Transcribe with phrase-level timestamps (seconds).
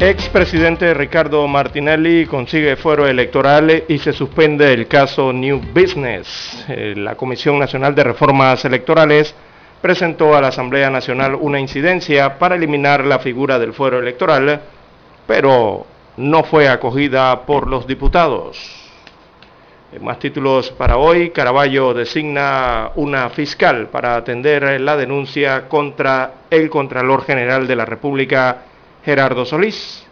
[0.00, 6.64] Expresidente Ricardo Martinelli consigue fuero electoral y se suspende el caso New Business.
[6.68, 9.34] Eh, La Comisión Nacional de Reformas Electorales
[9.82, 14.60] presentó a la Asamblea Nacional una incidencia para eliminar la figura del fuero electoral,
[15.26, 15.84] pero
[16.16, 18.56] no fue acogida por los diputados.
[20.00, 27.24] Más títulos para hoy, Caraballo designa una fiscal para atender la denuncia contra el Contralor
[27.24, 28.58] General de la República,
[29.04, 30.06] Gerardo Solís.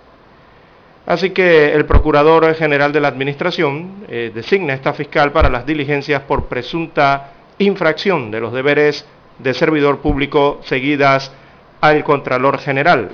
[1.06, 6.22] Así que el Procurador General de la Administración eh, designa esta fiscal para las diligencias
[6.22, 9.06] por presunta infracción de los deberes
[9.38, 11.32] de servidor público seguidas
[11.80, 13.10] al Contralor General,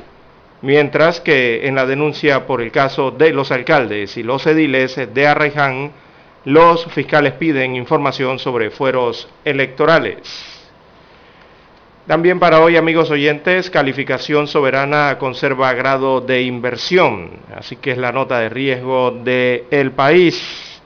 [0.62, 5.26] mientras que en la denuncia por el caso de los alcaldes y los ediles de
[5.26, 5.92] Arraiján,
[6.44, 10.51] los fiscales piden información sobre fueros electorales.
[12.06, 18.10] También para hoy, amigos oyentes, calificación soberana conserva grado de inversión, así que es la
[18.10, 20.80] nota de riesgo del país.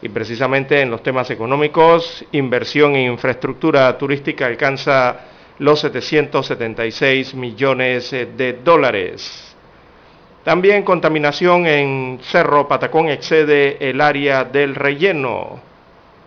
[0.00, 5.16] Y precisamente en los temas económicos, inversión en infraestructura turística alcanza
[5.58, 9.56] los 776 millones de dólares.
[10.44, 15.60] También contaminación en Cerro Patacón excede el área del relleno.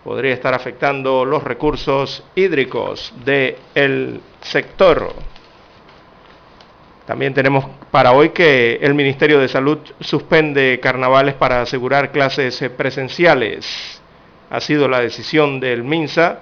[0.03, 5.13] Podría estar afectando los recursos hídricos del sector.
[7.05, 14.01] También tenemos para hoy que el Ministerio de Salud suspende carnavales para asegurar clases presenciales.
[14.49, 16.39] Ha sido la decisión del MINSA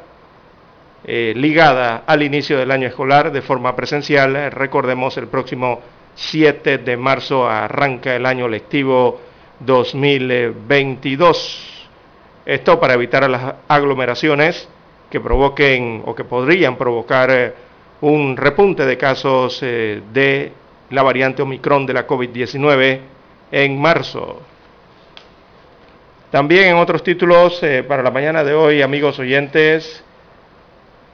[1.04, 4.52] eh, ligada al inicio del año escolar de forma presencial.
[4.52, 5.82] Recordemos, el próximo
[6.14, 9.20] 7 de marzo arranca el año lectivo
[9.62, 11.88] 2022.
[12.46, 14.70] Esto para evitar las aglomeraciones
[15.10, 17.54] que provoquen o que podrían provocar eh,
[18.02, 20.52] un repunte de casos eh, de
[20.90, 23.00] la variante Omicron de la COVID-19
[23.52, 24.42] en marzo.
[26.32, 30.04] También en otros títulos eh, para la mañana de hoy, amigos oyentes,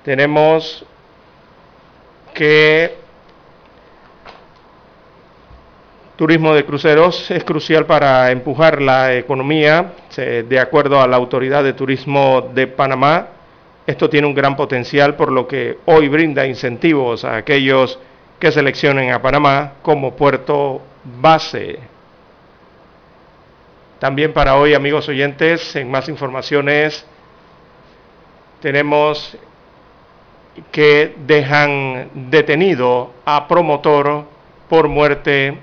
[0.03, 0.85] tenemos
[2.33, 2.95] que
[6.15, 11.73] turismo de cruceros es crucial para empujar la economía, de acuerdo a la Autoridad de
[11.73, 13.36] Turismo de Panamá.
[13.87, 17.97] Esto tiene un gran potencial, por lo que hoy brinda incentivos a aquellos
[18.37, 20.81] que seleccionen a Panamá como puerto
[21.21, 21.79] base.
[23.97, 27.05] También para hoy, amigos oyentes, en más informaciones,
[28.59, 29.37] tenemos
[30.69, 34.25] que dejan detenido a promotor
[34.67, 35.57] por muerte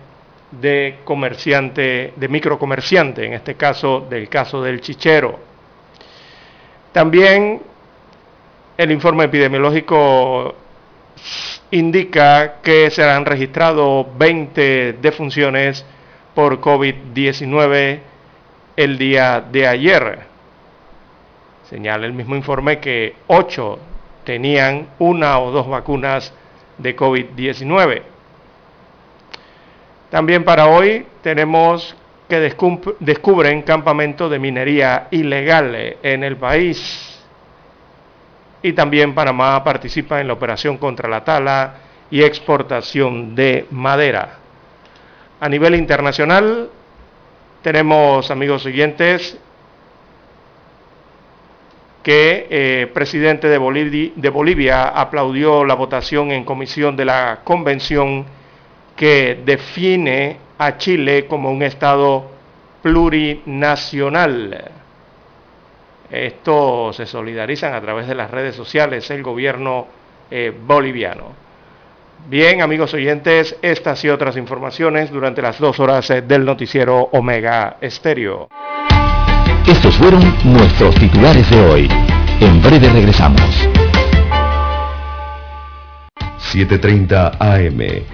[0.50, 5.38] de comerciante, de microcomerciante, en este caso del caso del chichero.
[6.90, 7.73] También
[8.76, 10.54] el informe epidemiológico
[11.70, 15.84] indica que se han registrado 20 defunciones
[16.34, 18.00] por COVID-19
[18.76, 20.18] el día de ayer.
[21.68, 23.78] Señala el mismo informe que 8
[24.24, 26.32] tenían una o dos vacunas
[26.78, 28.02] de COVID-19.
[30.10, 31.96] También para hoy tenemos
[32.28, 32.54] que
[33.00, 37.13] descubren campamento de minería ilegal en el país.
[38.64, 41.74] Y también Panamá participa en la operación contra la tala
[42.10, 44.38] y exportación de madera.
[45.38, 46.70] A nivel internacional
[47.60, 49.38] tenemos, amigos oyentes,
[52.02, 58.24] que el eh, presidente de Bolivia aplaudió la votación en comisión de la convención
[58.96, 62.30] que define a Chile como un Estado
[62.80, 64.83] plurinacional.
[66.10, 69.86] Esto se solidarizan a través de las redes sociales el gobierno
[70.30, 71.32] eh, boliviano.
[72.28, 77.76] Bien, amigos oyentes, estas y otras informaciones durante las dos horas eh, del noticiero Omega
[77.80, 78.48] Estéreo.
[79.66, 81.88] Estos fueron nuestros titulares de hoy.
[82.40, 83.68] En breve regresamos.
[86.52, 88.13] 7.30 AM.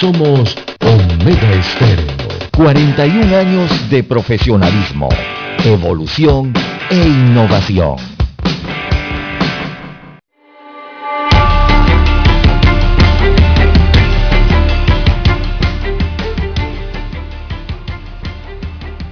[0.00, 2.06] Somos Omega Estéreo.
[2.56, 5.08] 41 años de profesionalismo,
[5.64, 6.52] evolución
[6.88, 7.96] e innovación.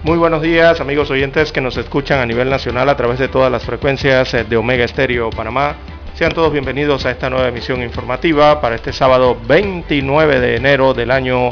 [0.05, 3.51] Muy buenos días amigos oyentes que nos escuchan a nivel nacional a través de todas
[3.51, 5.96] las frecuencias eh, de Omega Estéreo Panamá.
[6.17, 11.11] Sean todos bienvenidos a esta nueva emisión informativa para este sábado 29 de enero del
[11.11, 11.51] año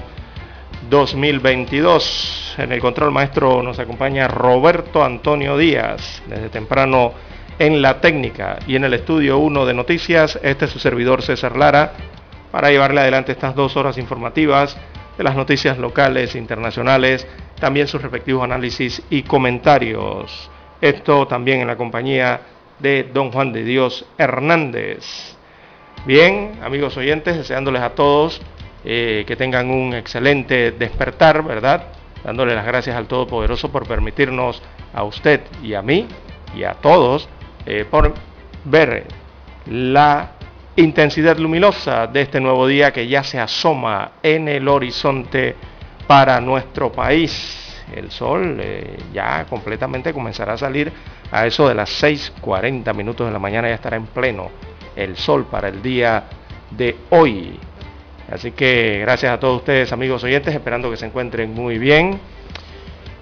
[0.89, 2.55] 2022.
[2.57, 7.13] En el control maestro nos acompaña Roberto Antonio Díaz, desde temprano
[7.59, 10.41] en la técnica y en el estudio 1 de noticias.
[10.43, 11.93] Este es su servidor César Lara
[12.51, 14.79] para llevarle adelante estas dos horas informativas
[15.19, 17.27] de las noticias locales, internacionales,
[17.61, 20.51] también sus respectivos análisis y comentarios.
[20.81, 25.37] Esto también en la compañía de don Juan de Dios Hernández.
[26.07, 28.41] Bien, amigos oyentes, deseándoles a todos
[28.85, 31.87] eh, que tengan un excelente despertar, ¿verdad?
[32.23, 34.63] Dándole las gracias al Todopoderoso por permitirnos
[34.93, 36.07] a usted y a mí
[36.55, 37.29] y a todos
[37.65, 38.13] eh, por
[38.65, 39.07] ver
[39.67, 40.33] la
[40.77, 45.57] intensidad luminosa de este nuevo día que ya se asoma en el horizonte
[46.07, 47.64] para nuestro país.
[47.93, 50.93] El sol eh, ya completamente comenzará a salir
[51.31, 54.51] a eso de las 6.40 minutos de la mañana, ya estará en pleno
[54.97, 56.25] el sol para el día
[56.71, 57.59] de hoy.
[58.31, 62.19] Así que gracias a todos ustedes amigos oyentes, esperando que se encuentren muy bien.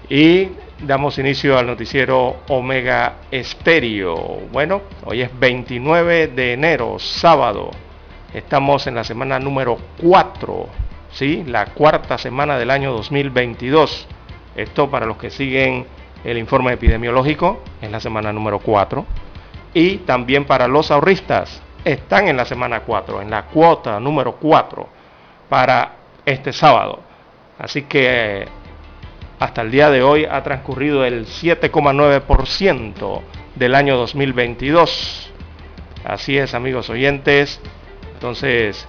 [0.09, 0.49] Y
[0.81, 4.41] damos inicio al noticiero Omega Estéreo.
[4.51, 7.71] Bueno, hoy es 29 de enero, sábado.
[8.33, 10.67] Estamos en la semana número 4,
[11.11, 11.43] ¿sí?
[11.45, 14.07] La cuarta semana del año 2022.
[14.55, 15.85] Esto para los que siguen
[16.23, 19.05] el informe epidemiológico, es la semana número 4.
[19.73, 24.87] Y también para los ahorristas, están en la semana 4, en la cuota número 4
[25.49, 25.95] para
[26.25, 27.01] este sábado.
[27.59, 28.47] Así que
[29.39, 33.21] hasta el día de hoy ha transcurrido el 7,9%
[33.55, 35.31] del año 2022.
[36.05, 37.59] Así es, amigos oyentes.
[38.13, 38.87] Entonces,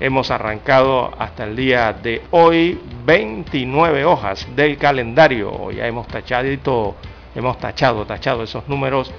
[0.00, 5.70] hemos arrancado hasta el día de hoy 29 hojas del calendario.
[5.70, 6.96] Ya hemos tachadito,
[7.34, 9.12] hemos tachado, tachado esos números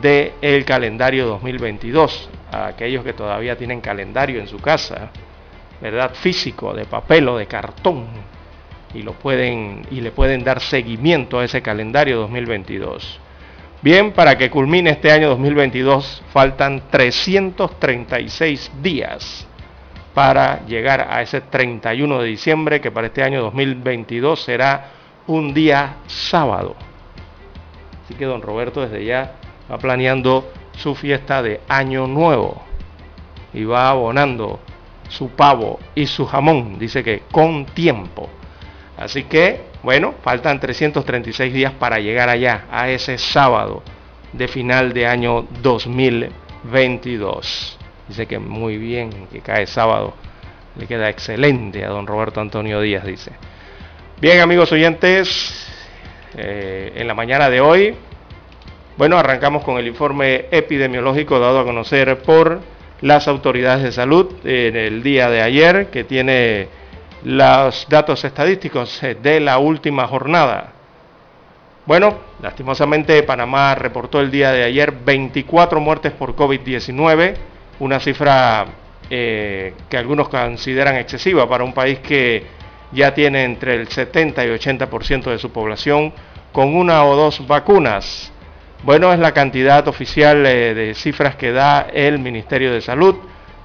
[0.00, 2.30] del calendario 2022.
[2.50, 5.10] A aquellos que todavía tienen calendario en su casa,
[5.80, 6.14] ¿verdad?
[6.14, 8.06] Físico, de papel o de cartón
[8.94, 13.20] y, lo pueden, y le pueden dar seguimiento a ese calendario 2022.
[13.82, 19.46] Bien, para que culmine este año 2022 faltan 336 días
[20.14, 24.90] para llegar a ese 31 de diciembre, que para este año 2022 será
[25.26, 26.76] un día sábado.
[28.04, 29.34] Así que don Roberto desde ya
[29.70, 32.62] va planeando su fiesta de año nuevo
[33.52, 34.60] y va abonando
[35.08, 38.28] su pavo y su jamón, dice que con tiempo.
[38.96, 43.82] Así que, bueno, faltan 336 días para llegar allá, a ese sábado
[44.32, 47.78] de final de año 2022.
[48.08, 50.14] Dice que muy bien, que cae sábado.
[50.76, 53.30] Le queda excelente a don Roberto Antonio Díaz, dice.
[54.20, 55.66] Bien, amigos oyentes,
[56.36, 57.94] eh, en la mañana de hoy,
[58.96, 62.60] bueno, arrancamos con el informe epidemiológico dado a conocer por
[63.00, 66.68] las autoridades de salud en el día de ayer, que tiene
[67.24, 70.72] los datos estadísticos de la última jornada.
[71.86, 77.34] Bueno, lastimosamente Panamá reportó el día de ayer 24 muertes por COVID-19,
[77.80, 78.66] una cifra
[79.10, 82.46] eh, que algunos consideran excesiva para un país que
[82.92, 86.12] ya tiene entre el 70 y 80% de su población
[86.52, 88.32] con una o dos vacunas.
[88.82, 93.16] Bueno, es la cantidad oficial eh, de cifras que da el Ministerio de Salud.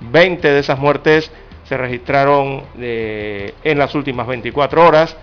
[0.01, 1.31] 20 de esas muertes
[1.63, 5.15] se registraron eh, en las últimas 24 horas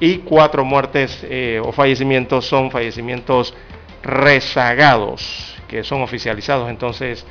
[0.00, 1.26] y cuatro muertes
[1.62, 3.54] o fallecimientos son fallecimientos
[4.02, 7.26] rezagados, que son oficializados entonces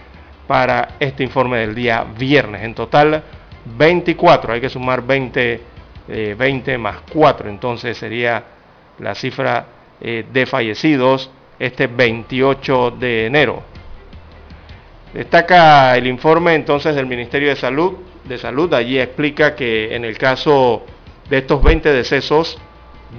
[0.49, 2.63] para este informe del día viernes.
[2.63, 3.21] En total
[3.77, 5.61] 24, hay que sumar 20,
[6.35, 8.43] 20 eh, más 4, entonces sería
[8.97, 9.67] la cifra
[10.01, 11.29] eh, de fallecidos
[11.59, 13.61] este 28 de enero.
[15.13, 20.17] Destaca el informe entonces del Ministerio de Salud, de Salud, allí explica que en el
[20.17, 20.83] caso
[21.29, 22.57] de estos 20 decesos,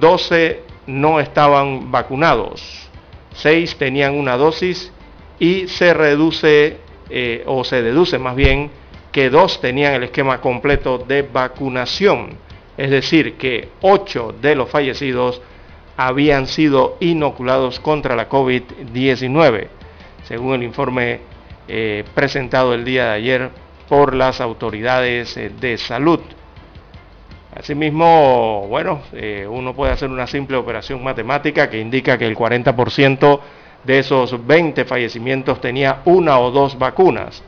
[0.01, 2.91] 12 no estaban vacunados,
[3.35, 4.93] 6 tenían una dosis
[5.39, 8.71] y se reduce eh, o se deduce más bien
[9.13, 12.37] que 2 tenían el esquema completo de vacunación.
[12.77, 15.43] Es decir, que 8 de los fallecidos
[15.97, 19.67] habían sido inoculados contra la COVID-19,
[20.25, 21.21] según el informe
[21.69, 23.51] eh, presentado el día de ayer
[23.89, 26.21] por las autoridades eh, de salud.
[27.53, 29.03] Asimismo, bueno,
[29.51, 33.41] uno puede hacer una simple operación matemática que indica que el 40%
[33.85, 37.43] de esos 20 fallecimientos tenía una o dos vacunas.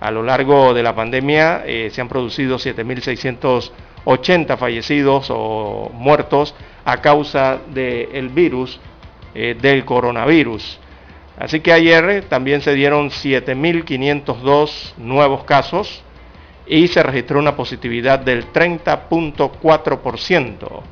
[0.00, 7.00] A lo largo de la pandemia eh, se han producido 7.680 fallecidos o muertos a
[7.00, 8.80] causa del virus,
[9.34, 10.80] eh, del coronavirus.
[11.38, 16.02] Así que ayer también se dieron 7.502 nuevos casos
[16.66, 20.82] y se registró una positividad del 30.4%.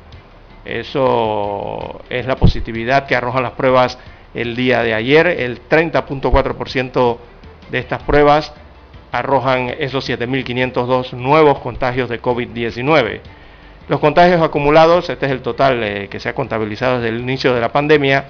[0.63, 3.97] Eso es la positividad que arrojan las pruebas
[4.33, 5.27] el día de ayer.
[5.27, 7.17] El 30.4%
[7.69, 8.53] de estas pruebas
[9.11, 13.21] arrojan esos 7.502 nuevos contagios de COVID-19.
[13.87, 17.51] Los contagios acumulados, este es el total eh, que se ha contabilizado desde el inicio
[17.53, 18.25] de la pandemia,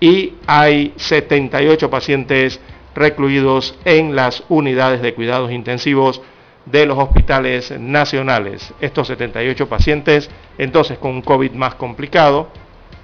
[0.00, 2.60] y hay 78 pacientes
[2.94, 6.20] recluidos en las unidades de cuidados intensivos
[6.66, 8.74] de los hospitales nacionales.
[8.80, 12.48] Estos 78 pacientes, entonces con un COVID más complicado,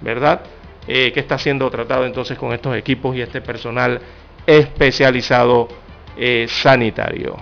[0.01, 0.43] ¿verdad?
[0.89, 4.01] Eh, que está siendo tratado entonces con estos equipos y este personal
[4.45, 5.69] especializado
[6.17, 7.37] eh, sanitario.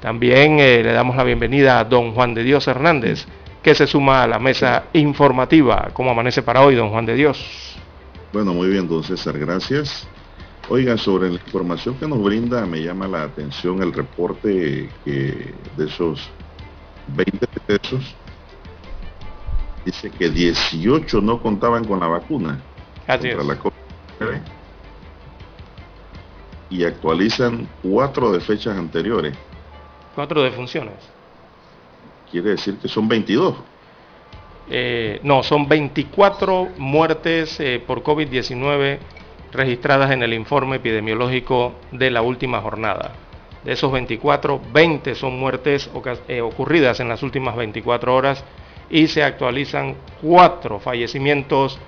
[0.00, 3.26] También eh, le damos la bienvenida a don Juan de Dios Hernández
[3.62, 5.90] que se suma a la mesa informativa.
[5.92, 7.76] ¿Cómo amanece para hoy, don Juan de Dios?
[8.32, 10.08] Bueno, muy bien, don César, gracias.
[10.68, 15.86] Oiga, sobre la información que nos brinda, me llama la atención el reporte que de
[15.86, 16.28] esos
[17.08, 18.14] 20 pesos,
[19.84, 22.60] dice que 18 no contaban con la vacuna
[23.06, 23.72] Así contra la COVID
[26.70, 29.36] y actualizan cuatro de fechas anteriores.
[30.14, 31.11] Cuatro de funciones
[32.32, 33.54] quiere decir que son 22.
[34.70, 38.98] Eh, no, son 24 muertes eh, por COVID-19
[39.52, 43.12] registradas en el informe epidemiológico de la última jornada.
[43.64, 45.90] De esos 24, 20 son muertes
[46.26, 48.44] eh, ocurridas en las últimas 24 horas
[48.88, 51.78] y se actualizan 4 fallecimientos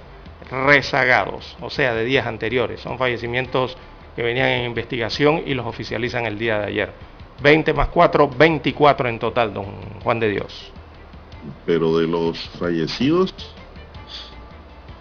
[0.50, 2.80] rezagados, o sea, de días anteriores.
[2.80, 3.78] Son fallecimientos
[4.14, 7.13] que venían en investigación y los oficializan el día de ayer.
[7.42, 9.66] 20 más 4, 24 en total, don
[10.02, 10.72] Juan de Dios.
[11.66, 13.34] Pero de los fallecidos,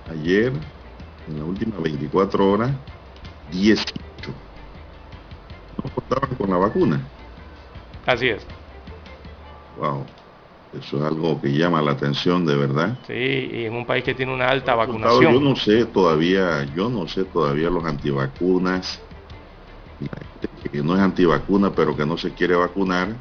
[0.09, 0.51] ayer,
[1.27, 2.71] en las últimas 24 horas,
[3.51, 3.93] 18
[5.83, 7.07] no contaban con la vacuna.
[8.05, 8.45] Así es.
[9.77, 10.05] Wow.
[10.73, 12.97] Eso es algo que llama la atención de verdad.
[13.05, 15.33] Sí, y en un país que tiene una alta vacunación.
[15.33, 18.99] Yo no sé todavía, yo no sé todavía los antivacunas,
[20.71, 23.15] que no es antivacuna pero que no se quiere vacunar,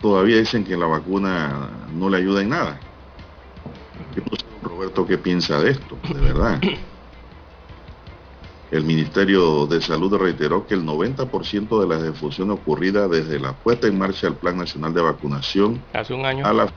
[0.00, 2.80] todavía dicen que la vacuna no le ayuda en nada.
[4.14, 6.60] Yo no sé, Roberto, qué piensa de esto, de verdad.
[8.70, 13.86] El Ministerio de Salud reiteró que el 90% de las defunciones ocurridas desde la puesta
[13.86, 16.72] en marcha del Plan Nacional de Vacunación hace un año a la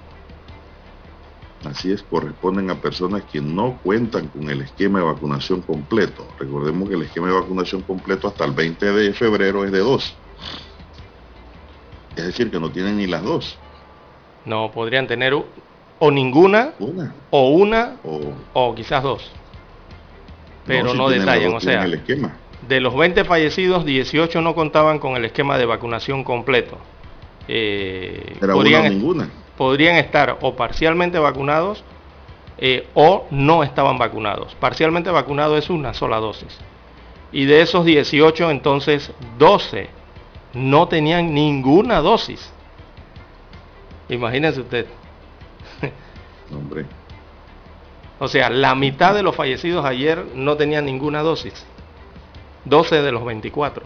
[1.65, 6.25] Así es, corresponden a personas que no cuentan con el esquema de vacunación completo.
[6.39, 10.15] Recordemos que el esquema de vacunación completo hasta el 20 de febrero es de dos.
[12.15, 13.57] Es decir, que no tienen ni las dos.
[14.45, 16.71] No, podrían tener o ninguna,
[17.29, 17.97] o una,
[18.53, 19.29] o, quizás dos.
[20.65, 22.37] Pero no, detallan, o sea, el esquema.
[22.67, 26.77] De los 20 fallecidos, 18 no contaban con el esquema de vacunación completo.
[27.47, 29.29] Eh, podrían, ninguna.
[29.59, 31.83] Podrían estar o parcialmente vacunados
[32.59, 34.55] eh, o no estaban vacunados.
[34.55, 36.57] Parcialmente vacunado es una sola dosis.
[37.33, 39.89] Y de esos 18, entonces 12
[40.53, 42.53] no tenían ninguna dosis.
[44.07, 44.85] Imagínense usted.
[46.53, 46.85] Hombre.
[48.17, 51.65] O sea, la mitad de los fallecidos ayer no tenían ninguna dosis.
[52.63, 53.83] 12 de los 24.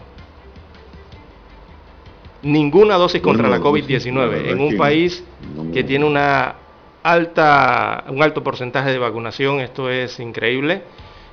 [2.44, 5.24] Ninguna dosis contra la COVID-19 en un país
[5.72, 6.56] que tiene una
[7.04, 10.82] alta, un alto porcentaje de vacunación, esto es increíble,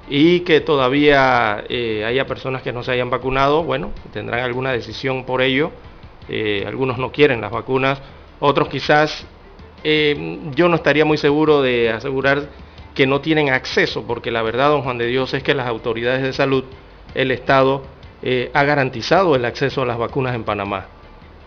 [0.09, 5.23] y que todavía eh, haya personas que no se hayan vacunado, bueno, tendrán alguna decisión
[5.25, 5.71] por ello,
[6.27, 8.01] eh, algunos no quieren las vacunas,
[8.41, 9.25] otros quizás,
[9.83, 12.49] eh, yo no estaría muy seguro de asegurar
[12.93, 16.21] que no tienen acceso, porque la verdad, don Juan de Dios, es que las autoridades
[16.21, 16.65] de salud,
[17.15, 17.83] el Estado,
[18.53, 20.85] ha garantizado el acceso a las vacunas en Panamá.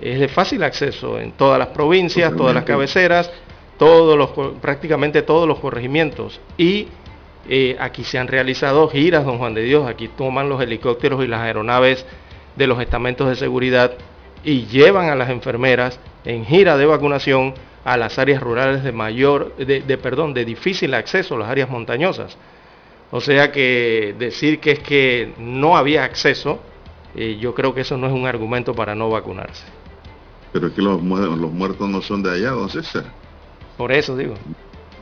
[0.00, 3.30] Es de fácil acceso en todas las provincias, todas las cabeceras,
[3.78, 6.40] todos los, prácticamente todos los corregimientos.
[6.56, 6.88] Y
[7.48, 11.28] eh, aquí se han realizado giras, don Juan de Dios, aquí toman los helicópteros y
[11.28, 12.06] las aeronaves
[12.56, 13.92] de los estamentos de seguridad
[14.44, 19.54] y llevan a las enfermeras en gira de vacunación a las áreas rurales de mayor,
[19.56, 22.36] de, perdón, de difícil acceso, las áreas montañosas.
[23.10, 26.60] O sea que decir que es que no había acceso,
[27.14, 29.64] eh, yo creo que eso no es un argumento para no vacunarse.
[30.54, 33.02] Pero es que los, los muertos no son de allá, don César.
[33.76, 34.34] Por eso digo.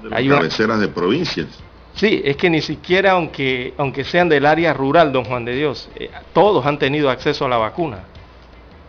[0.02, 1.46] De Hay cabeceras de provincias.
[1.92, 5.90] Sí, es que ni siquiera aunque, aunque sean del área rural, don Juan de Dios,
[5.94, 7.98] eh, todos han tenido acceso a la vacuna.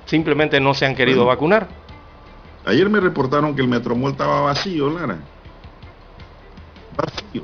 [0.06, 1.68] Simplemente no se han querido vacunar.
[2.64, 5.18] Ayer me reportaron que el Metromol estaba vacío, Lara.
[6.96, 7.44] Vacío.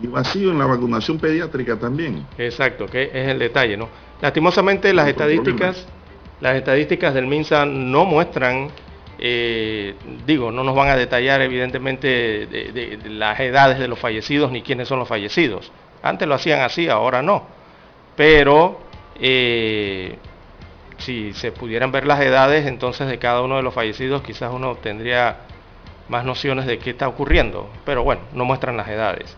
[0.00, 2.24] Y vacío en la vacunación pediátrica también.
[2.38, 3.88] Exacto, que es el detalle, ¿no?
[4.22, 5.88] Lastimosamente las estadísticas,
[6.40, 8.68] las estadísticas del MINSA no muestran,
[9.18, 9.94] eh,
[10.26, 14.88] digo, no nos van a detallar evidentemente de, las edades de los fallecidos ni quiénes
[14.88, 15.72] son los fallecidos.
[16.02, 17.44] Antes lo hacían así, ahora no.
[18.16, 18.80] Pero
[19.18, 20.18] eh,
[20.98, 24.76] si se pudieran ver las edades entonces de cada uno de los fallecidos, quizás uno
[24.76, 25.38] tendría
[26.08, 27.70] más nociones de qué está ocurriendo.
[27.86, 29.36] Pero bueno, no muestran las edades.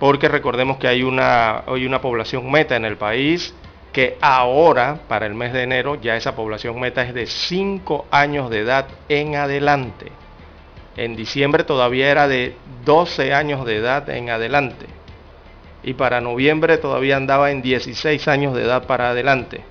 [0.00, 3.54] Porque recordemos que hay una, hay una población meta en el país
[3.96, 8.50] que ahora, para el mes de enero, ya esa población meta es de 5 años
[8.50, 10.12] de edad en adelante.
[10.96, 12.54] En diciembre todavía era de
[12.84, 14.86] 12 años de edad en adelante.
[15.82, 19.64] Y para noviembre todavía andaba en 16 años de edad para adelante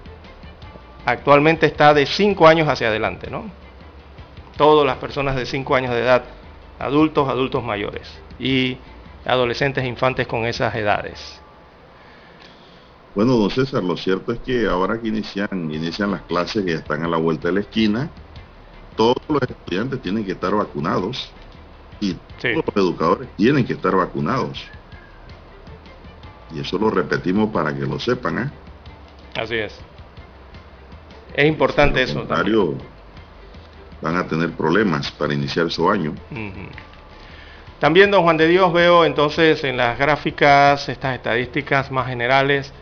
[1.06, 3.46] actualmente está de 5 años hacia adelante, ¿no?
[4.58, 6.24] Todas las personas de 5 años de edad,
[6.80, 8.78] adultos, adultos mayores y
[9.26, 11.42] adolescentes e infantes con esas edades.
[13.16, 17.06] Bueno, don César, lo cierto es que ahora que inician, inician las clases que están
[17.06, 18.10] a la vuelta de la esquina,
[18.98, 21.32] todos los estudiantes tienen que estar vacunados
[22.02, 24.66] y todos los educadores tienen que estar vacunados.
[26.54, 28.52] Y eso lo repetimos para que lo sepan, ¿eh?
[29.36, 29.80] Así es.
[31.36, 32.22] Es importante eso.
[32.24, 32.78] También.
[34.02, 36.14] Van a tener problemas para iniciar su año.
[37.80, 42.74] También, don Juan de Dios, veo entonces en las gráficas estas estadísticas más generales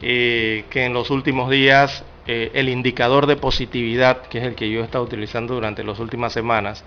[0.00, 4.80] que en los últimos días eh, el indicador de positividad, que es el que yo
[4.80, 6.84] he estado utilizando durante las últimas semanas,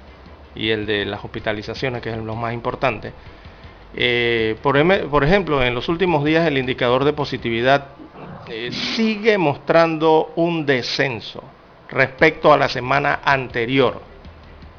[0.53, 3.13] y el de las hospitalizaciones, que es lo más importante.
[3.95, 4.77] Eh, por,
[5.09, 7.87] por, ejemplo, en los últimos días el indicador de positividad
[8.49, 11.43] eh, sigue mostrando un descenso
[11.89, 14.01] respecto a la semana anterior,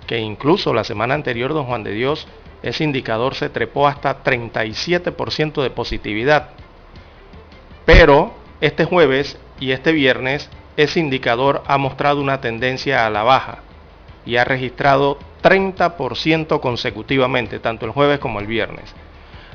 [0.07, 2.29] que incluso la semana anterior, don Juan de Dios,
[2.63, 6.51] ese indicador se trepó hasta 37% de positividad.
[7.85, 13.59] Pero este jueves y este viernes ese indicador ha mostrado una tendencia a la baja
[14.25, 18.95] y ha registrado 30% consecutivamente, tanto el jueves como el viernes.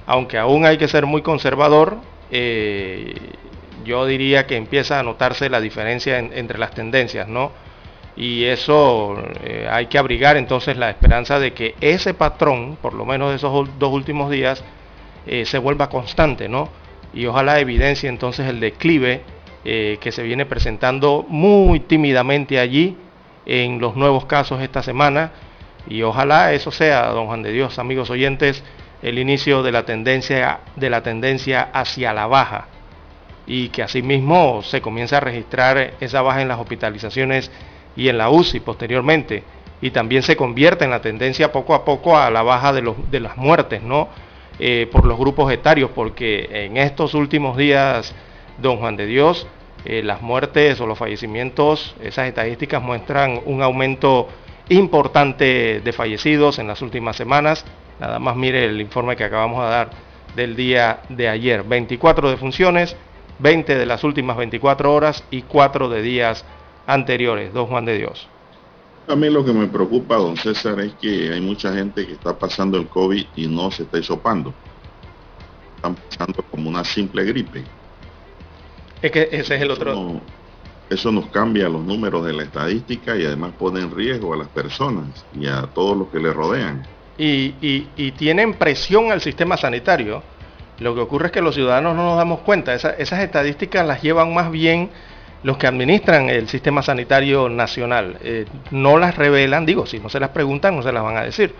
[0.05, 1.97] Aunque aún hay que ser muy conservador,
[2.31, 3.15] eh,
[3.83, 7.51] yo diría que empieza a notarse la diferencia entre las tendencias, ¿no?
[8.17, 13.05] Y eso eh, hay que abrigar entonces la esperanza de que ese patrón, por lo
[13.05, 14.63] menos de esos dos últimos días,
[15.27, 16.69] eh, se vuelva constante, ¿no?
[17.15, 19.21] Y ojalá evidencie entonces el declive
[19.63, 22.97] eh, que se viene presentando muy tímidamente allí
[23.45, 25.31] en los nuevos casos esta semana.
[25.87, 28.63] Y ojalá eso sea, don Juan de Dios, amigos oyentes,
[29.01, 32.67] el inicio de la tendencia, de la tendencia hacia la baja
[33.47, 37.51] y que asimismo se comienza a registrar esa baja en las hospitalizaciones
[37.95, 39.43] y en la UCI posteriormente
[39.81, 42.95] y también se convierte en la tendencia poco a poco a la baja de, los,
[43.11, 44.09] de las muertes ¿no?
[44.57, 48.15] Eh, por los grupos etarios porque en estos últimos días
[48.57, 49.47] don Juan de Dios,
[49.83, 54.29] eh, las muertes o los fallecimientos, esas estadísticas muestran un aumento
[54.69, 57.65] importante de fallecidos en las últimas semanas.
[57.99, 59.89] Nada más mire el informe que acabamos de dar
[60.35, 61.63] del día de ayer.
[61.63, 62.95] 24 defunciones,
[63.39, 66.45] 20 de las últimas 24 horas y 4 de días
[66.87, 67.53] anteriores.
[67.53, 68.29] Don Juan de Dios.
[69.07, 72.37] A mí lo que me preocupa, don César, es que hay mucha gente que está
[72.37, 74.51] pasando el COVID y no se está hisopando.
[75.75, 77.63] Están pasando como una simple gripe.
[79.01, 80.19] Es que ese es el otro...
[80.89, 84.47] eso nos cambia los números de la estadística y además pone en riesgo a las
[84.47, 86.87] personas y a todos los que le rodean.
[87.17, 90.23] Y, y, tienen presión al sistema sanitario.
[90.79, 92.73] Lo que ocurre es que los ciudadanos no nos damos cuenta.
[92.73, 94.89] esas estadísticas las llevan más bien
[95.45, 98.17] los que administran el sistema sanitario nacional.
[98.23, 101.21] Eh, no las revelan, digo, si no se las preguntan, no se las van a
[101.21, 101.53] decir.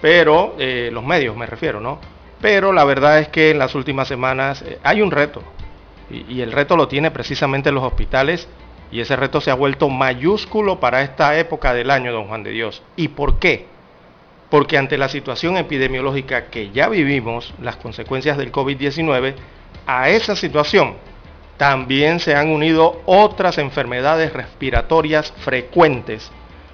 [0.00, 1.98] Pero, eh, los medios me refiero, ¿no?
[2.40, 5.42] Pero la verdad es que en las últimas semanas eh, hay un reto
[6.08, 8.48] y, el reto lo tiene precisamente los hospitales
[8.90, 12.52] y ese reto se ha vuelto mayúsculo para esta época del año, don Juan de
[12.52, 12.82] Dios.
[12.96, 13.66] ¿Y por qué?
[14.48, 19.34] Porque ante la situación epidemiológica que ya vivimos, las consecuencias del COVID-19,
[19.86, 20.94] a esa situación
[21.60, 26.32] también se han unido otras enfermedades respiratorias frecuentes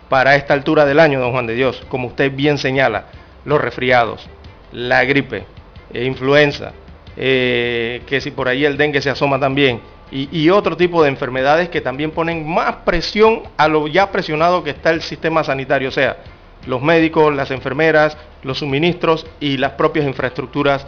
[0.09, 3.07] para esta altura del año, don Juan de Dios, como usted bien señala,
[3.45, 4.29] los resfriados,
[4.71, 5.45] la gripe,
[5.93, 6.73] e influenza,
[7.17, 9.81] eh, que si por ahí el dengue se asoma también,
[10.13, 14.71] y, otro tipo de enfermedades que también ponen más presión a lo ya presionado que
[14.71, 16.19] está el sistema sanitario, o sea,
[16.65, 20.87] los médicos, las enfermeras, los suministros y las propias infraestructuras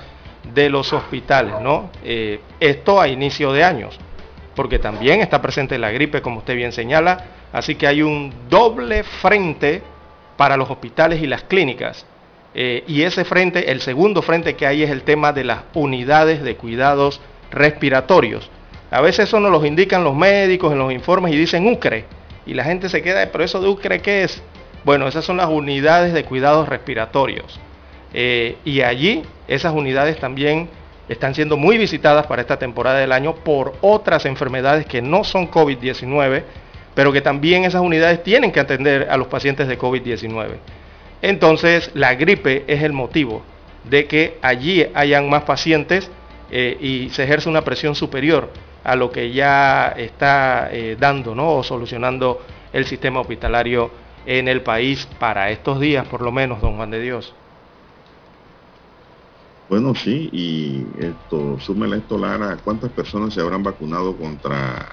[0.54, 1.90] de los hospitales, ¿no?
[2.04, 3.98] Eh, esto a inicio de años,
[4.54, 9.02] porque también está presente la gripe, como usted bien señala, así que hay un doble
[9.02, 9.82] frente
[10.36, 12.06] para los hospitales y las clínicas
[12.54, 16.42] eh, y ese frente, el segundo frente que hay es el tema de las unidades
[16.42, 18.50] de cuidados respiratorios.
[18.90, 22.06] A veces eso nos lo indican los médicos en los informes y dicen UCRE.
[22.46, 24.42] Y la gente se queda, pero eso de UCRE qué es?
[24.84, 27.60] Bueno, esas son las unidades de cuidados respiratorios.
[28.12, 30.68] Eh, y allí esas unidades también
[31.08, 35.50] están siendo muy visitadas para esta temporada del año por otras enfermedades que no son
[35.50, 36.42] COVID-19,
[36.94, 40.56] pero que también esas unidades tienen que atender a los pacientes de COVID-19.
[41.22, 43.42] Entonces la gripe es el motivo
[43.84, 46.10] de que allí hayan más pacientes
[46.50, 48.50] eh, y se ejerce una presión superior
[48.84, 52.40] a lo que ya está eh, dando o solucionando
[52.72, 53.90] el sistema hospitalario
[54.26, 57.34] en el país para estos días, por lo menos, don Juan de Dios.
[59.68, 64.88] Bueno, sí, y esto, súmele esto, Lara, ¿cuántas personas se habrán vacunado contra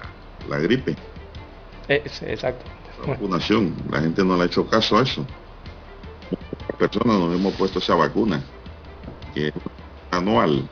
[0.48, 0.94] la gripe?
[1.88, 2.64] exacto.
[3.00, 5.26] La vacunación, la gente no le ha hecho caso a eso
[6.76, 8.42] personas nos hemos puesto esa vacuna,
[9.34, 9.54] que es
[10.10, 10.68] anual.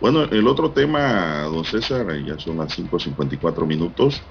[0.00, 4.22] Bueno, el otro tema, don César, ya son las 5.54 minutos,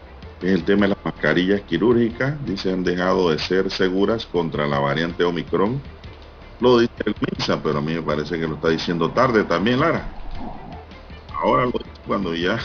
[0.42, 2.44] es el tema de las mascarillas quirúrgicas.
[2.46, 5.82] Dice han dejado de ser seguras contra la variante Omicron.
[6.60, 9.80] Lo dice el MINSA, pero a mí me parece que lo está diciendo tarde también,
[9.80, 10.08] Lara.
[11.44, 12.60] Ahora lo dice cuando ya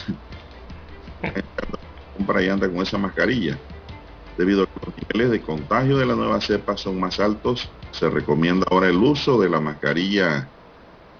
[2.16, 3.58] compra y anda con esa mascarilla.
[4.38, 8.08] Debido a que los niveles de contagio de la nueva cepa son más altos, se
[8.08, 10.48] recomienda ahora el uso de la mascarilla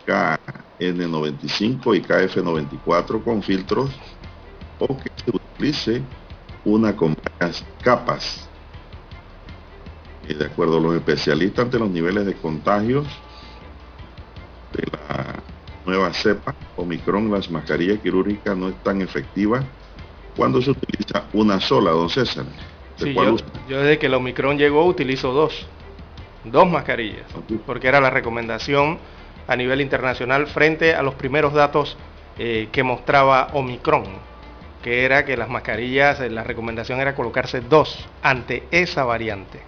[0.06, 3.90] KN95 y KF94 con filtros
[4.78, 6.02] o que se utilice
[6.64, 8.49] una con varias capas.
[10.30, 13.04] Y de acuerdo a los especialistas ante los niveles de contagios
[14.72, 15.42] de la
[15.84, 19.64] nueva cepa Omicron, las mascarillas quirúrgicas no es tan efectiva
[20.36, 22.44] cuando se utiliza una sola, don César.
[22.98, 25.66] Yo, desde que el Omicron llegó utilizo dos,
[26.44, 27.26] dos mascarillas,
[27.66, 28.98] porque era la recomendación
[29.48, 31.96] a nivel internacional frente a los primeros datos
[32.38, 34.04] eh, que mostraba Omicron,
[34.80, 39.60] que era que las mascarillas, eh, la recomendación era colocarse dos ante esa variante.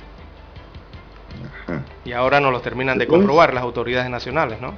[2.05, 4.75] Y ahora no los terminan de comprobar las autoridades nacionales, ¿no?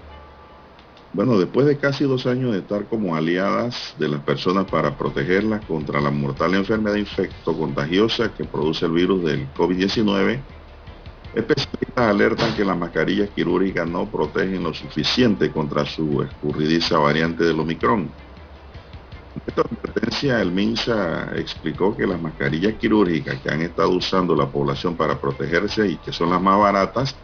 [1.15, 5.65] Bueno, después de casi dos años de estar como aliadas de las personas para protegerlas
[5.65, 10.41] contra la mortal enfermedad infecto contagiosa que produce el virus del COVID-19,
[11.37, 17.61] especialistas alertan que las mascarillas quirúrgicas no protegen lo suficiente contra su escurridiza variante del
[17.61, 18.11] Omicron.
[19.47, 24.97] Esta advertencia, el MINSA explicó que las mascarillas quirúrgicas que han estado usando la población
[24.97, 27.15] para protegerse y que son las más baratas,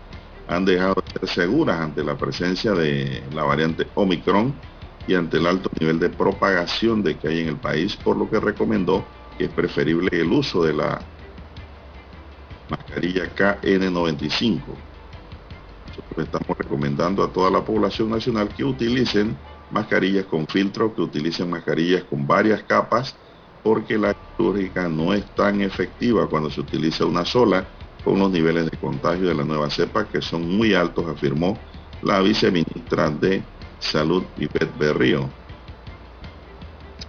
[0.47, 4.61] han dejado de ser seguras ante la presencia de la variante Omicron
[5.07, 8.29] y ante el alto nivel de propagación de que hay en el país, por lo
[8.29, 9.07] que recomendó
[9.39, 11.01] que es preferible el uso de la
[12.69, 14.85] mascarilla KN95.
[15.87, 19.39] Nosotros estamos recomendando a toda la población nacional que utilicen
[19.71, 23.17] mascarillas con filtro, que utilicen mascarillas con varias capas,
[23.63, 27.69] porque la quirúrgica no es tan efectiva cuando se utiliza una sola,
[28.05, 31.59] con los niveles de contagio de la nueva cepa que son muy altos, afirmó
[32.03, 33.43] la viceministra de
[33.79, 35.29] Salud, Ivette Berrío.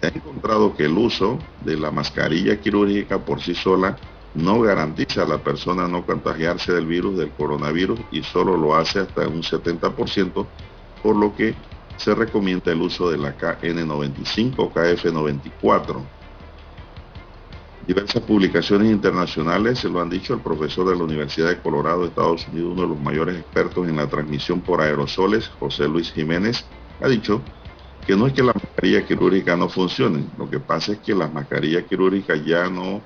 [0.02, 3.98] Se ha encontrado que el uso de la mascarilla quirúrgica por sí sola
[4.34, 9.00] no garantiza a la persona no contagiarse del virus del coronavirus y solo lo hace
[9.00, 10.48] hasta un 70%,
[11.04, 11.56] por lo que
[12.02, 16.04] se recomienda el uso de la KN95 o KF94.
[17.86, 22.48] Diversas publicaciones internacionales se lo han dicho el profesor de la Universidad de Colorado, Estados
[22.48, 26.66] Unidos, uno de los mayores expertos en la transmisión por aerosoles, José Luis Jiménez,
[27.02, 27.44] ha dicho
[28.08, 31.32] que no es que la mascarilla quirúrgica no funcione, lo que pasa es que las
[31.32, 33.02] mascarillas quirúrgicas ya no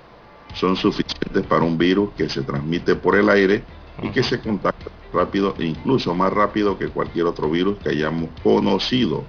[0.53, 3.65] son suficientes para un virus que se transmite por el aire
[4.01, 8.29] y que se contacta rápido e incluso más rápido que cualquier otro virus que hayamos
[8.43, 9.23] conocido.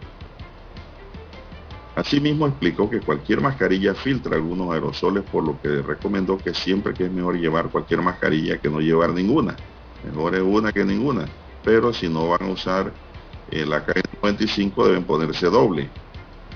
[1.94, 7.04] Asimismo explicó que cualquier mascarilla filtra algunos aerosoles, por lo que recomendó que siempre que
[7.04, 9.56] es mejor llevar cualquier mascarilla que no llevar ninguna.
[10.04, 11.24] Mejor es una que ninguna.
[11.64, 12.92] Pero si no van a usar
[13.50, 15.88] eh, la KN95 deben ponerse doble.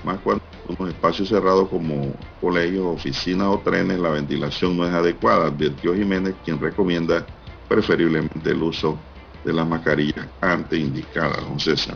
[0.03, 5.47] Más cuando unos espacios cerrados como colegios, oficinas o trenes, la ventilación no es adecuada,
[5.47, 7.25] advirtió Jiménez, quien recomienda
[7.71, 8.99] preferiblemente el uso
[9.45, 11.95] de las mascarillas antes indicadas, don César.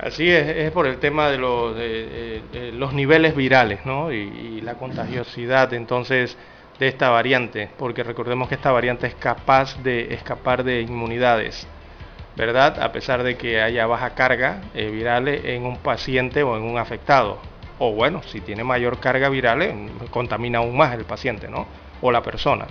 [0.00, 1.76] Así es, es por el tema de los,
[2.74, 4.10] los niveles virales ¿no?
[4.12, 6.36] y, la contagiosidad entonces
[6.78, 11.66] de esta variante, porque recordemos que esta variante es capaz de escapar de inmunidades,
[12.36, 12.82] ¿verdad?
[12.82, 16.78] A pesar de que haya baja carga eh, viral en un paciente o en un
[16.78, 17.38] afectado.
[17.78, 19.74] O bueno, si tiene mayor carga viral, eh,
[20.10, 21.66] contamina aún más el paciente, ¿no?
[22.00, 22.66] O la persona.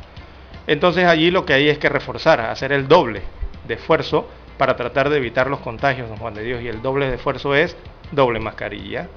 [0.68, 3.22] Entonces allí lo que hay es que reforzar, hacer el doble
[3.68, 6.62] de esfuerzo para tratar de evitar los contagios, don Juan de Dios.
[6.62, 7.76] Y el doble de esfuerzo es
[8.12, 9.08] doble mascarilla,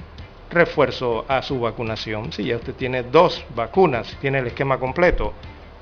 [0.50, 2.32] refuerzo a su vacunación.
[2.32, 5.34] Si ya usted tiene dos vacunas, tiene el esquema completo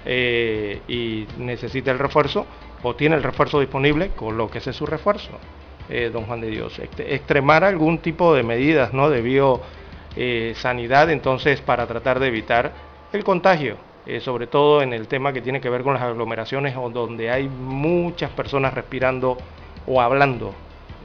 [0.05, 2.47] eh, y necesita el refuerzo,
[2.83, 5.33] o tiene el refuerzo disponible, colóquese su refuerzo,
[5.91, 6.81] eh, don Juan de Dios.
[6.99, 9.11] Extremar algún tipo de medidas ¿no?
[9.11, 12.73] de biosanidad, eh, entonces, para tratar de evitar
[13.13, 13.77] el contagio
[14.11, 17.31] eh, sobre todo en el tema que tiene que ver con las aglomeraciones o donde
[17.31, 19.39] hay muchas personas respirando
[19.87, 20.53] o hablando.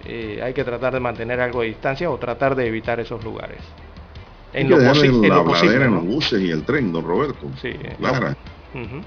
[0.06, 3.60] Eh, hay que tratar de mantener algo de distancia o tratar de evitar esos lugares.
[4.54, 7.48] En lo, posible, la bladera en los buses y el tren, don Roberto.
[7.62, 7.74] Sí.
[8.00, 8.36] Clara.
[8.74, 9.02] Hay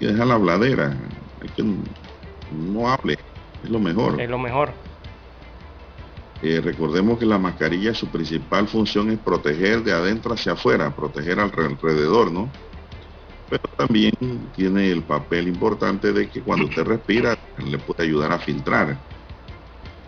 [0.00, 0.96] que dejar la bladera.
[1.42, 1.64] Hay que
[2.50, 3.18] no hable.
[3.62, 4.18] Es lo mejor.
[4.18, 4.70] Es lo mejor.
[6.40, 11.38] Eh, recordemos que la mascarilla, su principal función es proteger de adentro hacia afuera, proteger
[11.40, 12.48] alrededor, ¿no?
[13.48, 14.12] Pero también
[14.52, 19.00] tiene el papel importante de que cuando usted respira le puede ayudar a filtrar.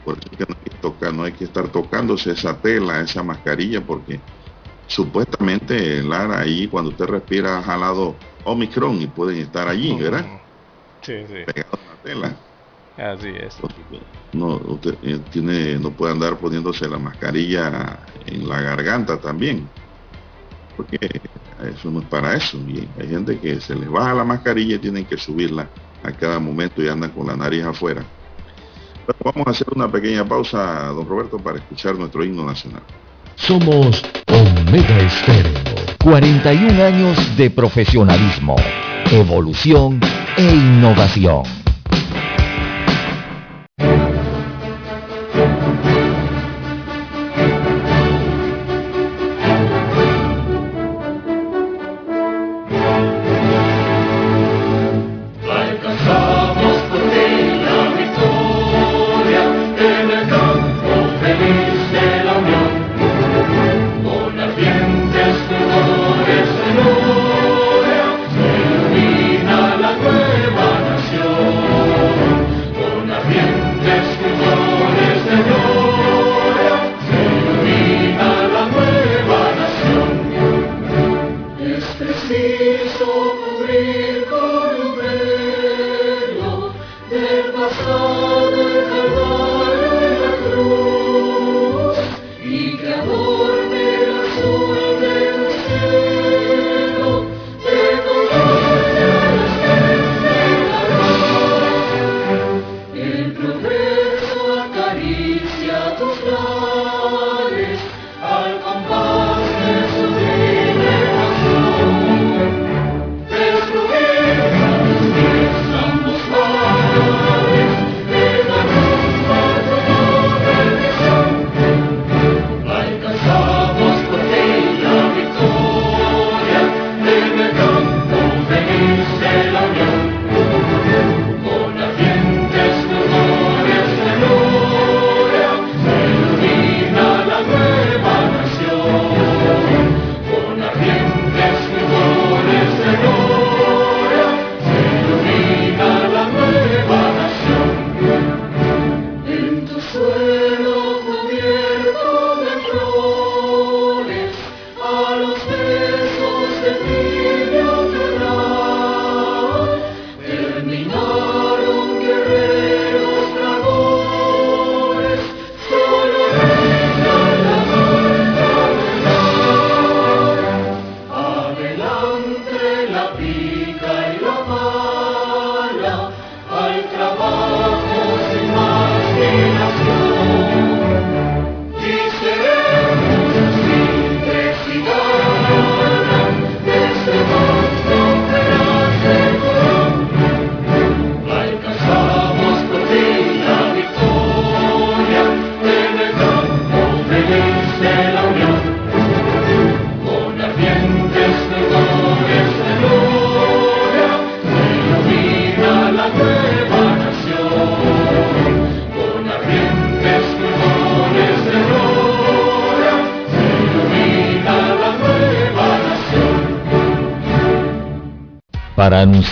[0.02, 3.22] Por eso que no hay que, tocar, no hay que estar tocándose esa tela, esa
[3.22, 4.22] mascarilla, porque
[4.86, 10.26] supuestamente Lara ahí cuando usted respira ha jalado Omicron y pueden estar allí, ¿verdad?
[11.02, 11.44] Sí, sí.
[11.44, 12.36] Pegados a la tela.
[12.96, 13.58] Así es.
[14.32, 19.70] No, usted eh, tiene, no puede andar poniéndose la mascarilla en la garganta también.
[20.76, 20.98] Porque
[21.72, 22.58] eso no es para eso.
[22.68, 25.68] Y hay gente que se les baja la mascarilla y tienen que subirla
[26.02, 28.04] a cada momento y andan con la nariz afuera.
[29.24, 32.82] vamos a hacer una pequeña pausa, don Roberto, para escuchar nuestro himno nacional.
[33.36, 35.52] Somos Omega Estéreo.
[36.02, 38.54] 41 años de profesionalismo,
[39.10, 40.00] evolución
[40.36, 41.42] e innovación.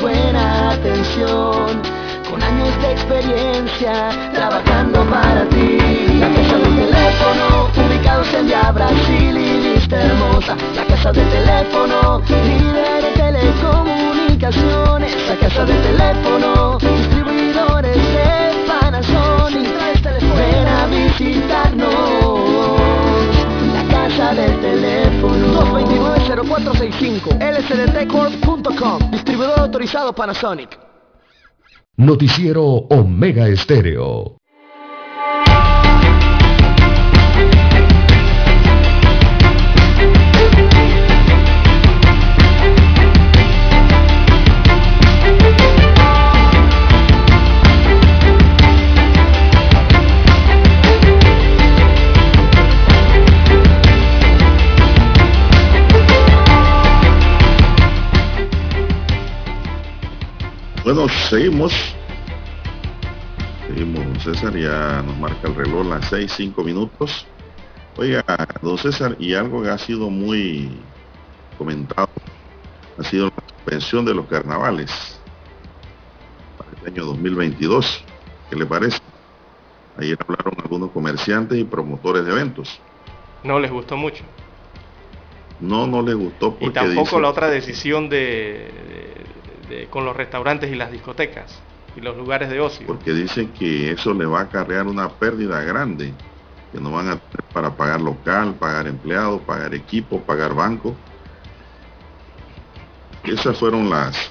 [0.00, 1.82] Buena atención.
[2.28, 5.78] Con años de experiencia trabajando para ti.
[6.18, 10.56] La casa del teléfono, ubicados en Via Brasil y lista hermosa.
[10.74, 11.95] La casa del teléfono,
[26.46, 30.78] 229-0465 lsdtcorp.com Distribuidor autorizado Panasonic.
[31.96, 34.36] Noticiero Omega Estéreo.
[60.86, 61.72] Bueno, seguimos.
[63.66, 67.26] Seguimos, don César, ya nos marca el reloj las 6, 5 minutos.
[67.96, 68.22] Oiga,
[68.62, 70.80] don César, y algo que ha sido muy
[71.58, 72.06] comentado,
[72.98, 75.20] ha sido la suspensión de los carnavales
[76.56, 78.04] para el año 2022.
[78.48, 79.00] ¿Qué le parece?
[79.96, 82.80] Ayer hablaron algunos comerciantes y promotores de eventos.
[83.42, 84.22] No les gustó mucho.
[85.58, 88.70] No, no les gustó porque Y tampoco dicen- la otra decisión de,
[89.90, 91.60] con los restaurantes y las discotecas
[91.96, 92.86] y los lugares de ocio.
[92.86, 96.12] porque dicen que eso le va a acarrear una pérdida grande,
[96.72, 100.94] que no van a tener para pagar local, pagar empleados, pagar equipo, pagar banco.
[103.24, 104.30] Esas fueron las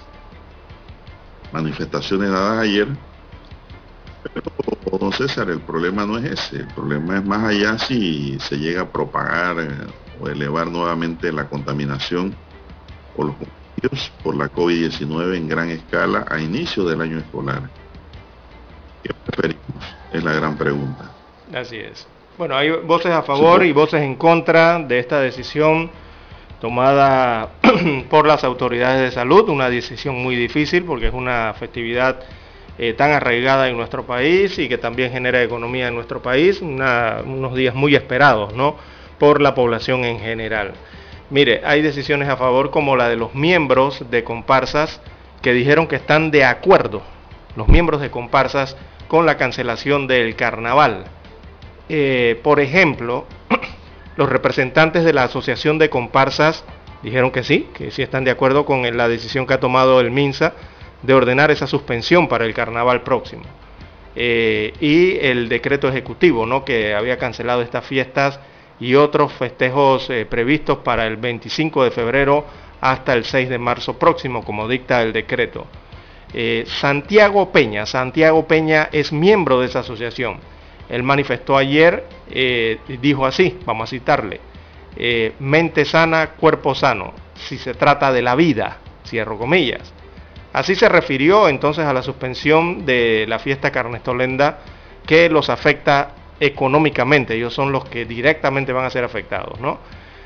[1.51, 2.87] manifestaciones dadas ayer.
[4.33, 4.51] Pero,
[4.99, 8.83] don César, el problema no es ese, el problema es más allá si se llega
[8.83, 9.69] a propagar eh,
[10.19, 12.35] o elevar nuevamente la contaminación
[13.17, 13.35] o los
[14.23, 17.63] por la COVID-19 en gran escala a inicio del año escolar.
[19.03, 19.95] ¿Qué preferimos?
[20.11, 21.11] Es la gran pregunta.
[21.53, 22.07] Así es.
[22.37, 25.89] Bueno, hay voces a favor y voces en contra de esta decisión
[26.59, 27.49] tomada
[28.09, 32.19] por las autoridades de salud, una decisión muy difícil porque es una festividad
[32.77, 37.21] eh, tan arraigada en nuestro país y que también genera economía en nuestro país, una-
[37.25, 38.75] unos días muy esperados, ¿no?
[39.19, 40.73] Por la población en general.
[41.29, 45.01] Mire, hay decisiones a favor como la de los miembros de comparsas
[45.41, 47.01] que dijeron que están de acuerdo,
[47.55, 51.05] los miembros de comparsas, con la cancelación del carnaval.
[51.89, 53.25] Eh, por ejemplo,
[54.17, 56.63] los representantes de la Asociación de Comparsas
[57.03, 60.11] dijeron que sí, que sí están de acuerdo con la decisión que ha tomado el
[60.11, 60.53] MINSA
[61.03, 63.43] de ordenar esa suspensión para el carnaval próximo.
[64.15, 66.65] Eh, y el decreto ejecutivo, ¿no?
[66.65, 68.39] que había cancelado estas fiestas
[68.79, 72.45] y otros festejos eh, previstos para el 25 de febrero
[72.81, 75.65] hasta el 6 de marzo próximo, como dicta el decreto.
[76.33, 80.39] Eh, Santiago Peña, Santiago Peña es miembro de esa asociación.
[80.89, 84.39] Él manifestó ayer, eh, dijo así, vamos a citarle,
[84.97, 89.93] eh, mente sana, cuerpo sano, si se trata de la vida, cierro comillas.
[90.53, 94.59] Así se refirió entonces a la suspensión de la fiesta Carnestolenda
[95.05, 99.79] que los afecta económicamente, ellos son los que directamente van a ser afectados, ¿no?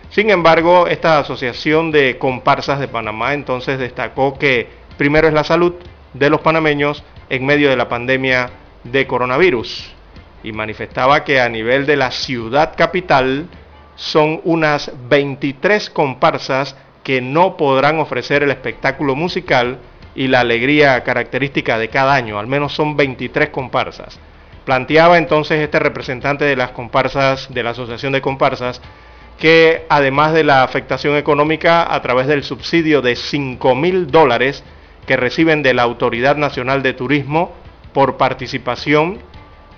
[0.10, 5.74] Sin embargo, esta Asociación de Comparsas de Panamá entonces destacó que primero es la salud
[6.14, 8.50] de los panameños en medio de la pandemia
[8.84, 9.94] de coronavirus
[10.44, 13.48] y manifestaba que a nivel de la ciudad capital
[13.96, 19.78] son unas 23 comparsas que no podrán ofrecer el espectáculo musical
[20.16, 24.20] y la alegría característica de cada año, al menos son 23 comparsas.
[24.70, 28.84] Planteaba entonces este representante de las comparsas, de la Asociación de Comparsas,
[29.40, 34.64] que además de la afectación económica a través del subsidio de 5 mil dólares
[35.08, 37.52] que reciben de la Autoridad Nacional de Turismo
[37.94, 39.18] por participación,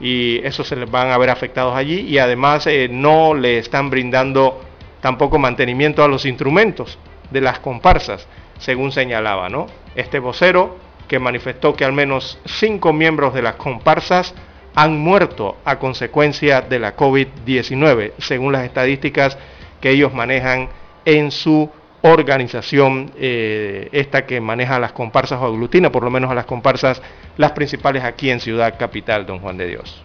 [0.01, 3.89] y eso se les van a ver afectados allí, y además eh, no le están
[3.89, 4.59] brindando
[4.99, 8.27] tampoco mantenimiento a los instrumentos de las comparsas,
[8.59, 9.67] según señalaba, ¿no?
[9.95, 10.75] Este vocero
[11.07, 14.35] que manifestó que al menos cinco miembros de las comparsas
[14.75, 19.37] han muerto a consecuencia de la COVID-19, según las estadísticas
[19.79, 20.69] que ellos manejan
[21.05, 21.69] en su
[22.03, 27.01] organización, eh, esta que maneja las comparsas o aglutina por lo menos a las comparsas,
[27.37, 30.01] las principales aquí en Ciudad Capital, don Juan de Dios.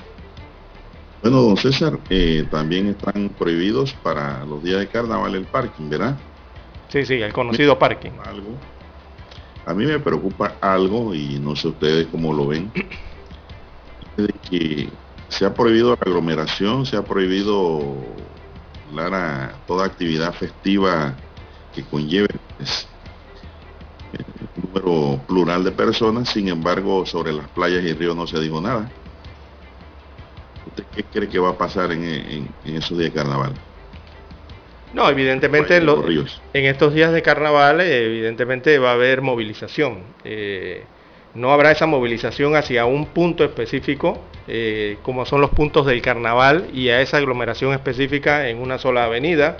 [1.23, 6.17] Bueno, don César, eh, también están prohibidos para los días de carnaval el parking, ¿verdad?
[6.89, 8.11] Sí, sí, el conocido parking.
[8.25, 8.51] Algo.
[9.65, 12.71] A mí me preocupa algo y no sé ustedes cómo lo ven,
[14.17, 14.91] de que
[15.29, 18.05] se ha prohibido la aglomeración, se ha prohibido
[19.67, 21.15] toda actividad festiva
[21.75, 22.89] que conlleve pues,
[24.55, 28.61] un número plural de personas, sin embargo sobre las playas y ríos no se dijo
[28.61, 28.91] nada.
[30.67, 33.53] ¿Usted qué cree que va a pasar en, esos días de carnaval?
[34.95, 40.05] No, evidentemente en estos días de carnaval evidentemente va a haber movilización.
[40.25, 40.85] Eh,
[41.37, 44.19] no habrá esa movilización hacia un punto específico,
[44.49, 49.05] eh, como son los puntos del carnaval, y a esa aglomeración específica en una sola
[49.05, 49.59] avenida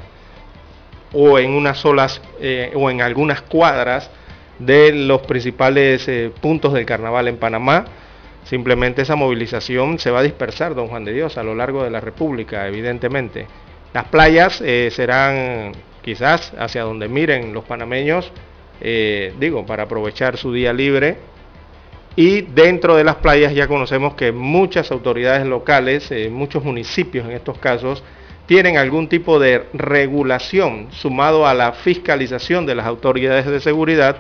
[1.13, 4.11] o en unas solas eh, o en algunas cuadras
[4.59, 7.85] de los principales eh, puntos del carnaval en Panamá.
[8.45, 11.91] Simplemente esa movilización se va a dispersar, don Juan de Dios, a lo largo de
[11.91, 13.47] la República, evidentemente.
[13.93, 18.31] Las playas serán quizás hacia donde miren los panameños,
[18.81, 21.17] digo, para aprovechar su día libre.
[22.17, 27.59] Y dentro de las playas ya conocemos que muchas autoridades locales, muchos municipios en estos
[27.59, 28.03] casos,
[28.47, 34.19] tienen algún tipo de regulación sumado a la fiscalización de las autoridades de seguridad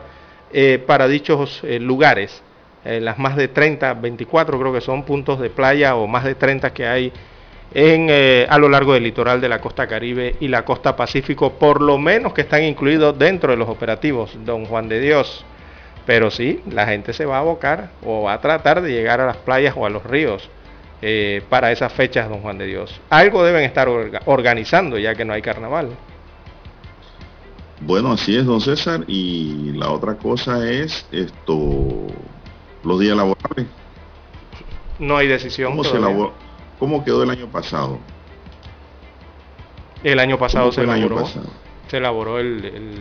[0.52, 2.42] eh, para dichos eh, lugares.
[2.84, 6.34] Eh, las más de 30, 24 creo que son puntos de playa o más de
[6.34, 7.12] 30 que hay
[7.74, 8.08] en,
[8.48, 11.98] a lo largo del litoral de la costa caribe y la costa pacífico, por lo
[11.98, 15.44] menos que están incluidos dentro de los operativos, don Juan de Dios.
[16.06, 19.26] Pero sí, la gente se va a abocar o va a tratar de llegar a
[19.26, 20.48] las playas o a los ríos
[21.02, 23.00] eh, para esas fechas, don Juan de Dios.
[23.10, 23.88] Algo deben estar
[24.24, 25.90] organizando ya que no hay carnaval.
[27.80, 29.04] Bueno, así es, don César.
[29.06, 32.06] Y la otra cosa es esto,
[32.82, 33.66] los días laborables.
[34.98, 35.76] No hay decisión.
[35.76, 36.32] ¿Cómo,
[36.78, 37.98] ¿Cómo quedó el año pasado?
[40.02, 41.26] El año pasado se elaboró.
[41.88, 42.98] Se elaboró el, el,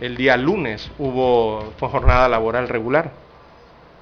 [0.00, 0.90] día lunes.
[0.98, 3.12] Hubo fue jornada laboral regular.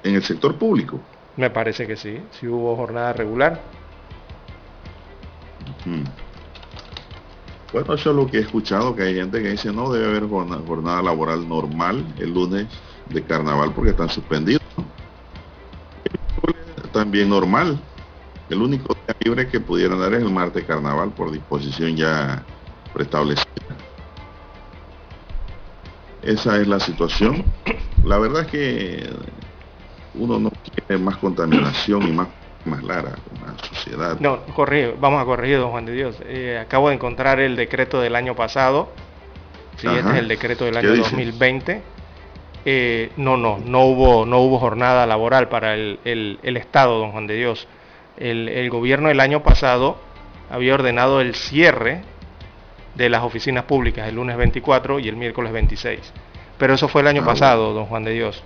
[0.03, 0.99] En el sector público.
[1.35, 3.61] Me parece que sí, sí hubo jornada regular.
[7.71, 10.27] Bueno, eso es lo que he escuchado, que hay gente que dice no debe haber
[10.27, 12.67] jornada, laboral normal el lunes
[13.09, 14.61] de carnaval porque están suspendidos.
[16.91, 17.79] También normal.
[18.49, 22.43] El único día libre que pudieran dar es el martes carnaval por disposición ya
[22.93, 23.45] preestablecida.
[26.27, 27.41] Esa es la situación.
[28.03, 29.09] La verdad es que
[30.13, 32.27] uno no quiere más contaminación y más,
[32.65, 34.19] más lara con la sociedad.
[34.19, 36.17] No, corrido, vamos a corregir, don Juan de Dios.
[36.25, 38.89] Eh, acabo de encontrar el decreto del año pasado.
[39.77, 41.81] Sí, este es el decreto del año 2020.
[42.65, 47.35] Eh, no, no, no hubo, no hubo jornada laboral para el, Estado, don Juan de
[47.35, 47.69] Dios.
[48.17, 49.97] El, el, gobierno el año pasado
[50.49, 52.01] había ordenado el cierre
[52.97, 55.99] de las oficinas públicas el lunes 24 y el miércoles 26.
[56.57, 58.43] Pero eso fue el año ah, pasado, don Juan de Dios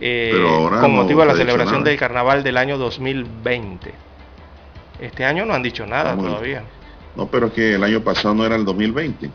[0.00, 0.32] eh,
[0.80, 3.92] con motivo de la celebración del carnaval del año 2020.
[5.00, 6.62] Este año no han dicho nada todavía.
[7.16, 9.30] No, pero es que el año pasado no era el 2020.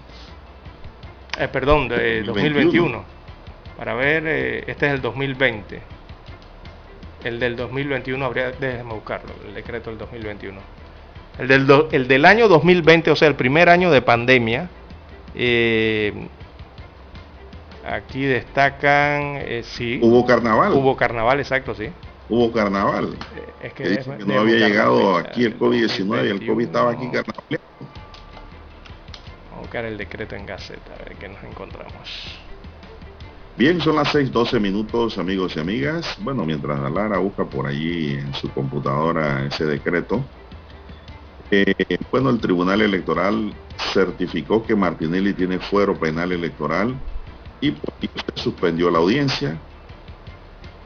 [1.39, 3.03] Eh, perdón, de 2021.
[3.77, 5.81] Para ver, eh, este es el 2020.
[7.23, 10.59] El del 2021 habría, déjeme buscarlo, el decreto del 2021.
[11.39, 14.69] El del, el del año 2020, o sea, el primer año de pandemia,
[15.35, 16.27] eh,
[17.85, 19.99] Aquí destacan, eh, sí.
[20.01, 20.71] Hubo carnaval.
[20.71, 21.89] Hubo carnaval, exacto, sí.
[22.29, 23.17] Hubo carnaval.
[23.35, 27.43] Eh, es que, no había llegado aquí el COVID-19 y el COVID estaba aquí carnaval.
[27.49, 32.39] Vamos a buscar el decreto en Gaceta, a ver qué nos encontramos.
[33.57, 36.17] Bien, son las 6:12 minutos, amigos y amigas.
[36.21, 40.23] Bueno, mientras Lara busca por allí en su computadora ese decreto,
[41.51, 43.53] eh, bueno, el Tribunal Electoral
[43.93, 46.95] certificó que Martinelli tiene fuero penal electoral
[47.61, 49.49] y por se suspendió la audiencia.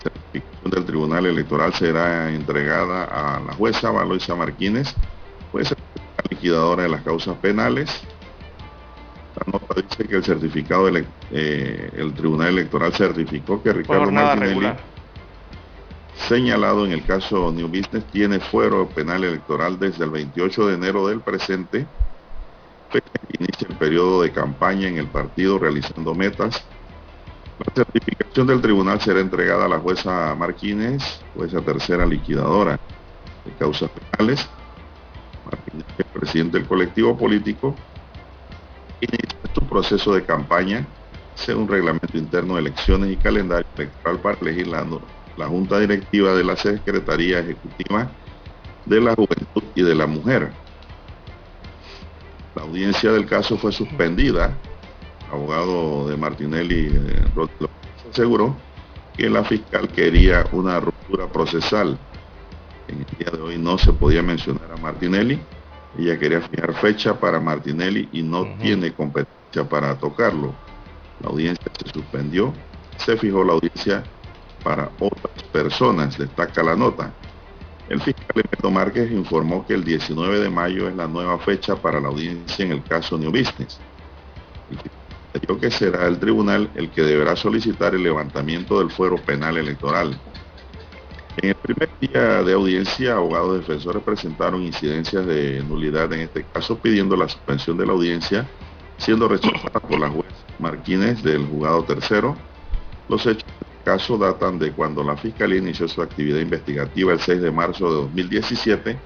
[0.04, 4.94] La certificación del Tribunal Electoral será entregada a la jueza Valoisa Martínez,
[5.52, 5.76] jueza
[6.30, 8.02] liquidadora de las causas penales.
[9.36, 14.74] La nota dice que el certificado del eh, el Tribunal Electoral certificó que Ricardo Martinelli,
[16.28, 21.08] señalado en el caso New Business, tiene fuero penal electoral desde el 28 de enero
[21.08, 21.88] del presente
[23.40, 26.64] inicia el periodo de campaña en el partido realizando metas.
[27.60, 32.80] La certificación del tribunal será entregada a la jueza Martínez, jueza tercera liquidadora.
[33.46, 34.48] de causas penales.
[35.46, 37.76] Martínez, el presidente del colectivo político,
[39.00, 40.86] inicia su proceso de campaña
[41.36, 44.86] según reglamento interno de elecciones y calendario electoral para elegir la,
[45.38, 48.10] la Junta Directiva de la Secretaría Ejecutiva
[48.86, 50.52] de la Juventud y de la Mujer.
[52.56, 54.58] La audiencia del caso fue suspendida.
[55.32, 57.26] abogado de Martinelli eh,
[58.10, 58.56] aseguró
[59.16, 61.98] que la fiscal quería una ruptura procesal.
[62.88, 65.40] En el día de hoy no se podía mencionar a Martinelli.
[65.98, 70.56] Ella quería fijar fecha para Martinelli y no tiene competencia para tocarlo.
[71.20, 72.54] La audiencia se suspendió.
[72.98, 74.04] Se fijó la audiencia
[74.64, 77.14] para otras personas, destaca la nota.
[77.90, 82.02] El fiscal Emerto Márquez informó que el 19 de mayo es la nueva fecha para
[82.02, 83.80] la audiencia en el caso New Business.
[85.40, 90.20] Dijo que será el tribunal el que deberá solicitar el levantamiento del fuero penal electoral.
[91.38, 96.80] En el primer día de audiencia, abogados defensores presentaron incidencias de nulidad en este caso,
[96.80, 98.48] pidiendo la suspensión de la audiencia,
[98.98, 100.26] siendo rechazada por la juez
[100.58, 102.36] Martínez del juzgado tercero.
[103.08, 103.46] Los hechos
[103.88, 107.96] caso datan de cuando la Fiscalía inició su actividad investigativa el 6 de marzo de
[108.02, 109.00] 2017,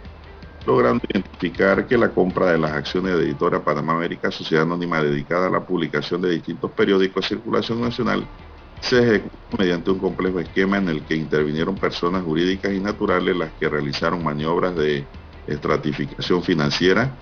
[0.66, 5.46] logrando identificar que la compra de las acciones de Editora Panamá América, sociedad anónima dedicada
[5.46, 8.26] a la publicación de distintos periódicos de circulación nacional,
[8.80, 13.52] se ejecutó mediante un complejo esquema en el que intervinieron personas jurídicas y naturales las
[13.60, 15.06] que realizaron maniobras de
[15.46, 17.16] estratificación financiera,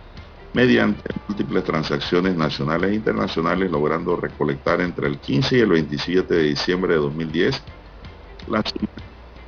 [0.53, 6.43] mediante múltiples transacciones nacionales e internacionales, logrando recolectar entre el 15 y el 27 de
[6.43, 7.63] diciembre de 2010
[8.47, 8.87] la suma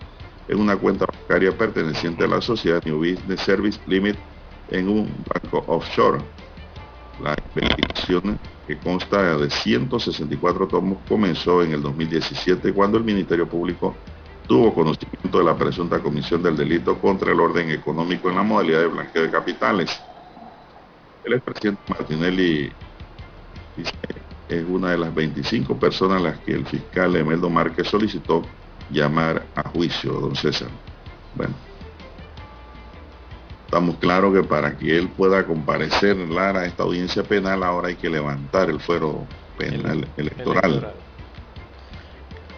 [0.49, 4.17] en una cuenta bancaria perteneciente a la sociedad New Business Service Limit
[4.69, 6.23] en un banco offshore.
[7.23, 13.97] La investigación que consta de 164 tomos comenzó en el 2017 cuando el Ministerio Público
[14.47, 18.81] tuvo conocimiento de la presunta comisión del delito contra el orden económico en la modalidad
[18.81, 20.01] de blanqueo de capitales.
[21.25, 22.71] El expresidente Martinelli
[24.49, 28.43] es una de las 25 personas a las que el fiscal Emeldo Márquez solicitó
[28.91, 30.69] llamar a juicio, don César.
[31.35, 31.55] Bueno,
[33.65, 37.97] estamos claros que para que él pueda comparecer Lara a esta audiencia penal ahora hay
[37.97, 39.27] que levantar el fuero
[39.57, 40.95] penal electoral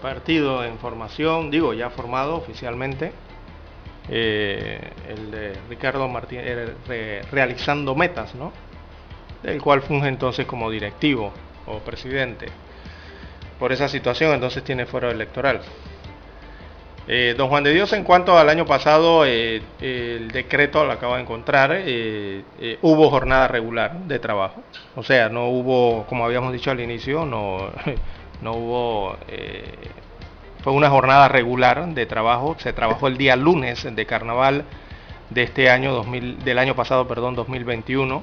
[0.01, 3.13] partido en formación, digo, ya formado oficialmente,
[4.09, 6.75] eh, el de Ricardo Martínez,
[7.31, 8.53] realizando metas, ¿no?
[9.43, 11.33] Del cual funge entonces como directivo
[11.67, 12.47] o presidente.
[13.59, 15.61] Por esa situación entonces tiene fuero electoral.
[17.09, 21.17] Eh, don Juan de Dios, en cuanto al año pasado, eh, el decreto lo acaba
[21.17, 21.81] de encontrar,
[22.83, 24.63] hubo jornada regular de trabajo.
[24.95, 27.71] O sea, no hubo, como habíamos dicho al inicio, no,
[28.43, 29.75] no hubo, eh,
[30.63, 34.65] fue una jornada regular de trabajo, se trabajó el día lunes de carnaval
[35.31, 38.23] de este año 2000, del año pasado, perdón, 2021.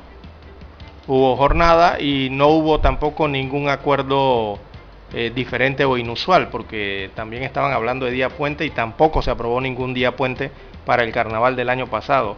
[1.06, 4.60] Hubo jornada y no hubo tampoco ningún acuerdo
[5.14, 9.60] eh, diferente o inusual, porque también estaban hablando de día puente y tampoco se aprobó
[9.60, 10.50] ningún día puente
[10.86, 12.38] para el carnaval del año pasado,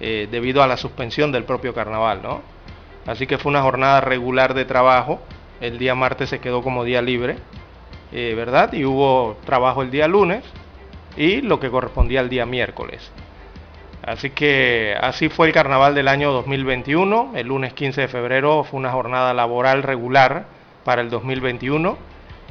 [0.00, 2.42] eh, debido a la suspensión del propio carnaval, ¿no?
[3.06, 5.20] Así que fue una jornada regular de trabajo
[5.60, 7.36] el día martes se quedó como día libre,
[8.12, 8.72] eh, ¿verdad?
[8.72, 10.44] Y hubo trabajo el día lunes
[11.16, 13.10] y lo que correspondía al día miércoles.
[14.02, 17.32] Así que así fue el carnaval del año 2021.
[17.34, 20.46] El lunes 15 de febrero fue una jornada laboral regular
[20.84, 21.98] para el 2021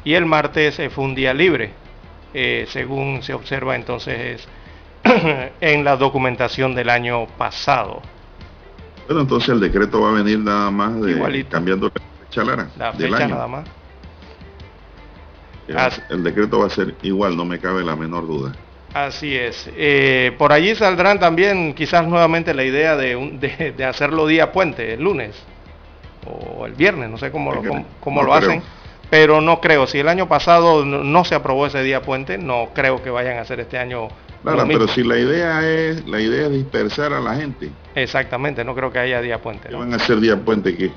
[0.03, 1.71] y el martes eh, fue un día libre,
[2.33, 4.47] eh, según se observa entonces
[5.61, 8.01] en la documentación del año pasado.
[9.07, 11.91] Bueno, entonces el decreto va a venir nada más de cambiando
[12.35, 13.65] la fecha nada más.
[16.09, 18.53] El, decreto va a ser igual, no me cabe la menor duda.
[18.93, 19.69] Así es.
[19.77, 25.03] Eh, por allí saldrán también quizás nuevamente la idea de, de, hacerlo día puente, el
[25.03, 25.35] lunes
[26.25, 27.61] o el viernes, no sé cómo, lo,
[27.99, 28.63] cómo, lo hacen,
[29.11, 29.85] pero no creo.
[29.85, 33.41] Si el año pasado no, se aprobó ese día puente, no creo que vayan a
[33.41, 34.07] hacer este año.
[34.41, 37.69] Claro, pero si la idea es la idea es dispersar a la gente.
[37.93, 39.69] Exactamente, no creo que haya día puente.
[39.71, 40.91] van a hacer día puente qué?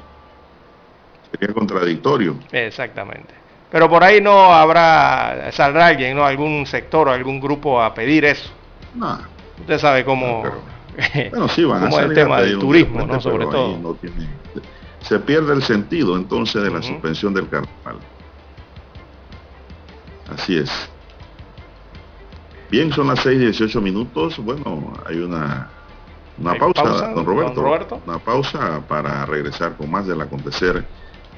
[1.32, 2.36] Sería contradictorio.
[2.52, 3.34] Exactamente.
[3.70, 6.24] Pero por ahí no habrá, saldrá alguien, ¿no?
[6.24, 8.50] Algún sector o algún grupo a pedir eso.
[8.94, 9.18] No.
[9.60, 10.42] Usted sabe cómo,
[11.30, 13.20] bueno, sí, van a el tema del turismo, ¿no?
[13.20, 13.96] Sobre todo.
[15.00, 17.96] se pierde el sentido entonces de la suspensión del carnaval.
[20.32, 20.70] Así es.
[22.70, 24.38] Bien, son las 6 y 18 minutos.
[24.38, 25.70] Bueno, hay una
[26.38, 26.82] una pausa,
[27.14, 30.84] don, Roberto, don, Roberto, Una pausa para regresar con más del acontecer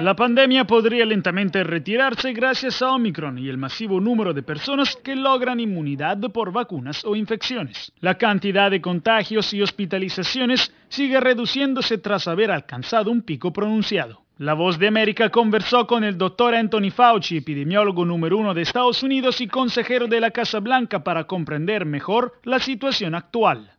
[0.00, 5.16] La pandemia podría lentamente retirarse gracias a Omicron y el masivo número de personas que
[5.16, 7.92] logran inmunidad por vacunas o infecciones.
[8.00, 14.22] La cantidad de contagios y hospitalizaciones sigue reduciéndose tras haber alcanzado un pico pronunciado.
[14.36, 19.02] La Voz de América conversó con el doctor Anthony Fauci, epidemiólogo número uno de Estados
[19.02, 23.75] Unidos y consejero de la Casa Blanca para comprender mejor la situación actual.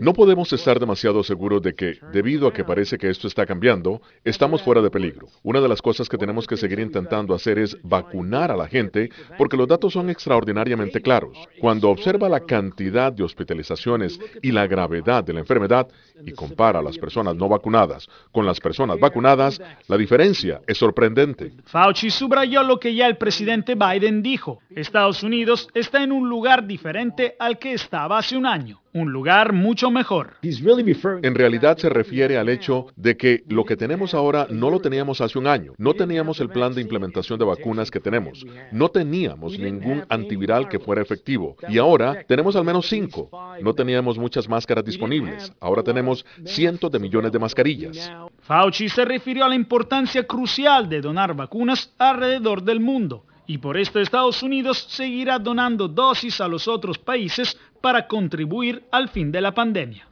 [0.00, 4.00] No podemos estar demasiado seguros de que, debido a que parece que esto está cambiando,
[4.22, 5.26] estamos fuera de peligro.
[5.42, 9.10] Una de las cosas que tenemos que seguir intentando hacer es vacunar a la gente
[9.36, 11.36] porque los datos son extraordinariamente claros.
[11.58, 15.88] Cuando observa la cantidad de hospitalizaciones y la gravedad de la enfermedad
[16.24, 21.52] y compara a las personas no vacunadas con las personas vacunadas, la diferencia es sorprendente.
[21.64, 24.60] Fauci subrayó lo que ya el presidente Biden dijo.
[24.70, 29.52] Estados Unidos está en un lugar diferente al que estaba hace un año, un lugar
[29.52, 30.34] mucho mejor.
[30.42, 35.20] En realidad se refiere al hecho de que lo que tenemos ahora no lo teníamos
[35.20, 35.74] hace un año.
[35.78, 38.44] No teníamos el plan de implementación de vacunas que tenemos.
[38.72, 41.56] No teníamos ningún antiviral que fuera efectivo.
[41.68, 43.30] Y ahora tenemos al menos cinco.
[43.62, 45.52] No teníamos muchas máscaras disponibles.
[45.60, 48.10] Ahora tenemos cientos de millones de mascarillas.
[48.42, 53.76] Fauci se refirió a la importancia crucial de donar vacunas alrededor del mundo y por
[53.76, 59.40] esto Estados Unidos seguirá donando dosis a los otros países para contribuir al fin de
[59.40, 60.06] la pandemia.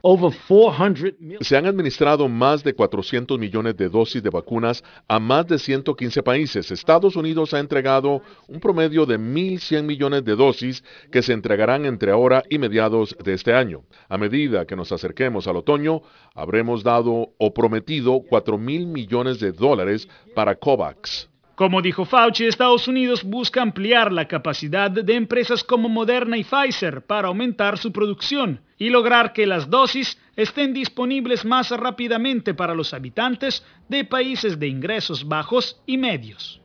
[1.41, 6.23] Se han administrado más de 400 millones de dosis de vacunas a más de 115
[6.23, 6.71] países.
[6.71, 12.11] Estados Unidos ha entregado un promedio de 1.100 millones de dosis que se entregarán entre
[12.11, 13.83] ahora y mediados de este año.
[14.07, 16.01] A medida que nos acerquemos al otoño,
[16.33, 21.29] habremos dado o prometido 4 mil millones de dólares para COVAX.
[21.59, 27.01] Como dijo Fauci, Estados Unidos busca ampliar la capacidad de empresas como Moderna y Pfizer
[27.01, 32.93] para aumentar su producción y lograr que las dosis estén disponibles más rápidamente para los
[32.93, 36.61] habitantes de países de ingresos bajos y medios.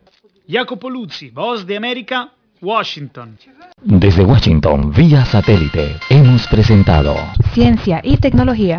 [0.48, 2.30] Jacopo Luzzi, Voz de América,
[2.62, 3.36] Washington.
[3.82, 7.16] Desde Washington, vía satélite, hemos presentado
[7.52, 8.78] Ciencia y tecnología.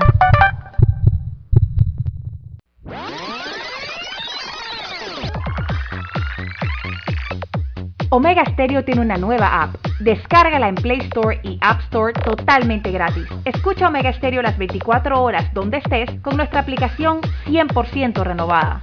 [8.16, 9.76] Omega Stereo tiene una nueva app.
[10.00, 13.26] Descárgala en Play Store y App Store totalmente gratis.
[13.44, 18.82] Escucha Omega Stereo las 24 horas donde estés con nuestra aplicación 100% renovada.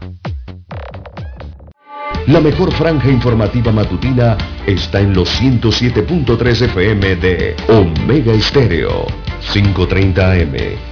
[2.27, 9.07] La mejor franja informativa matutina está en los 107.3 FM de Omega Stereo,
[9.51, 10.92] 530 AM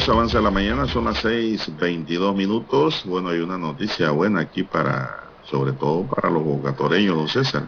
[0.00, 3.02] Continuamos, avanza la mañana, son las 6.22 minutos.
[3.04, 7.64] Bueno, hay una noticia buena aquí para, sobre todo para los bocatoreños, don César.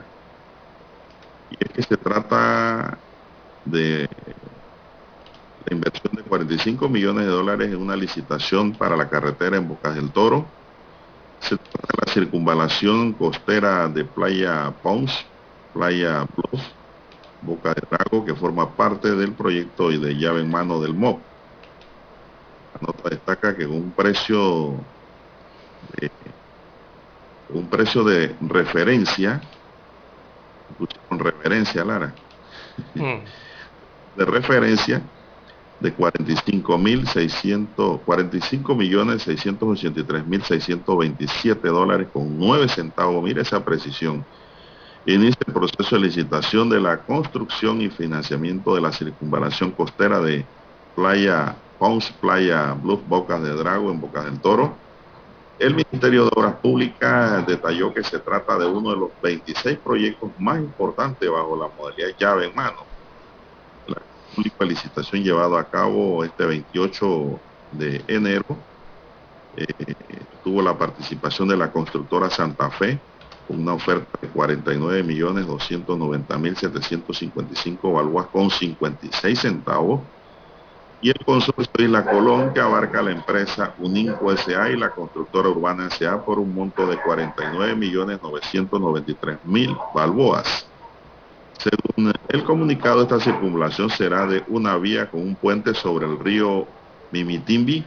[1.50, 2.96] Y es que se trata
[3.66, 4.08] de
[5.66, 9.94] la inversión de 45 millones de dólares en una licitación para la carretera en Bocas
[9.94, 10.46] del Toro.
[11.40, 15.12] Se trata de la circunvalación costera de Playa Pons,
[15.74, 16.62] Playa Bluff,
[17.42, 21.31] Boca de Drago, que forma parte del proyecto y de llave en mano del MOP
[22.82, 24.74] nota destaca que un precio
[25.98, 26.10] de,
[27.50, 29.40] un precio de referencia,
[31.08, 32.14] con referencia, Lara,
[32.94, 33.18] mm.
[34.16, 35.02] de referencia
[35.80, 37.04] de 45 mil
[38.04, 43.22] 45 millones 683 mil 627 dólares con 9 centavos.
[43.22, 44.24] Mire esa precisión.
[45.04, 50.46] Inicia el proceso de licitación de la construcción y financiamiento de la circunvalación costera de
[50.94, 54.72] Playa Pons Playa Bluff Bocas de Drago en Bocas del Toro.
[55.58, 60.30] El Ministerio de Obras Públicas detalló que se trata de uno de los 26 proyectos
[60.38, 62.86] más importantes bajo la modalidad llave en mano.
[63.88, 63.96] La
[64.32, 67.40] pública licitación llevada a cabo este 28
[67.72, 68.44] de enero
[69.56, 69.66] eh,
[70.44, 73.00] tuvo la participación de la constructora Santa Fe
[73.48, 80.02] con una oferta de 49 millones 290 mil 755 balúas con 56 centavos
[81.02, 84.70] y el consorcio Isla Colón que abarca la empresa Uninco S.A.
[84.70, 86.24] y la constructora urbana S.A.
[86.24, 90.64] por un monto de 49.993.000 balboas.
[91.58, 96.68] Según el comunicado, esta circunvalación será de una vía con un puente sobre el río
[97.10, 97.84] Mimitimbi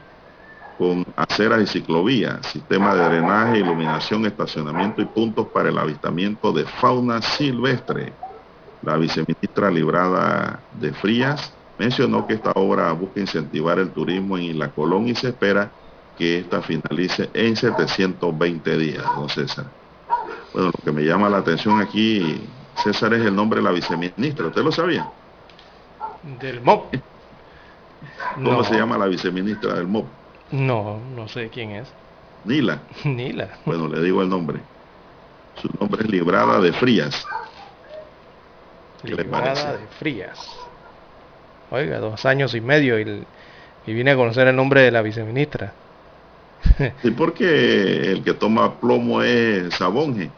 [0.77, 6.65] con aceras y ciclovías, sistema de drenaje, iluminación, estacionamiento y puntos para el avistamiento de
[6.65, 8.11] fauna silvestre.
[8.81, 14.71] La viceministra Librada de Frías mencionó que esta obra busca incentivar el turismo en Isla
[14.71, 15.71] Colón y se espera
[16.17, 19.65] que esta finalice en 720 días, don César.
[20.53, 22.41] Bueno, lo que me llama la atención aquí,
[22.83, 24.47] César, es el nombre de la viceministra.
[24.47, 25.09] ¿Usted lo sabía?
[26.39, 26.95] Del MOP.
[28.35, 30.05] ¿Cómo se llama la viceministra del MOP?
[30.51, 31.87] No, no sé quién es.
[32.45, 32.79] Nila.
[33.03, 33.49] Nila.
[33.65, 34.59] Bueno, le digo el nombre.
[35.61, 37.25] Su nombre es Librada de Frías.
[39.03, 39.67] ¿Qué le parece?
[39.67, 40.39] de Frías.
[41.71, 43.25] Oiga, dos años y medio y,
[43.87, 45.73] y vine a conocer el nombre de la viceministra.
[47.03, 50.29] ¿Y por qué el que toma plomo es Sabonge?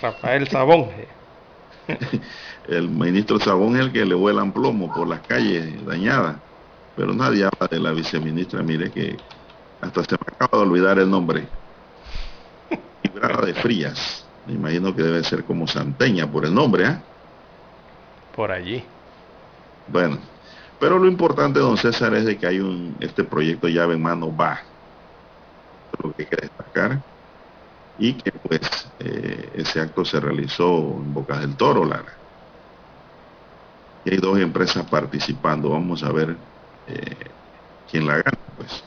[0.00, 1.08] Rafael Sabonge.
[2.68, 6.36] el ministro Sabonge es el que le vuelan plomo por las calles dañadas.
[6.96, 9.16] Pero nadie habla de la viceministra, mire que
[9.80, 11.46] hasta se me acaba de olvidar el nombre.
[13.02, 14.26] Librada de Frías.
[14.46, 16.96] Me imagino que debe ser como Santeña por el nombre, ¿eh?
[18.34, 18.82] Por allí.
[19.88, 20.18] Bueno,
[20.80, 24.34] pero lo importante, don César, es de que hay un, este proyecto llave en mano
[24.34, 24.60] va.
[26.02, 27.02] Lo que hay que destacar.
[27.98, 32.18] Y que pues eh, ese acto se realizó en Bocas del Toro, Lara.
[34.04, 35.68] Y hay dos empresas participando.
[35.70, 36.36] Vamos a ver
[36.86, 37.16] eh,
[37.90, 38.82] quién la gana, pues.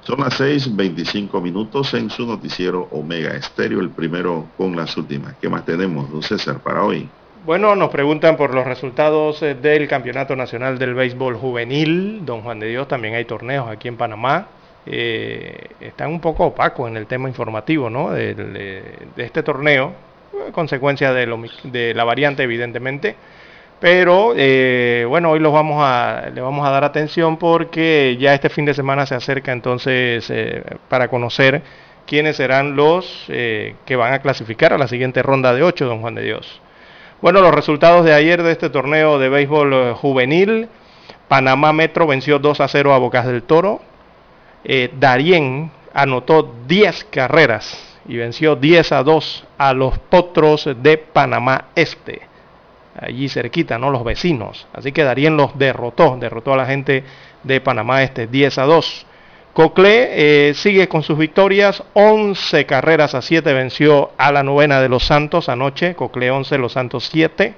[0.00, 5.36] Son las 6.25 minutos en su noticiero Omega Estéreo, el primero con las últimas.
[5.40, 7.16] ¿Qué más tenemos, don César, para hoy?
[7.46, 12.26] Bueno, nos preguntan por los resultados eh, del Campeonato Nacional del Béisbol Juvenil.
[12.26, 14.48] Don Juan de Dios, también hay torneos aquí en Panamá.
[14.84, 18.10] Eh, están un poco opacos en el tema informativo ¿no?
[18.10, 18.82] de, de,
[19.16, 19.92] este torneo,
[20.50, 23.14] consecuencia de, lo, de la variante, evidentemente.
[23.78, 28.48] Pero eh, bueno, hoy los vamos a, le vamos a dar atención porque ya este
[28.48, 31.62] fin de semana se acerca entonces eh, para conocer
[32.06, 36.00] quiénes serán los eh, que van a clasificar a la siguiente ronda de 8, don
[36.00, 36.60] Juan de Dios.
[37.22, 40.68] Bueno, los resultados de ayer de este torneo de béisbol juvenil.
[41.28, 43.80] Panamá Metro venció 2 a 0 a Bocas del Toro.
[44.98, 52.22] Darien anotó 10 carreras y venció 10 a 2 a los Potros de Panamá Este
[53.00, 53.90] allí cerquita, ¿no?
[53.90, 54.66] Los vecinos.
[54.72, 57.04] Así que Darien los derrotó, derrotó a la gente
[57.42, 59.06] de Panamá este 10 a 2.
[59.56, 64.90] Cocle eh, sigue con sus victorias, 11 carreras a 7 venció a la novena de
[64.90, 67.54] los Santos anoche, Cocle 11, los Santos 7.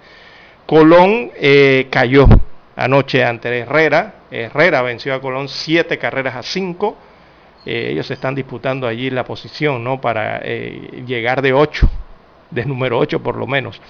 [0.64, 2.28] Colón eh, cayó
[2.76, 6.96] anoche ante Herrera, Herrera venció a Colón 7 carreras a 5.
[7.66, 10.00] Eh, ellos están disputando allí la posición, ¿no?
[10.00, 11.90] Para llegar de 8,
[12.52, 13.80] de número 8 por lo menos.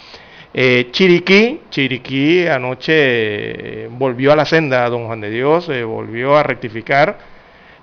[0.55, 6.39] Eh, Chiriquí, Chiriquí anoche eh, volvió a la senda, don Juan de Dios, eh, volvió
[6.39, 7.38] a rectificar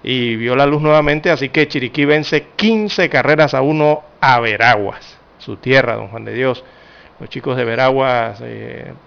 [0.07, 5.17] y vio la luz nuevamente, así que Chiriquí vence 15 carreras a 1 a Veraguas,
[5.39, 6.63] su tierra, don Juan de Dios.
[7.19, 8.43] Los chicos de Veraguas,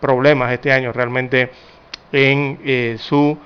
[0.01, 1.51] problemas este año realmente
[2.11, 3.39] en su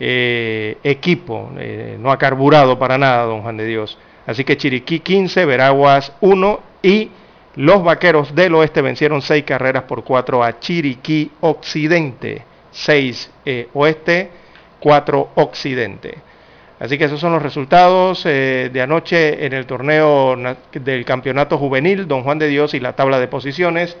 [0.00, 1.52] equipo,
[1.98, 3.96] no ha carburado para nada, don Juan de Dios.
[4.26, 7.10] Así que Chiriquí 15, Veraguas 1 y
[7.54, 12.42] los vaqueros del oeste vencieron seis carreras por cuatro a Chiriquí Occidente.
[12.70, 14.28] Seis eh, oeste,
[14.78, 16.18] cuatro occidente.
[16.78, 20.36] Así que esos son los resultados eh, de anoche en el torneo
[20.72, 23.96] del campeonato juvenil, Don Juan de Dios y la tabla de posiciones.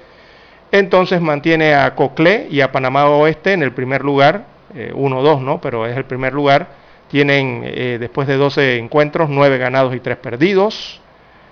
[0.72, 5.60] Entonces mantiene a Coclé y a Panamá Oeste en el primer lugar, 1-2, eh, ¿no?
[5.60, 6.68] Pero es el primer lugar.
[7.08, 7.62] Tienen,
[8.00, 11.00] después de 12 encuentros, 9 ganados y 3 perdidos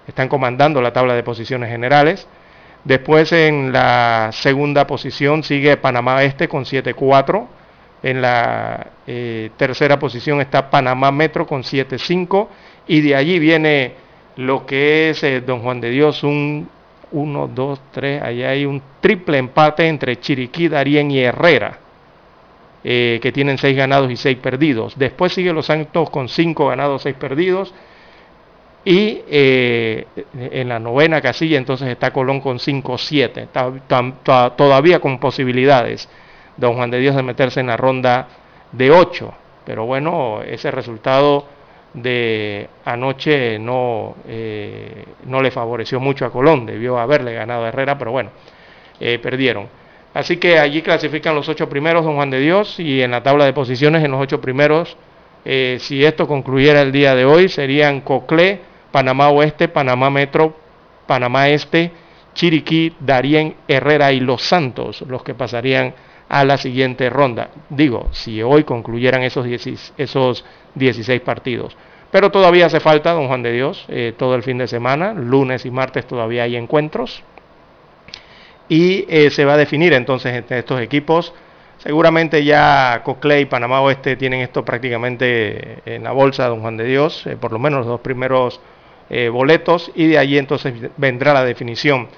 [0.07, 2.27] están comandando la tabla de posiciones generales.
[2.85, 7.47] Después en la segunda posición sigue Panamá Este con 7-4.
[8.05, 12.49] En la eh, tercera posición está Panamá Metro con 7-5.
[12.87, 13.95] Y de allí viene
[14.37, 16.69] lo que es eh, Don Juan de Dios, un
[17.13, 21.79] 1, 2, 3, allá hay un triple empate entre Chiriquí, Darien y Herrera,
[22.83, 24.99] eh, que tienen 6 ganados y 6 perdidos.
[24.99, 27.73] Después sigue Los Santos con 5 ganados, 6 perdidos.
[28.85, 33.49] Y en la novena casilla entonces está Colón con 5-7,
[34.57, 36.07] todavía con posibilidades,
[36.57, 38.29] don Juan de Dios, de meterse en la ronda
[38.73, 39.35] de 8.
[39.65, 41.47] Pero bueno, ese resultado
[41.95, 47.97] de anoche no, eh, no le favoreció mucho a Colón, debió haberle ganado a Herrera,
[47.97, 48.31] pero bueno,
[49.01, 49.69] eh, perdieron.
[50.13, 53.45] Así que allí clasifican los ocho primeros, don Juan de Dios, y en la tabla
[53.45, 54.97] de posiciones en los ocho primeros,
[55.45, 60.55] eh, si esto concluyera el día de hoy, serían Coclé, Panamá Oeste, Panamá Metro,
[61.07, 61.91] Panamá Este,
[62.35, 65.95] Chiriquí, Darién, Herrera y Los Santos, los que pasarían
[66.29, 67.51] a la siguiente ronda.
[67.69, 71.77] Digo, si hoy concluyeran esos, 16, partidos.
[72.11, 75.67] Pero todavía hace falta, don Juan de Dios, eh, todo el fin de semana, lunes
[75.67, 77.23] y martes todavía hay encuentros
[78.69, 81.33] y eh, se va a definir entonces entre estos equipos.
[81.79, 86.85] Seguramente ya Coclé y Panamá Oeste tienen esto prácticamente en la bolsa, don Juan de
[86.85, 88.61] Dios, eh, por lo menos los dos primeros
[89.11, 92.09] eh, boletos, y de allí entonces vendrá la definición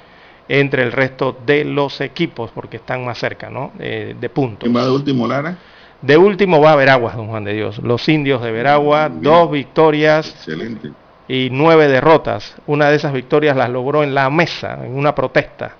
[0.49, 3.73] entre el resto de los equipos, porque están más cerca, ¿no?
[3.77, 4.61] de puntos.
[4.61, 5.57] ¿Quién va de último, Lara?
[6.03, 7.79] De último va a Veraguas, don Juan de Dios.
[7.79, 10.29] Los indios de Veragua, dos victorias.
[10.29, 10.93] Excelente.
[11.27, 12.55] Y nueve derrotas.
[12.67, 15.77] Una de esas victorias las logró en la mesa, en una protesta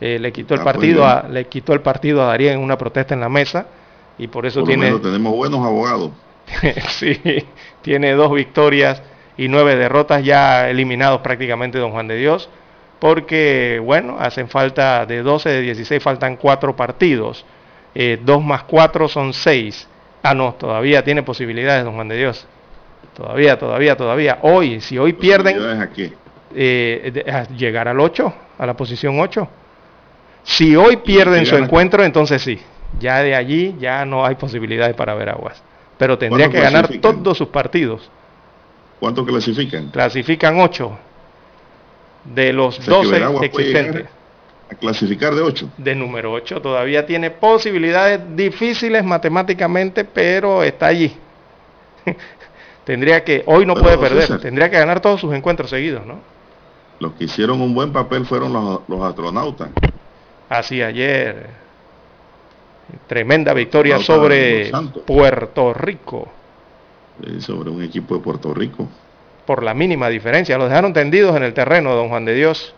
[0.00, 2.60] eh, le quitó el ah, pues partido a, le quitó el partido a Darío en
[2.60, 3.66] una protesta en la mesa
[4.16, 6.12] y por eso tiene tenemos buenos abogados
[6.90, 7.20] sí
[7.82, 9.02] tiene dos victorias
[9.36, 12.48] y nueve derrotas ya eliminados prácticamente don Juan de Dios
[12.98, 17.44] porque bueno hacen falta de 12 de 16 faltan cuatro partidos.
[17.94, 19.88] Eh, dos más cuatro son seis.
[20.22, 22.46] Ah no todavía tiene posibilidades don Juan de Dios.
[23.16, 24.38] Todavía todavía todavía.
[24.42, 25.56] Hoy si hoy pierden
[26.54, 29.48] eh, llegar al 8 a la posición 8
[30.44, 32.58] si hoy pierden su encuentro, entonces sí.
[32.98, 35.62] Ya de allí ya no hay posibilidades para ver aguas.
[35.98, 38.10] Pero tendría que ganar todos sus partidos.
[38.98, 39.90] ¿Cuánto clasifican?
[39.90, 40.98] Clasifican 8
[42.34, 44.06] de los 12 existentes.
[44.70, 45.70] A clasificar de 8.
[45.78, 51.16] De número 8 todavía tiene posibilidades difíciles matemáticamente, pero está allí.
[52.84, 56.20] tendría que, hoy no puede perder, tendría que ganar todos sus encuentros seguidos, ¿no?
[57.00, 59.70] Los que hicieron un buen papel fueron los, los astronautas.
[60.48, 61.46] Así ayer.
[63.06, 64.70] Tremenda victoria sobre
[65.06, 66.28] Puerto Rico.
[67.40, 68.88] sobre un equipo de Puerto Rico.
[69.48, 70.58] Por la mínima diferencia.
[70.58, 72.74] Los dejaron tendidos en el terreno, don Juan de Dios.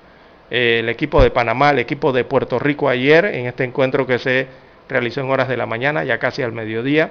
[0.50, 4.20] Eh, el equipo de Panamá, el equipo de Puerto Rico ayer, en este encuentro que
[4.20, 4.46] se
[4.88, 7.10] realizó en horas de la mañana, ya casi al mediodía.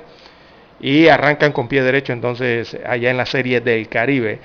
[0.80, 4.40] Y arrancan con pie derecho entonces allá en la serie del Caribe.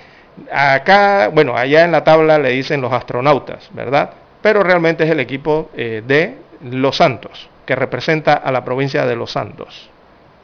[0.53, 4.11] Acá, bueno, allá en la tabla le dicen los astronautas, ¿verdad?
[4.45, 6.37] pero realmente es el equipo eh, de
[6.71, 9.89] Los Santos, que representa a la provincia de Los Santos,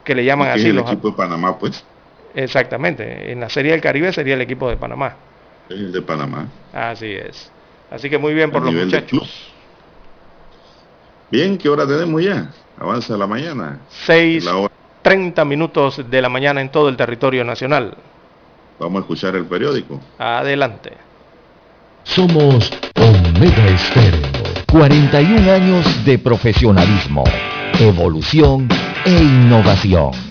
[0.03, 0.69] que le llaman así.
[0.69, 1.85] el equipo de Panamá, pues.
[2.33, 5.15] Exactamente, en la Serie del Caribe sería el equipo de Panamá.
[5.69, 6.47] El de Panamá.
[6.73, 7.51] Así es.
[7.89, 9.51] Así que muy bien por los muchachos.
[11.29, 12.49] Bien, ¿qué hora tenemos ya?
[12.77, 13.79] Avanza la mañana.
[14.05, 17.95] 6.30 minutos de la mañana en todo el territorio nacional.
[18.79, 19.99] Vamos a escuchar el periódico.
[20.17, 20.91] Adelante.
[22.03, 24.27] Somos Omega Estéreo.
[24.71, 27.23] 41 años de profesionalismo,
[27.79, 28.67] evolución
[29.05, 30.30] e innovación.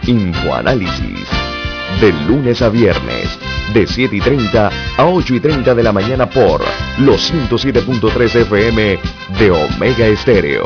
[0.07, 1.27] Infoanálisis.
[2.01, 3.39] De lunes a viernes,
[3.73, 6.61] de 7 y 30 a 8 y 30 de la mañana por
[6.99, 8.99] los 107.3 FM
[9.39, 10.65] de Omega Estéreo.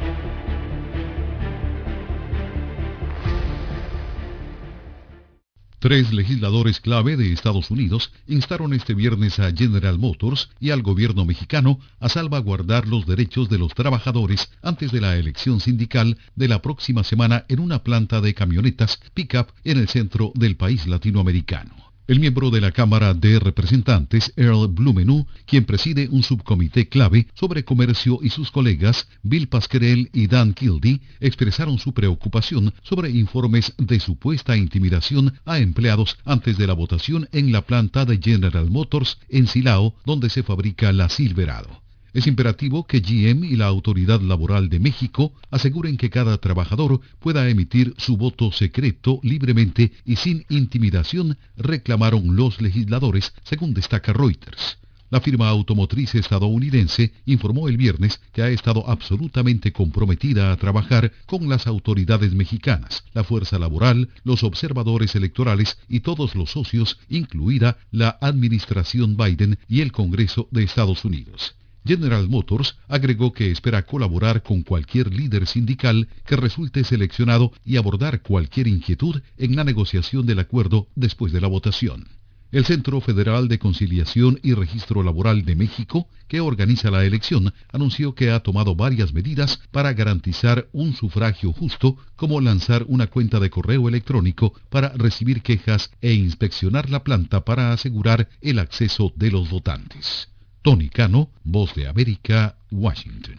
[5.81, 11.25] Tres legisladores clave de Estados Unidos instaron este viernes a General Motors y al gobierno
[11.25, 16.61] mexicano a salvaguardar los derechos de los trabajadores antes de la elección sindical de la
[16.61, 21.90] próxima semana en una planta de camionetas pickup en el centro del país latinoamericano.
[22.11, 27.63] El miembro de la Cámara de Representantes, Earl Blumenau, quien preside un subcomité clave sobre
[27.63, 34.01] comercio y sus colegas, Bill Pasquerel y Dan Kildee, expresaron su preocupación sobre informes de
[34.01, 39.47] supuesta intimidación a empleados antes de la votación en la planta de General Motors en
[39.47, 41.80] Silao, donde se fabrica la Silverado.
[42.13, 47.47] Es imperativo que GM y la Autoridad Laboral de México aseguren que cada trabajador pueda
[47.47, 54.77] emitir su voto secreto libremente y sin intimidación, reclamaron los legisladores, según destaca Reuters.
[55.09, 61.47] La firma automotriz estadounidense informó el viernes que ha estado absolutamente comprometida a trabajar con
[61.47, 68.17] las autoridades mexicanas, la fuerza laboral, los observadores electorales y todos los socios, incluida la
[68.19, 71.55] administración Biden y el Congreso de Estados Unidos.
[71.85, 78.21] General Motors agregó que espera colaborar con cualquier líder sindical que resulte seleccionado y abordar
[78.21, 82.07] cualquier inquietud en la negociación del acuerdo después de la votación.
[82.51, 88.13] El Centro Federal de Conciliación y Registro Laboral de México, que organiza la elección, anunció
[88.13, 93.49] que ha tomado varias medidas para garantizar un sufragio justo, como lanzar una cuenta de
[93.49, 99.49] correo electrónico para recibir quejas e inspeccionar la planta para asegurar el acceso de los
[99.49, 100.27] votantes.
[100.63, 103.35] Tony Cano, Voz de América, Washington.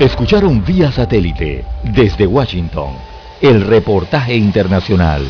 [0.00, 2.96] Escucharon vía satélite desde Washington
[3.40, 5.24] el reportaje internacional.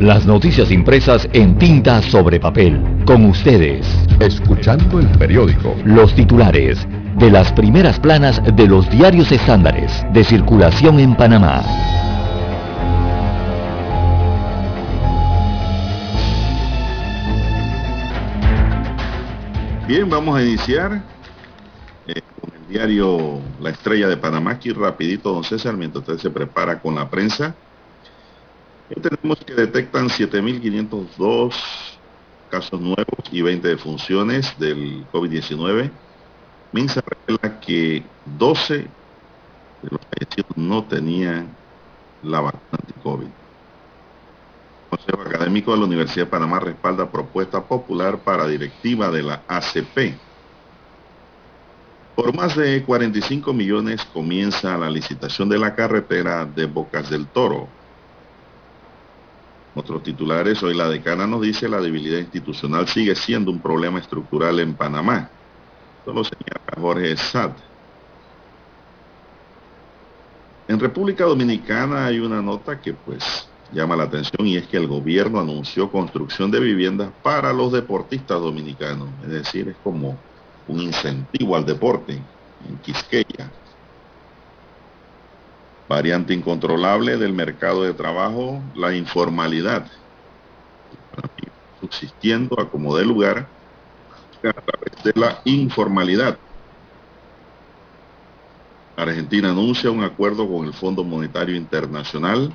[0.00, 2.80] Las noticias impresas en tinta sobre papel.
[3.04, 3.84] Con ustedes.
[4.20, 5.74] Escuchando el periódico.
[5.84, 6.86] Los titulares
[7.16, 11.64] de las primeras planas de los diarios estándares de circulación en Panamá.
[19.88, 21.02] Bien, vamos a iniciar
[22.06, 24.52] eh, con el diario La Estrella de Panamá.
[24.52, 27.56] Aquí rapidito, don César, mientras usted se prepara con la prensa
[28.96, 31.54] tenemos que detectan 7.502
[32.50, 35.90] casos nuevos y 20 defunciones del COVID-19.
[36.72, 38.02] Minsa revela que
[38.38, 38.88] 12 de
[39.90, 41.48] los fallecidos no tenían
[42.22, 43.28] la vacuna anti-COVID.
[44.90, 50.18] Consejo Académico de la Universidad de Panamá respalda propuesta popular para directiva de la ACP.
[52.14, 57.68] Por más de 45 millones comienza la licitación de la carretera de Bocas del Toro.
[59.78, 64.58] Otros titulares, hoy la decana nos dice la debilidad institucional sigue siendo un problema estructural
[64.58, 65.30] en Panamá.
[66.00, 67.52] Esto lo señala Jorge Sad.
[70.66, 74.88] En República Dominicana hay una nota que pues llama la atención y es que el
[74.88, 79.10] gobierno anunció construcción de viviendas para los deportistas dominicanos.
[79.22, 80.18] Es decir, es como
[80.66, 82.20] un incentivo al deporte
[82.68, 83.52] en Quisqueya.
[85.88, 89.86] Variante incontrolable del mercado de trabajo, la informalidad.
[91.80, 93.48] Subsistiendo a como de lugar
[94.44, 96.38] a través de la informalidad.
[98.96, 102.52] Argentina anuncia un acuerdo con el Fondo Monetario Internacional.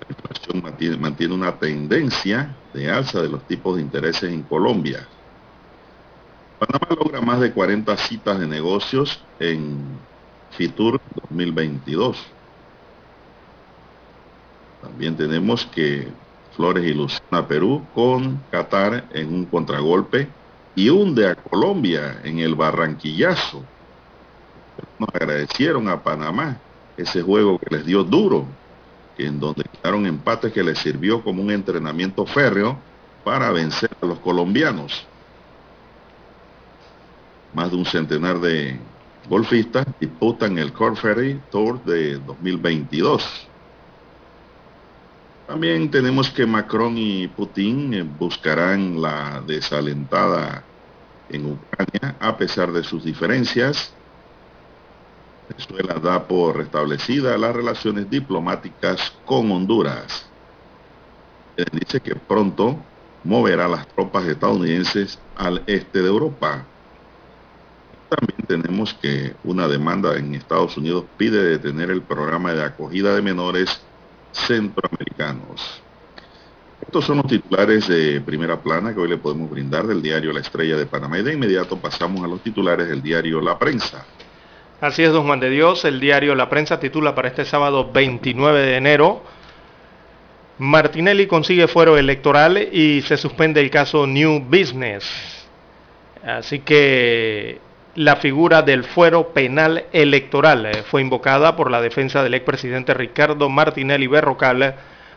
[0.00, 5.06] La inflación mantiene, mantiene una tendencia de alza de los tipos de intereses en Colombia.
[6.58, 10.00] Panamá logra más de 40 citas de negocios en
[10.58, 11.00] FITUR
[11.30, 12.18] 2022.
[14.82, 16.08] También tenemos que
[16.56, 20.26] Flores ilusiona a Perú con Qatar en un contragolpe
[20.74, 23.62] y hunde a Colombia en el barranquillazo.
[24.98, 26.58] Nos agradecieron a Panamá
[26.96, 28.44] ese juego que les dio duro,
[29.16, 32.76] en donde quedaron empates que les sirvió como un entrenamiento férreo
[33.22, 35.06] para vencer a los colombianos.
[37.54, 38.76] Más de un centenar de
[39.28, 43.48] golfistas disputan el Cork Ferry Tour de 2022.
[45.46, 50.62] También tenemos que Macron y Putin eh, buscarán la desalentada
[51.30, 53.92] en Ucrania a pesar de sus diferencias.
[55.48, 60.26] Venezuela da por restablecida las relaciones diplomáticas con Honduras.
[61.72, 62.78] Dice que pronto
[63.24, 66.64] moverá las tropas estadounidenses al este de Europa.
[68.08, 73.22] También tenemos que una demanda en Estados Unidos pide detener el programa de acogida de
[73.22, 73.82] menores
[74.32, 75.82] centroamericanos.
[76.80, 80.40] Estos son los titulares de primera plana que hoy le podemos brindar del diario La
[80.40, 84.06] Estrella de Panamá y de inmediato pasamos a los titulares del diario La Prensa.
[84.80, 85.84] Así es, don Juan de Dios.
[85.84, 89.22] El diario La Prensa titula para este sábado 29 de enero.
[90.58, 95.04] Martinelli consigue fuero electoral y se suspende el caso New Business.
[96.24, 97.60] Así que
[97.98, 103.48] la figura del fuero penal electoral eh, fue invocada por la defensa del expresidente Ricardo
[103.48, 104.76] Martinelli Berrocal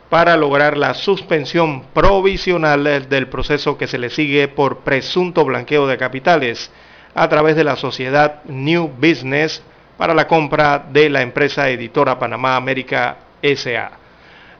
[0.10, 6.00] para lograr la suspensión provisional del proceso que se le sigue por presunto blanqueo de
[6.00, 6.72] capitales
[7.14, 9.62] a través de la sociedad New Business
[9.96, 13.92] para la compra de la empresa editora Panamá América SA.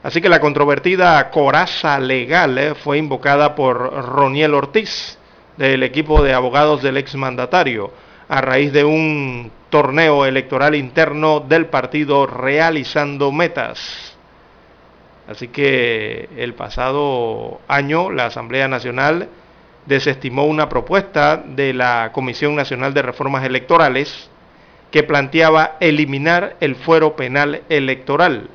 [0.04, 3.78] Así que la controvertida coraza legal eh, fue invocada por
[4.14, 5.18] Roniel Ortiz
[5.56, 12.26] del equipo de abogados del exmandatario a raíz de un torneo electoral interno del partido
[12.26, 14.16] realizando metas.
[15.28, 19.28] Así que el pasado año la Asamblea Nacional
[19.84, 24.30] desestimó una propuesta de la Comisión Nacional de Reformas Electorales
[24.90, 28.48] que planteaba eliminar el fuero penal electoral.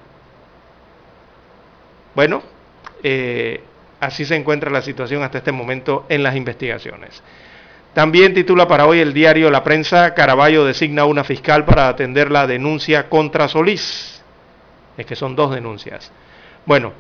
[2.15, 2.41] Bueno,
[3.03, 3.61] eh,
[3.99, 7.21] así se encuentra la situación hasta este momento en las investigaciones.
[7.93, 12.45] También titula para hoy el diario La Prensa, Caraballo designa una fiscal para atender la
[12.45, 14.21] denuncia contra Solís.
[14.97, 16.11] Es que son dos denuncias.
[16.65, 16.93] Bueno,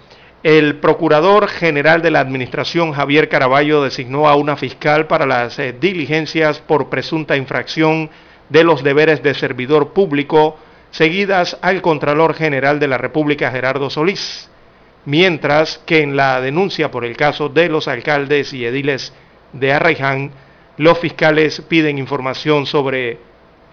[0.43, 5.75] el Procurador General de la Administración, Javier Caraballo, designó a una fiscal para las eh,
[5.77, 8.09] diligencias por presunta infracción
[8.49, 10.57] de los deberes de servidor público,
[10.91, 14.49] seguidas al Contralor General de la República, Gerardo Solís,
[15.05, 19.13] mientras que en la denuncia por el caso de los alcaldes y ediles
[19.53, 20.31] de Arraiján,
[20.77, 23.17] los fiscales piden información sobre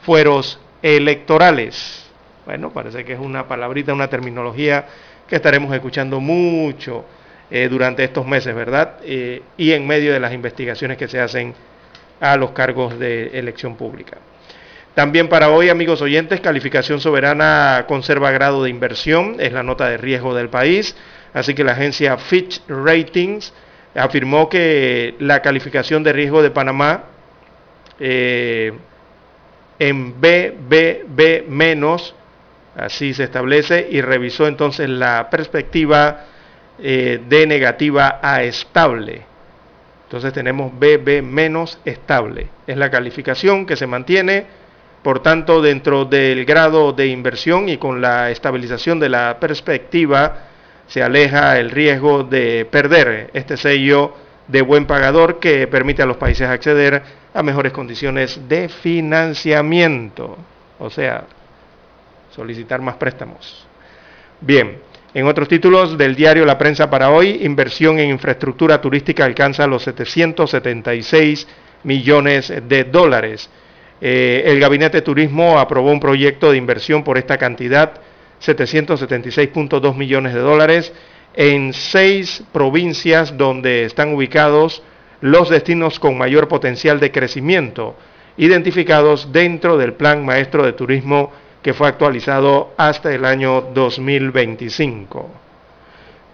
[0.03, 2.05] fueros electorales.
[2.47, 4.87] Bueno, parece que es una palabrita, una terminología
[5.29, 7.05] que estaremos escuchando mucho
[7.51, 8.97] eh, durante estos meses, ¿verdad?
[9.05, 11.55] Eh, y en medio de las investigaciones que se hacen
[12.21, 14.19] a los cargos de elección pública.
[14.95, 19.97] También para hoy, amigos oyentes, calificación soberana conserva grado de inversión, es la nota de
[19.97, 20.97] riesgo del país,
[21.33, 23.53] así que la agencia Fitch Ratings
[23.95, 27.05] afirmó que la calificación de riesgo de Panamá
[28.01, 28.73] eh,
[29.79, 32.15] en BBB menos
[32.77, 36.25] Así se establece y revisó entonces la perspectiva
[36.79, 39.23] eh, de negativa a estable.
[40.05, 42.49] Entonces tenemos BB menos estable.
[42.67, 44.47] Es la calificación que se mantiene,
[45.03, 50.49] por tanto, dentro del grado de inversión y con la estabilización de la perspectiva,
[50.87, 54.15] se aleja el riesgo de perder este sello
[54.49, 57.03] de buen pagador que permite a los países acceder
[57.33, 60.37] a mejores condiciones de financiamiento.
[60.79, 61.25] O sea,
[62.31, 63.67] solicitar más préstamos.
[64.41, 64.79] Bien,
[65.15, 69.85] en otros títulos del diario La Prensa para hoy, inversión en infraestructura turística alcanza los
[69.85, 71.47] 776
[71.85, 73.49] millones de dólares.
[74.01, 77.93] Eh, el Gabinete de Turismo aprobó un proyecto de inversión por esta cantidad,
[78.43, 80.93] 776.2 millones de dólares,
[81.35, 84.83] en seis provincias donde están ubicados
[85.21, 87.97] los destinos con mayor potencial de crecimiento,
[88.37, 91.33] identificados dentro del Plan Maestro de Turismo
[91.63, 95.31] que fue actualizado hasta el año 2025.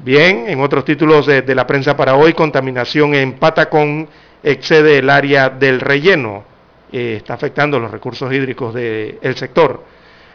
[0.01, 4.09] Bien, en otros títulos de, la prensa para hoy, contaminación en Patacón
[4.43, 6.43] excede el área del relleno,
[6.91, 9.85] eh, está afectando los recursos hídricos del sector.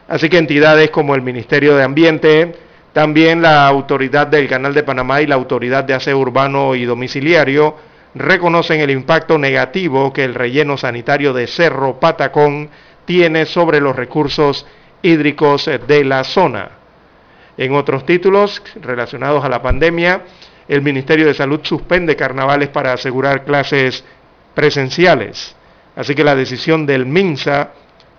[0.08, 2.54] Así que entidades como el Ministerio de Ambiente,
[2.92, 7.76] también la Autoridad del Canal de Panamá y la Autoridad de Aseo Urbano y Domiciliario
[8.14, 12.70] reconocen el impacto negativo que el relleno sanitario de Cerro Patacón
[13.04, 14.66] tiene sobre los recursos
[15.02, 16.70] hídricos de la zona.
[17.58, 20.22] En otros títulos relacionados a la pandemia,
[20.68, 24.04] el Ministerio de Salud suspende carnavales para asegurar clases
[24.54, 25.54] presenciales.
[25.94, 27.70] Así que la decisión del MINSA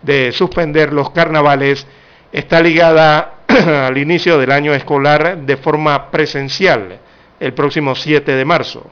[0.01, 1.87] de suspender los carnavales
[2.31, 6.99] está ligada al inicio del año escolar de forma presencial,
[7.39, 8.89] el próximo 7 de marzo.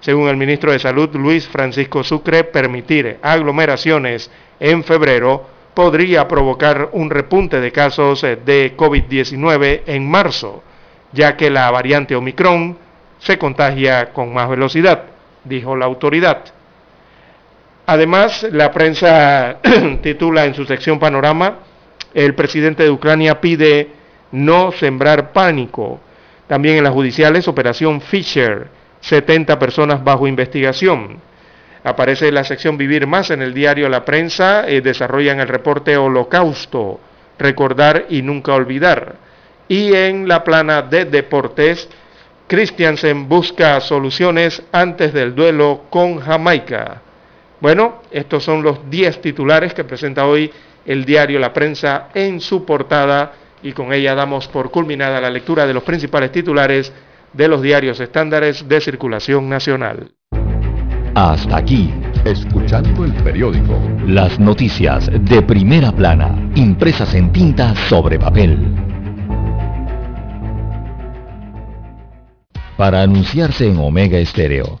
[0.00, 7.10] Según el ministro de Salud, Luis Francisco Sucre, permitir aglomeraciones en febrero podría provocar un
[7.10, 10.62] repunte de casos de COVID-19 en marzo,
[11.12, 12.76] ya que la variante Omicron
[13.18, 15.04] se contagia con más velocidad,
[15.42, 16.44] dijo la autoridad.
[17.86, 19.58] Además, la prensa
[20.02, 21.58] titula en su sección Panorama,
[22.14, 23.88] el presidente de Ucrania pide
[24.32, 26.00] no sembrar pánico.
[26.46, 28.68] También en las judiciales, Operación Fisher,
[29.00, 31.20] 70 personas bajo investigación.
[31.82, 37.00] Aparece la sección Vivir Más en el diario La Prensa, eh, desarrollan el reporte Holocausto,
[37.38, 39.16] Recordar y Nunca Olvidar.
[39.68, 41.88] Y en la plana de deportes,
[42.46, 47.02] Christiansen busca soluciones antes del duelo con Jamaica.
[47.60, 50.50] Bueno, estos son los 10 titulares que presenta hoy
[50.84, 53.32] el diario La Prensa en su portada
[53.62, 56.92] y con ella damos por culminada la lectura de los principales titulares
[57.32, 60.12] de los diarios estándares de circulación nacional.
[61.14, 61.92] Hasta aquí,
[62.24, 63.80] escuchando el periódico.
[64.06, 68.58] Las noticias de primera plana, impresas en tinta sobre papel.
[72.76, 74.80] Para anunciarse en Omega Estéreo,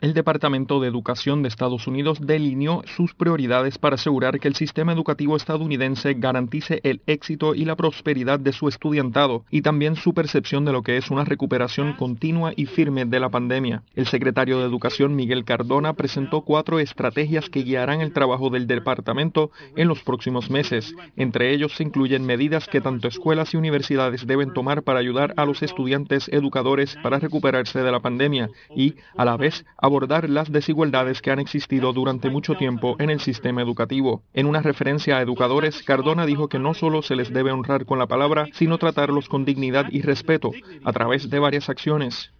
[0.00, 4.92] El Departamento de Educación de Estados Unidos delineó sus prioridades para asegurar que el sistema
[4.92, 10.64] educativo estadounidense garantice el éxito y la prosperidad de su estudiantado y también su percepción
[10.64, 13.82] de lo que es una recuperación continua y firme de la pandemia.
[13.96, 19.50] El secretario de Educación Miguel Cardona presentó cuatro estrategias que guiarán el trabajo del departamento
[19.74, 20.94] en los próximos meses.
[21.16, 25.44] Entre ellos se incluyen medidas que tanto escuelas y universidades deben tomar para ayudar a
[25.44, 31.20] los estudiantes educadores para recuperarse de la pandemia y, a la vez, abordar las desigualdades
[31.20, 34.22] que han existido durante mucho tiempo en el sistema educativo.
[34.34, 37.98] En una referencia a educadores, Cardona dijo que no solo se les debe honrar con
[37.98, 40.52] la palabra, sino tratarlos con dignidad y respeto
[40.84, 42.30] a través de varias acciones.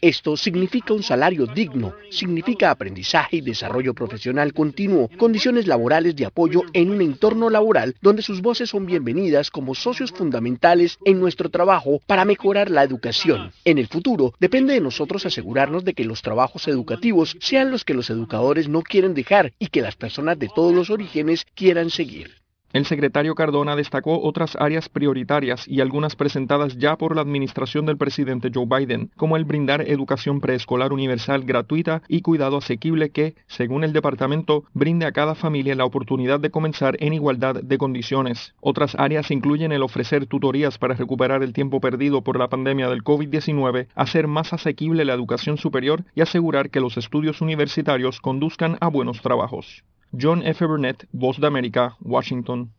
[0.00, 6.62] Esto significa un salario digno, significa aprendizaje y desarrollo profesional continuo, condiciones laborales de apoyo
[6.72, 12.00] en un entorno laboral donde sus voces son bienvenidas como socios fundamentales en nuestro trabajo
[12.06, 13.52] para mejorar la educación.
[13.64, 17.94] En el futuro, depende de nosotros asegurarnos de que los trabajos educativos sean los que
[17.94, 22.37] los educadores no quieren dejar y que las personas de todos los orígenes quieran seguir.
[22.70, 27.96] El secretario Cardona destacó otras áreas prioritarias y algunas presentadas ya por la administración del
[27.96, 33.84] presidente Joe Biden, como el brindar educación preescolar universal gratuita y cuidado asequible que, según
[33.84, 38.54] el departamento, brinde a cada familia la oportunidad de comenzar en igualdad de condiciones.
[38.60, 43.02] Otras áreas incluyen el ofrecer tutorías para recuperar el tiempo perdido por la pandemia del
[43.02, 48.88] COVID-19, hacer más asequible la educación superior y asegurar que los estudios universitarios conduzcan a
[48.88, 49.84] buenos trabajos.
[50.12, 50.64] John F.
[50.64, 52.72] Burnett, Voz de América, Washington.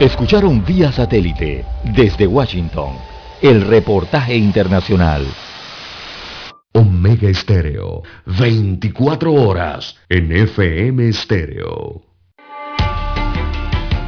[0.00, 1.64] Escucharon vía satélite
[1.94, 2.94] desde Washington
[3.42, 5.26] el reportaje internacional.
[6.72, 8.02] Omega Estéreo,
[8.38, 12.02] 24 horas en FM Estéreo.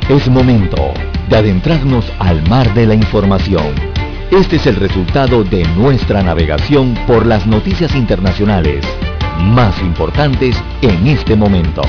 [0.09, 0.94] Es momento
[1.28, 3.74] de adentrarnos al mar de la información.
[4.31, 8.86] Este es el resultado de nuestra navegación por las noticias internacionales
[9.38, 11.82] más importantes en este momento.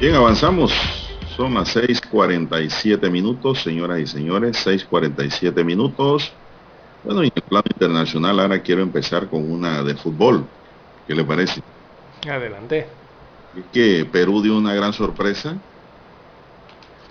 [0.00, 0.72] Bien, avanzamos.
[1.36, 6.32] Son las 6.47 minutos, señoras y señores, 6.47 minutos.
[7.04, 10.44] Bueno, en el plano internacional ahora quiero empezar con una de fútbol.
[11.06, 11.62] ¿Qué le parece?
[12.28, 12.86] Adelante.
[13.56, 15.56] Es que Perú dio una gran sorpresa.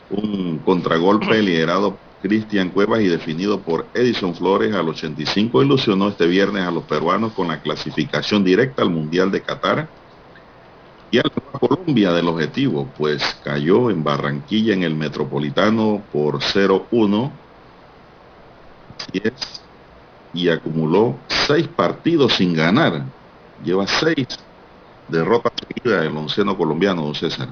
[0.09, 6.64] Un contragolpe liderado Cristian Cuevas y definido por Edison Flores al 85 ilusionó este viernes
[6.64, 9.89] a los peruanos con la clasificación directa al Mundial de Qatar
[11.10, 11.23] y a
[11.60, 17.31] Colombia del objetivo, pues cayó en Barranquilla en el Metropolitano por 0-1
[20.34, 23.03] y acumuló seis partidos sin ganar.
[23.64, 24.27] Lleva seis
[25.07, 27.48] derrotas seguidas el onceno colombiano, don César.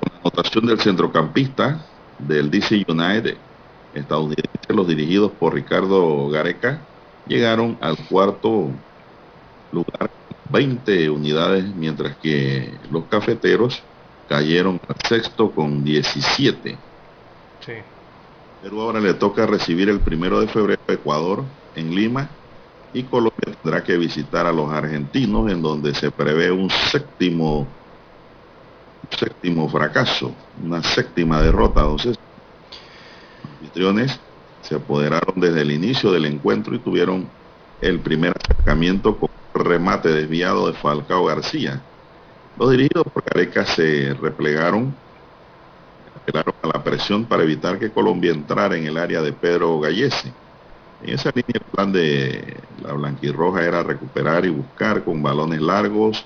[0.00, 1.86] Con la anotación del centrocampista
[2.26, 3.36] del DC United
[3.94, 6.80] estadounidense, los dirigidos por Ricardo Gareca,
[7.26, 8.70] llegaron al cuarto
[9.72, 10.10] lugar
[10.50, 13.82] 20 unidades, mientras que los cafeteros
[14.28, 16.78] cayeron al sexto con 17.
[17.60, 17.72] Sí.
[18.62, 21.44] Perú ahora le toca recibir el primero de febrero a Ecuador
[21.74, 22.28] en Lima
[22.92, 27.66] y Colombia tendrá que visitar a los argentinos en donde se prevé un séptimo
[29.16, 31.80] séptimo fracaso, una séptima derrota.
[31.80, 34.20] Entonces, los anfitriones
[34.62, 37.28] se apoderaron desde el inicio del encuentro y tuvieron
[37.80, 41.80] el primer acercamiento con remate desviado de Falcao García.
[42.58, 44.94] Los dirigidos por Careca se replegaron,
[46.14, 50.32] apelaron a la presión para evitar que Colombia entrara en el área de Pedro Gallese.
[51.02, 56.24] En esa línea el plan de la blanquirroja era recuperar y buscar con balones largos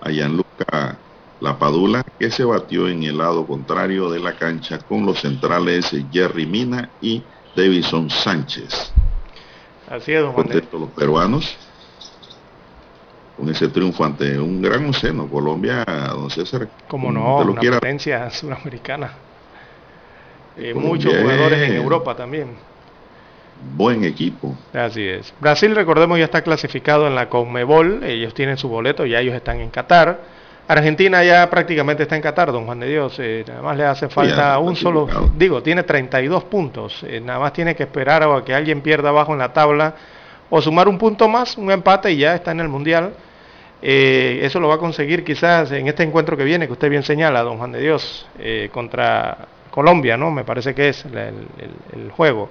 [0.00, 0.96] a Gianluca
[1.40, 6.46] Lapadula, que se batió en el lado contrario de la cancha con los centrales Jerry
[6.46, 7.22] Mina y
[7.54, 8.92] Davison Sánchez.
[9.88, 10.48] Así es, don Juan.
[10.72, 11.56] Los peruanos
[13.36, 16.68] con ese triunfo ante un gran océano, Colombia, don César.
[16.88, 19.12] Como no, una potencia sudamericana.
[20.56, 22.56] Eh, muchos jugadores en Europa también.
[23.74, 24.56] Buen equipo.
[24.72, 25.32] Así es.
[25.40, 28.04] Brasil, recordemos, ya está clasificado en la Conmebol.
[28.04, 30.20] Ellos tienen su boleto, ya ellos están en Qatar.
[30.68, 33.16] Argentina ya prácticamente está en Qatar, don Juan de Dios.
[33.20, 35.06] Eh, nada más le hace falta un solo,
[35.36, 37.04] digo, tiene 32 puntos.
[37.04, 39.94] Eh, nada más tiene que esperar a que alguien pierda abajo en la tabla
[40.50, 43.12] o sumar un punto más, un empate y ya está en el Mundial.
[43.80, 47.04] Eh, eso lo va a conseguir quizás en este encuentro que viene, que usted bien
[47.04, 48.26] señala, don Juan de Dios,
[48.72, 49.36] contra
[49.70, 50.32] Colombia, ¿no?
[50.32, 52.48] Me parece que es el, juego.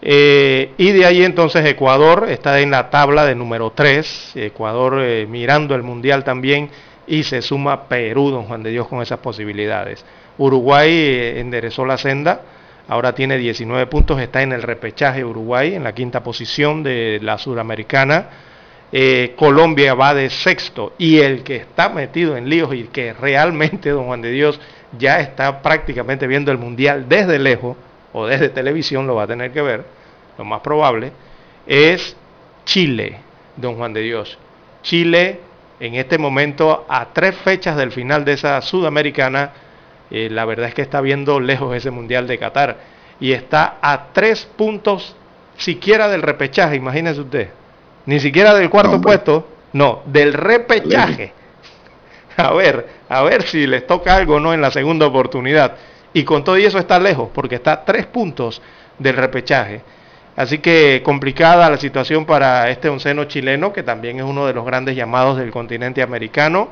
[0.00, 5.82] y de ahí entonces Ecuador está en la tabla de número 3, Ecuador mirando el
[5.82, 6.70] Mundial también
[7.12, 10.02] y se suma Perú, don Juan de Dios, con esas posibilidades.
[10.38, 12.40] Uruguay eh, enderezó la senda,
[12.88, 17.36] ahora tiene 19 puntos, está en el repechaje Uruguay, en la quinta posición de la
[17.36, 18.30] Suramericana.
[18.90, 23.90] Eh, Colombia va de sexto y el que está metido en líos y que realmente,
[23.90, 24.58] don Juan de Dios,
[24.98, 27.76] ya está prácticamente viendo el Mundial desde lejos
[28.14, 29.84] o desde televisión, lo va a tener que ver,
[30.38, 31.12] lo más probable,
[31.66, 32.16] es
[32.64, 33.18] Chile,
[33.58, 34.38] don Juan de Dios.
[34.80, 35.51] Chile
[35.82, 39.50] en este momento, a tres fechas del final de esa sudamericana,
[40.12, 42.76] eh, la verdad es que está viendo lejos ese Mundial de Qatar.
[43.18, 45.16] Y está a tres puntos
[45.56, 47.48] siquiera del repechaje, imagínese usted.
[48.06, 51.32] Ni siquiera del cuarto puesto, no, del repechaje.
[52.36, 55.76] A ver, a ver si les toca algo o no en la segunda oportunidad.
[56.14, 58.62] Y con todo eso está lejos, porque está a tres puntos
[58.98, 59.82] del repechaje.
[60.34, 64.64] Así que complicada la situación para este onceno chileno, que también es uno de los
[64.64, 66.70] grandes llamados del continente americano.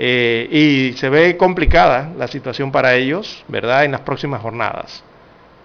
[0.00, 3.84] Eh, y se ve complicada la situación para ellos, ¿verdad?
[3.84, 5.02] En las próximas jornadas.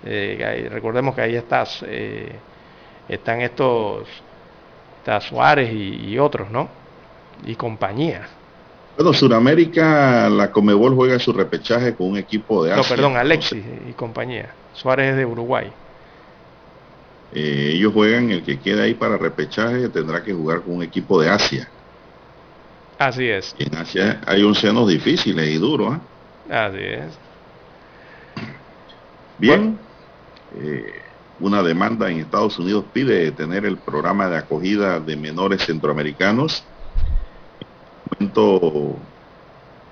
[0.05, 2.31] Eh, recordemos que ahí estás, eh,
[3.07, 4.07] están estos,
[4.99, 6.67] está Suárez y, otros, ¿no?
[7.45, 8.27] Y compañía.
[8.97, 12.83] Bueno, Sudamérica, la Comebol juega su repechaje con un equipo de Asia.
[12.83, 14.49] No, perdón, Alexis y compañía.
[14.73, 15.71] Suárez es de Uruguay.
[17.33, 21.19] Eh, ellos juegan, el que queda ahí para repechaje tendrá que jugar con un equipo
[21.19, 21.67] de Asia.
[22.99, 23.55] Así es.
[23.57, 25.97] en Asia hay un seno difíciles y duros.
[26.49, 26.67] ¿ah?
[26.67, 27.17] Así es.
[29.37, 29.77] Bien.
[30.55, 30.93] Eh,
[31.39, 36.63] una demanda en Estados Unidos pide tener el programa de acogida de menores centroamericanos.
[38.19, 38.95] En momento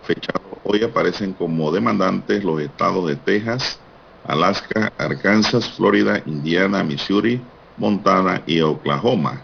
[0.03, 3.79] fechado hoy aparecen como demandantes los estados de Texas,
[4.25, 7.41] Alaska, Arkansas, Florida, Indiana, Missouri,
[7.77, 9.41] Montana y Oklahoma.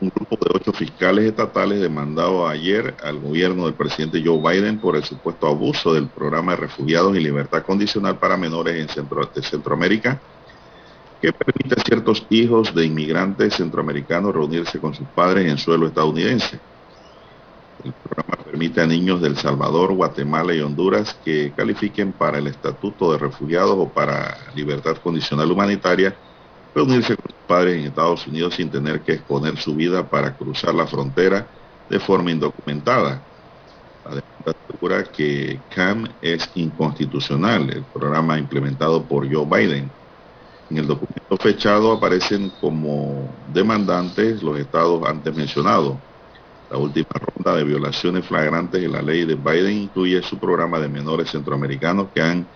[0.00, 4.94] Un grupo de ocho fiscales estatales demandó ayer al gobierno del presidente Joe Biden por
[4.94, 10.20] el supuesto abuso del programa de refugiados y libertad condicional para menores en de Centroamérica,
[11.20, 16.60] que permite a ciertos hijos de inmigrantes centroamericanos reunirse con sus padres en suelo estadounidense.
[17.84, 22.48] El programa permite a niños de El Salvador, Guatemala y Honduras que califiquen para el
[22.48, 26.18] estatuto de refugiados o para libertad condicional humanitaria
[26.74, 30.74] reunirse con sus padres en Estados Unidos sin tener que exponer su vida para cruzar
[30.74, 31.48] la frontera
[31.88, 33.28] de forma indocumentada.
[34.04, 39.94] Además, asegura que CAM es inconstitucional, el programa implementado por Joe Biden.
[40.70, 45.98] En el documento fechado aparecen como demandantes los estados antes mencionados,
[46.70, 50.88] la última ronda de violaciones flagrantes de la ley de Biden incluye su programa de
[50.88, 52.46] menores centroamericanos que han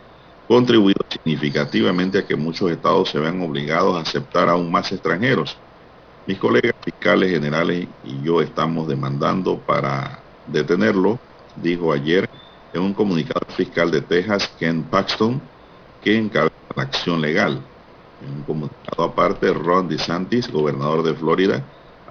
[0.47, 5.57] contribuido significativamente a que muchos estados se vean obligados a aceptar aún más extranjeros.
[6.27, 11.19] Mis colegas fiscales generales y yo estamos demandando para detenerlo,
[11.57, 12.29] dijo ayer
[12.75, 15.41] en un comunicado fiscal de Texas, Ken Paxton,
[16.03, 17.61] que encabeza la acción legal.
[18.25, 21.63] En un comunicado aparte, Ron DeSantis, gobernador de Florida,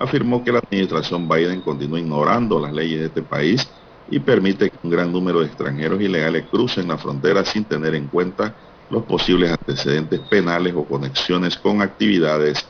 [0.01, 3.69] afirmó que la administración Biden continúa ignorando las leyes de este país
[4.09, 8.07] y permite que un gran número de extranjeros ilegales crucen la frontera sin tener en
[8.07, 8.55] cuenta
[8.89, 12.67] los posibles antecedentes penales o conexiones con actividades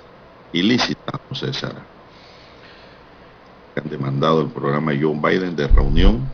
[0.52, 1.74] ilícitas, César.
[3.76, 6.30] Han demandado el programa John Biden de reunión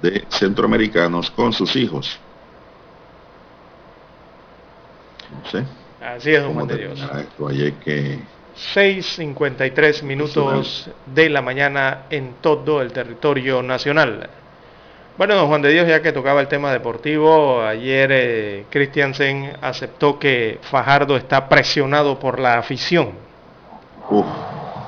[0.00, 2.18] de centroamericanos con sus hijos.
[5.30, 5.64] No sé.
[6.00, 7.00] Así es, don de Dios.
[7.00, 8.20] Esto ayer que
[8.74, 14.28] 6.53 minutos de la mañana en todo el territorio nacional.
[15.16, 20.18] Bueno, don Juan de Dios, ya que tocaba el tema deportivo, ayer eh, Christiansen aceptó
[20.18, 23.12] que Fajardo está presionado por la afición.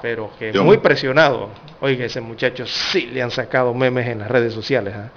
[0.03, 1.49] Pero que muy presionado.
[1.81, 4.95] Oiga, ese muchacho sí le han sacado memes en las redes sociales.
[4.97, 5.11] ¿ah?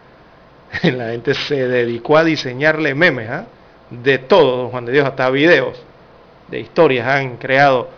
[0.84, 3.46] La gente se dedicó a diseñarle memes, ¿ah?
[3.90, 5.82] de todo, don Juan de Dios, hasta videos
[6.48, 7.90] de historias han creado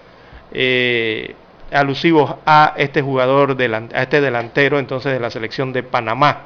[0.51, 1.35] eh,
[1.71, 3.57] alusivos a este jugador,
[3.93, 6.41] a este delantero entonces de la selección de Panamá.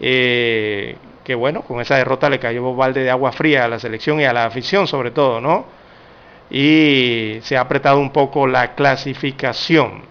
[0.00, 4.20] Eh, que bueno, con esa derrota le cayó balde de agua fría a la selección
[4.20, 5.66] y a la afición sobre todo, ¿no?
[6.50, 10.02] Y se ha apretado un poco la clasificación.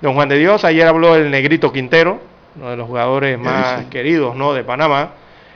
[0.00, 2.20] Don Juan de Dios, ayer habló el negrito Quintero,
[2.54, 4.52] uno de los jugadores más queridos, ¿no?
[4.52, 5.14] De Panamá,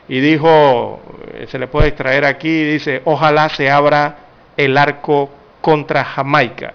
[0.08, 1.00] y dijo,
[1.34, 4.16] eh, se le puede extraer aquí, dice, ojalá se abra
[4.56, 5.30] el arco
[5.68, 6.72] contra Jamaica.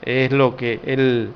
[0.00, 1.32] Es lo que él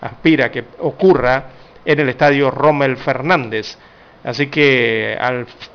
[0.00, 1.44] aspira que ocurra
[1.84, 3.78] en el estadio Rommel Fernández.
[4.24, 5.16] Así que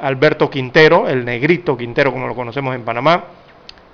[0.01, 3.23] Alberto Quintero, el negrito Quintero como lo conocemos en Panamá,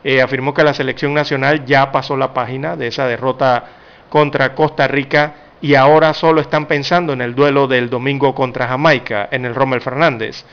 [0.03, 3.65] eh, afirmó que la selección nacional ya pasó la página de esa derrota
[4.09, 9.29] contra Costa Rica y ahora solo están pensando en el duelo del domingo contra Jamaica
[9.29, 10.43] en el Rommel Fernández.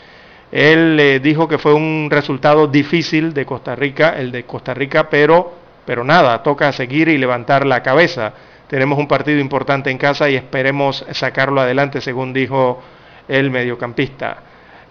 [0.53, 5.09] Él eh, dijo que fue un resultado difícil de Costa Rica, el de Costa Rica,
[5.09, 5.60] pero,
[5.91, 8.33] pero nada, toca seguir y levantar la cabeza.
[8.69, 12.81] Tenemos un partido importante en casa y esperemos sacarlo adelante, según dijo
[13.27, 14.37] el mediocampista.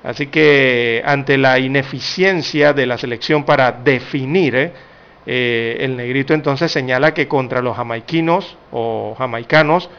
[0.03, 4.73] Así que ante la ineficiencia de la selección para definir, eh,
[5.25, 9.89] eh, el negrito entonces señala que contra los jamaiquinos o jamaicanos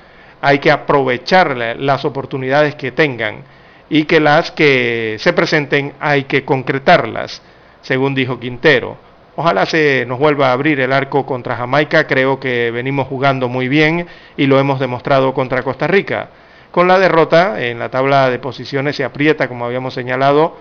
[0.42, 3.44] hay que aprovechar las oportunidades que tengan
[3.88, 7.40] y que las que se presenten hay que concretarlas,
[7.80, 9.09] según dijo Quintero.
[9.40, 13.68] Ojalá se nos vuelva a abrir el arco contra Jamaica, creo que venimos jugando muy
[13.68, 14.06] bien
[14.36, 16.28] y lo hemos demostrado contra Costa Rica.
[16.70, 20.58] Con la derrota en la tabla de posiciones se aprieta, como habíamos señalado,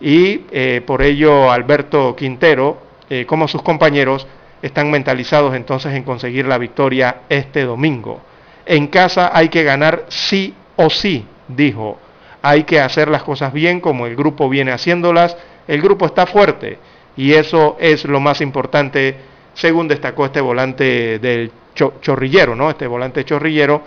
[0.00, 2.80] y eh, por ello Alberto Quintero,
[3.10, 4.28] eh, como sus compañeros,
[4.62, 8.20] están mentalizados entonces en conseguir la victoria este domingo.
[8.64, 11.98] En casa hay que ganar sí o sí, dijo
[12.42, 15.36] hay que hacer las cosas bien como el grupo viene haciéndolas.
[15.68, 16.78] El grupo está fuerte
[17.16, 19.16] y eso es lo más importante,
[19.54, 22.70] según destacó este volante del chorrillero, ¿no?
[22.70, 23.82] Este volante chorrillero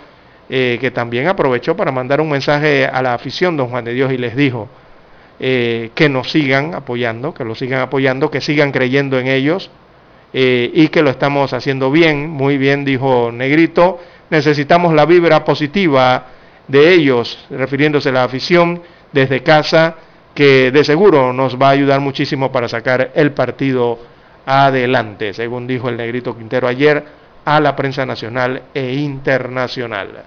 [0.48, 4.12] eh, que también aprovechó para mandar un mensaje a la afición, don Juan de Dios,
[4.12, 4.68] y les dijo
[5.40, 9.70] eh, que nos sigan apoyando, que lo sigan apoyando, que sigan creyendo en ellos
[10.32, 14.00] eh, y que lo estamos haciendo bien, muy bien, dijo Negrito.
[14.30, 16.26] Necesitamos la vibra positiva
[16.68, 18.82] de ellos, refiriéndose a la afición
[19.12, 19.96] desde casa,
[20.34, 23.98] que de seguro nos va a ayudar muchísimo para sacar el partido
[24.46, 27.04] adelante, según dijo el negrito Quintero ayer
[27.44, 30.24] a la prensa nacional e internacional.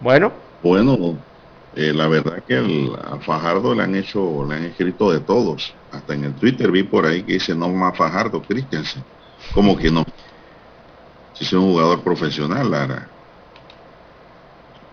[0.00, 0.32] Bueno.
[0.62, 1.16] Bueno,
[1.76, 5.74] eh, la verdad que a Fajardo le han hecho, le han escrito de todos.
[5.92, 9.02] Hasta en el Twitter vi por ahí que dice no más Fajardo Christensen.
[9.54, 10.04] Como que no.
[11.34, 13.08] Si es un jugador profesional, Lara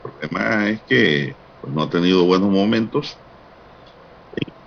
[0.08, 3.18] el problema es que pues, no ha tenido buenos momentos.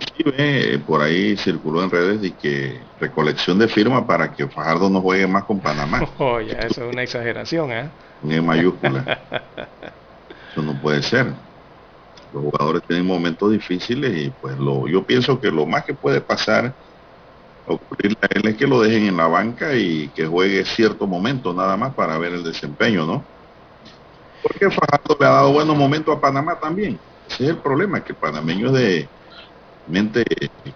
[0.01, 5.01] Inclusive por ahí circuló en redes de que recolección de firmas para que Fajardo no
[5.01, 6.01] juegue más con Panamá.
[6.17, 7.89] Oh, eso es una exageración, ¿eh?
[8.27, 9.19] En mayúscula.
[10.51, 11.27] eso no puede ser.
[12.33, 16.21] Los jugadores tienen momentos difíciles y pues lo, yo pienso que lo más que puede
[16.21, 16.73] pasar
[17.65, 21.53] ocurrir a él es que lo dejen en la banca y que juegue cierto momento
[21.53, 23.23] nada más para ver el desempeño, ¿no?
[24.41, 26.99] Porque Fajardo le ha dado buenos momentos a Panamá también.
[27.27, 29.09] Ese es el problema, que el panameño es de
[29.87, 30.23] mente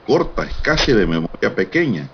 [0.06, 2.10] corta, es casi de memoria pequeña.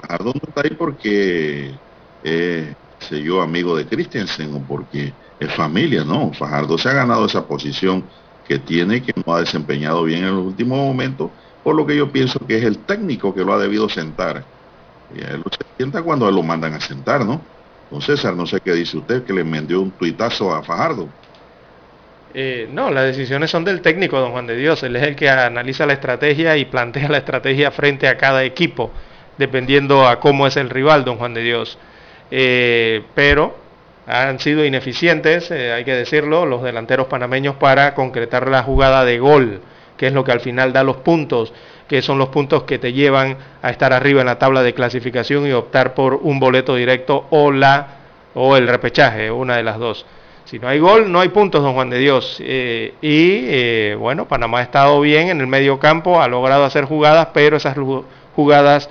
[0.00, 1.74] Fajardo no está ahí porque
[2.22, 6.32] sé yo, amigo de Christensen o porque es familia, no.
[6.32, 8.04] Fajardo se ha ganado esa posición
[8.44, 11.30] que tiene que no ha desempeñado bien en los últimos momentos,
[11.62, 14.44] por lo que yo pienso que es el técnico que lo ha debido sentar.
[15.14, 17.40] Y a él lo sienta cuando lo mandan a sentar, ¿no?
[17.90, 21.08] Don César, no sé qué dice usted, que le envió un tuitazo a Fajardo.
[22.34, 24.82] Eh, no, las decisiones son del técnico, don Juan de Dios.
[24.82, 28.90] Él es el que analiza la estrategia y plantea la estrategia frente a cada equipo,
[29.38, 31.78] dependiendo a cómo es el rival, don Juan de Dios.
[32.30, 33.56] eh, pero
[34.06, 39.18] han sido ineficientes, eh, hay que decirlo, los delanteros panameños para concretar la jugada de
[39.18, 39.60] gol,
[39.96, 41.52] que es lo que al final da los puntos,
[41.88, 45.46] que son los puntos que te llevan a estar arriba en la tabla de clasificación
[45.46, 47.88] y optar por un boleto directo o la
[48.34, 50.04] o el repechaje, una de las dos.
[50.46, 52.38] Si no hay gol, no hay puntos, don Juan de Dios.
[52.40, 56.84] Eh, y eh, bueno, Panamá ha estado bien en el medio campo, ha logrado hacer
[56.84, 57.76] jugadas, pero esas
[58.34, 58.88] jugadas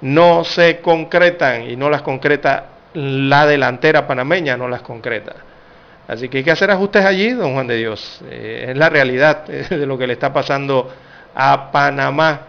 [0.00, 5.34] no se concretan y no las concreta la delantera panameña, no las concreta.
[6.06, 8.20] Así que hay que hacer ajustes allí, don Juan de Dios.
[8.30, 10.90] Eh, es la realidad de lo que le está pasando
[11.34, 12.40] a Panamá.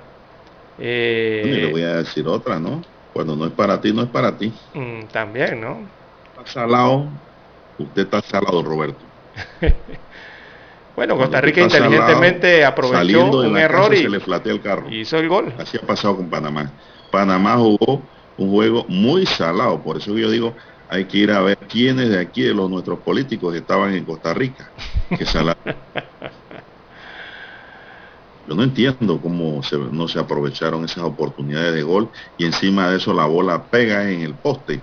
[0.77, 2.81] Eh, le voy a decir otra, ¿no?
[3.13, 4.53] Cuando no es para ti, no es para ti.
[4.73, 5.79] Mm, también, ¿no?
[6.45, 7.07] Salado,
[7.79, 8.99] usted está salado, Roberto.
[10.95, 14.89] bueno, Costa Rica inteligentemente aprovechó un error y se le flatea el carro.
[14.89, 15.53] hizo el gol.
[15.57, 16.71] Así ha pasado con Panamá.
[17.11, 18.01] Panamá jugó
[18.37, 20.53] un juego muy salado, por eso yo digo,
[20.89, 24.33] hay que ir a ver quiénes de aquí, de los nuestros políticos, estaban en Costa
[24.33, 24.71] Rica.
[25.09, 25.25] Que
[28.47, 29.61] Yo no entiendo cómo
[29.91, 34.21] no se aprovecharon esas oportunidades de gol y encima de eso la bola pega en
[34.21, 34.81] el poste.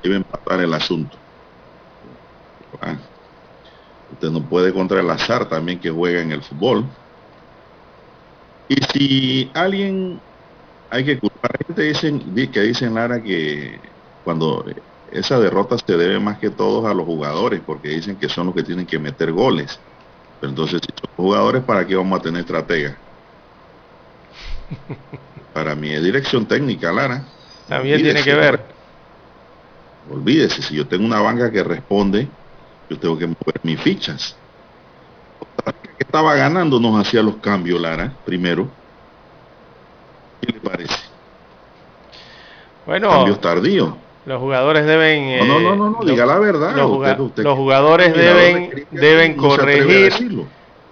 [0.00, 1.19] Debe empatar el asunto.
[2.80, 2.98] Ah,
[4.10, 6.86] usted no puede contra el azar también que juega en el fútbol.
[8.68, 10.20] Y si alguien
[10.90, 13.80] hay que culpar, gente dicen, que dicen Lara que
[14.22, 14.64] cuando
[15.06, 18.54] esa derrota se debe más que todos a los jugadores, porque dicen que son los
[18.54, 19.80] que tienen que meter goles.
[20.38, 22.98] Pero entonces, si son jugadores, ¿para qué vamos a tener estratega?
[25.52, 27.24] Para mí es dirección técnica, Lara.
[27.66, 28.74] También tiene que ver.
[30.08, 32.28] Olvídese, si yo tengo una banca que responde,
[32.90, 34.36] yo tengo que mover mis fichas.
[35.64, 38.68] Que estaba ganando nos hacía los cambios, Lara, primero.
[40.40, 40.98] ¿Qué le parece?
[42.84, 43.10] Bueno.
[43.10, 43.94] Cambios tardíos.
[44.26, 45.46] Los jugadores deben...
[45.46, 46.74] no, no, no, no, diga la verdad.
[46.76, 50.12] Los, jugadores deben, deben corregir...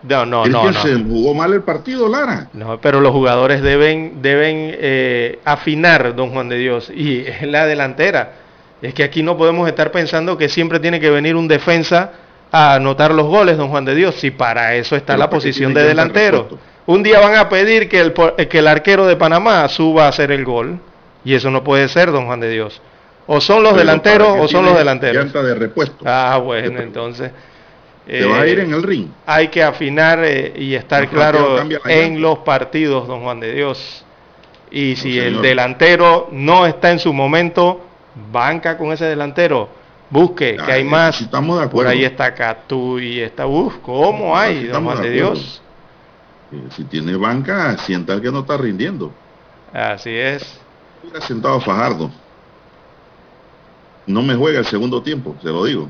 [0.03, 2.49] No, no, no, se jugó mal el partido, Lara.
[2.53, 7.66] No, pero los jugadores deben, deben eh, afinar, don Juan de Dios, y es la
[7.66, 8.33] delantera.
[8.80, 12.12] Es que aquí no podemos estar pensando que siempre tiene que venir un defensa
[12.50, 15.82] a anotar los goles, don Juan de Dios, si para eso está la posición de
[15.82, 16.48] delantero.
[16.86, 18.14] Un día van a pedir que el,
[18.48, 20.78] que el arquero de Panamá suba a hacer el gol,
[21.24, 22.80] y eso no puede ser, don Juan de Dios.
[23.26, 25.30] O son los delanteros o son los delanteros.
[25.30, 26.02] de repuesto.
[26.06, 27.30] Ah, bueno, entonces.
[28.06, 29.09] Te va a ir en el ring.
[29.26, 34.02] Hay que afinar eh, y estar claro en los partidos, don Juan de Dios.
[34.70, 37.88] Y si el delantero no está en su momento,
[38.31, 39.69] banca con ese delantero.
[40.11, 41.20] Busque, que hay más.
[41.20, 41.90] Estamos de acuerdo.
[41.90, 43.47] Por ahí está Catú y está.
[43.47, 45.62] Uf, ¿cómo hay, don Juan de, Dios?
[46.51, 49.12] Eh, si tiene banca, sienta que no está rindiendo.
[49.73, 50.61] Así es.
[51.20, 52.11] Sentado Fajardo
[54.09, 55.89] no me juega el segundo tiempo, se lo digo.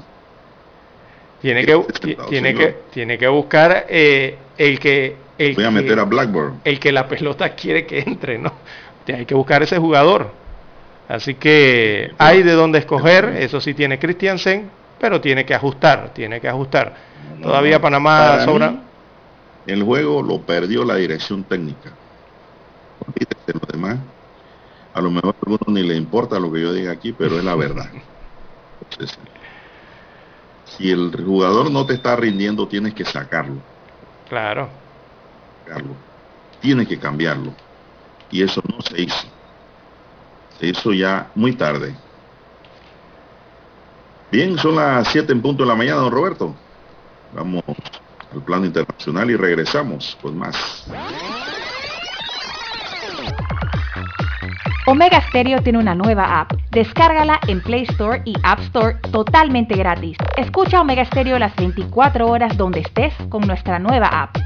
[1.41, 1.85] Tiene que,
[2.29, 5.17] tiene que, tiene que buscar eh, el que...
[5.39, 6.61] El Voy a meter a Blackburn.
[6.65, 8.53] El que la pelota quiere que entre, ¿no?
[9.07, 10.33] Hay que buscar ese jugador.
[11.09, 14.71] Así que hay de dónde escoger, eso sí tiene Christiansen,
[15.01, 16.95] pero tiene que ajustar, tiene que ajustar.
[17.43, 18.75] Todavía Panamá sobra.
[19.67, 21.91] el juego lo perdió la dirección técnica.
[23.07, 23.99] Olvídese los demás
[24.99, 27.45] a lo mejor a algunos ni le importa lo que yo diga aquí, pero es
[27.45, 27.89] la verdad.
[30.65, 33.61] si el jugador no te está rindiendo, tienes que sacarlo.
[34.29, 34.69] Claro.
[35.65, 35.95] Sacarlo.
[36.61, 37.53] Tienes que cambiarlo.
[38.31, 39.29] Y eso no se hizo.
[40.59, 41.95] Se hizo ya muy tarde.
[44.31, 46.55] Bien, son las 7 en punto de la mañana, don Roberto.
[47.35, 47.63] Vamos
[48.33, 50.87] al plano internacional y regresamos con más.
[54.87, 56.53] Omega Stereo tiene una nueva app.
[56.71, 60.17] Descárgala en Play Store y App Store totalmente gratis.
[60.37, 64.37] Escucha Omega Stereo las 24 horas donde estés con nuestra nueva app.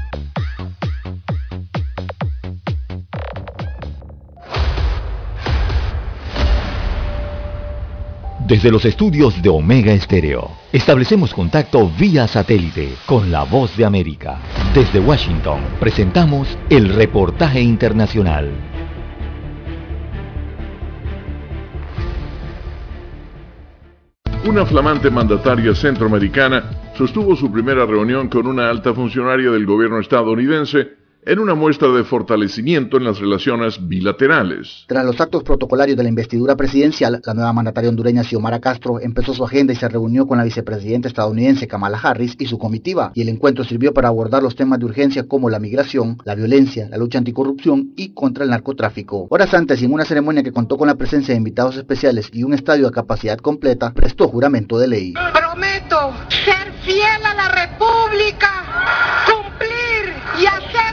[8.47, 14.37] Desde los estudios de Omega Stereo, establecemos contacto vía satélite con la voz de América.
[14.75, 18.51] Desde Washington, presentamos el reportaje internacional.
[24.45, 31.02] Una flamante mandataria centroamericana sostuvo su primera reunión con una alta funcionaria del gobierno estadounidense
[31.25, 34.85] en una muestra de fortalecimiento en las relaciones bilaterales.
[34.87, 39.33] Tras los actos protocolarios de la investidura presidencial, la nueva mandataria hondureña Xiomara Castro empezó
[39.33, 43.21] su agenda y se reunió con la vicepresidenta estadounidense Kamala Harris y su comitiva, y
[43.21, 46.97] el encuentro sirvió para abordar los temas de urgencia como la migración, la violencia, la
[46.97, 49.27] lucha anticorrupción y contra el narcotráfico.
[49.29, 52.43] Horas antes, y en una ceremonia que contó con la presencia de invitados especiales y
[52.43, 55.13] un estadio a capacidad completa, prestó juramento de ley.
[55.13, 58.49] Prometo ser fiel a la República,
[59.25, 60.92] cumplir y hacer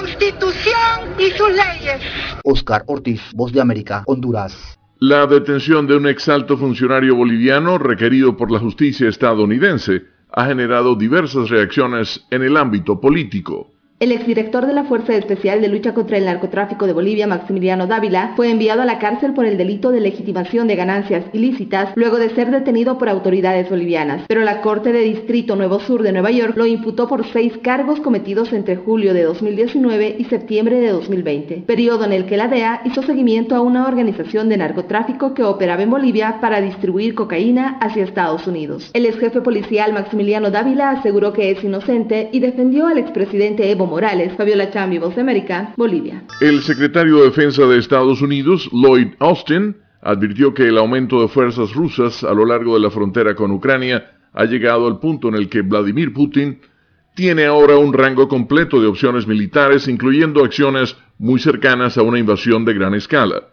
[0.00, 2.02] Constitución y sus leyes.
[2.42, 4.78] Oscar Ortiz, Voz de América, Honduras.
[4.98, 10.02] La detención de un exalto funcionario boliviano requerido por la justicia estadounidense
[10.32, 13.73] ha generado diversas reacciones en el ámbito político.
[14.04, 18.34] El exdirector de la Fuerza Especial de Lucha contra el Narcotráfico de Bolivia, Maximiliano Dávila,
[18.36, 22.28] fue enviado a la cárcel por el delito de legitimación de ganancias ilícitas luego de
[22.34, 24.26] ser detenido por autoridades bolivianas.
[24.28, 27.98] Pero la Corte de Distrito Nuevo Sur de Nueva York lo imputó por seis cargos
[28.00, 32.82] cometidos entre julio de 2019 y septiembre de 2020, periodo en el que la DEA
[32.84, 38.04] hizo seguimiento a una organización de narcotráfico que operaba en Bolivia para distribuir cocaína hacia
[38.04, 38.90] Estados Unidos.
[38.92, 43.93] El ex jefe policial Maximiliano Dávila aseguró que es inocente y defendió al expresidente Evo
[46.40, 51.72] El secretario de Defensa de Estados Unidos, Lloyd Austin, advirtió que el aumento de fuerzas
[51.74, 55.48] rusas a lo largo de la frontera con Ucrania ha llegado al punto en el
[55.48, 56.60] que Vladimir Putin
[57.14, 62.64] tiene ahora un rango completo de opciones militares, incluyendo acciones muy cercanas a una invasión
[62.64, 63.44] de gran escala.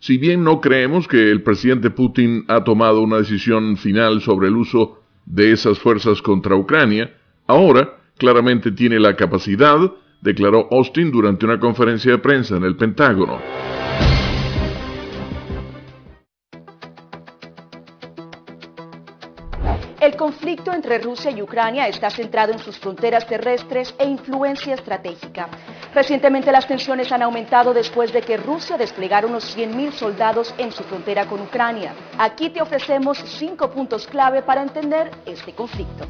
[0.00, 4.56] Si bien no creemos que el presidente Putin ha tomado una decisión final sobre el
[4.56, 7.14] uso de esas fuerzas contra Ucrania,
[7.46, 9.78] ahora claramente tiene la capacidad,
[10.20, 13.40] declaró Austin durante una conferencia de prensa en el Pentágono.
[20.02, 25.48] El conflicto entre Rusia y Ucrania está centrado en sus fronteras terrestres e influencia estratégica.
[25.94, 30.82] Recientemente las tensiones han aumentado después de que Rusia desplegara unos 100.000 soldados en su
[30.82, 31.94] frontera con Ucrania.
[32.18, 36.08] Aquí te ofrecemos cinco puntos clave para entender este conflicto.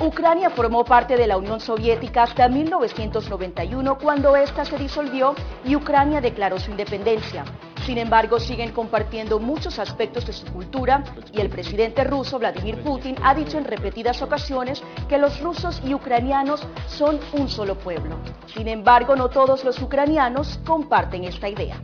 [0.00, 6.20] Ucrania formó parte de la Unión Soviética hasta 1991 cuando ésta se disolvió y Ucrania
[6.20, 7.44] declaró su independencia.
[7.86, 11.02] Sin embargo, siguen compartiendo muchos aspectos de su cultura
[11.32, 15.94] y el presidente ruso Vladimir Putin ha dicho en repetidas ocasiones que los rusos y
[15.94, 18.16] ucranianos son un solo pueblo.
[18.52, 21.80] Sin embargo, no todos los ucranianos comparten esta idea.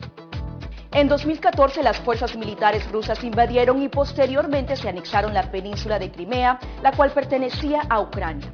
[0.94, 6.58] En 2014 las fuerzas militares rusas invadieron y posteriormente se anexaron la península de Crimea,
[6.82, 8.52] la cual pertenecía a Ucrania.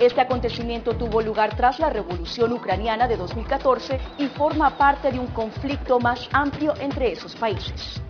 [0.00, 5.26] Este acontecimiento tuvo lugar tras la Revolución Ucraniana de 2014 y forma parte de un
[5.26, 8.00] conflicto más amplio entre esos países.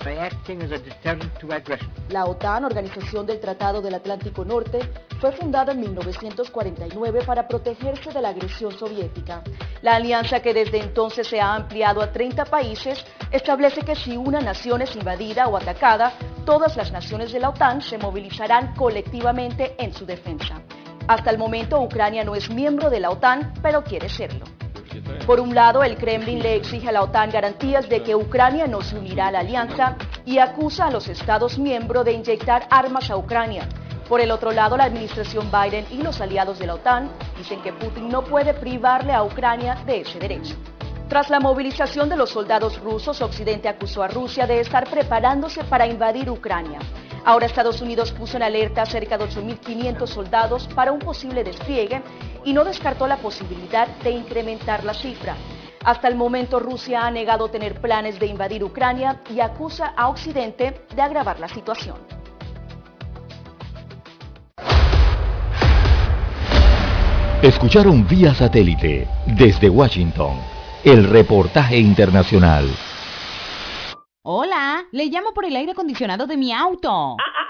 [2.10, 4.88] La OTAN, Organización del Tratado del Atlántico Norte,
[5.20, 9.42] fue fundada en 1949 para protegerse de la agresión soviética.
[9.82, 14.40] La alianza, que desde entonces se ha ampliado a 30 países, establece que si una
[14.40, 16.12] nación es invadida o atacada,
[16.46, 20.62] todas las naciones de la OTAN se movilizarán colectivamente en su defensa.
[21.10, 24.44] Hasta el momento Ucrania no es miembro de la OTAN, pero quiere serlo.
[25.26, 28.80] Por un lado, el Kremlin le exige a la OTAN garantías de que Ucrania no
[28.80, 33.16] se unirá a la alianza y acusa a los Estados miembros de inyectar armas a
[33.16, 33.68] Ucrania.
[34.08, 37.72] Por el otro lado, la administración Biden y los aliados de la OTAN dicen que
[37.72, 40.54] Putin no puede privarle a Ucrania de ese derecho.
[41.08, 45.88] Tras la movilización de los soldados rusos, Occidente acusó a Rusia de estar preparándose para
[45.88, 46.78] invadir Ucrania.
[47.24, 52.02] Ahora Estados Unidos puso en alerta cerca de 8.500 soldados para un posible despliegue
[52.44, 55.36] y no descartó la posibilidad de incrementar la cifra.
[55.84, 60.82] Hasta el momento Rusia ha negado tener planes de invadir Ucrania y acusa a Occidente
[60.94, 61.96] de agravar la situación.
[67.42, 70.38] Escucharon vía satélite desde Washington
[70.84, 72.68] el reportaje internacional.
[74.22, 76.90] Hola, le llamo por el aire acondicionado de mi auto.
[76.90, 77.49] Ah, ah,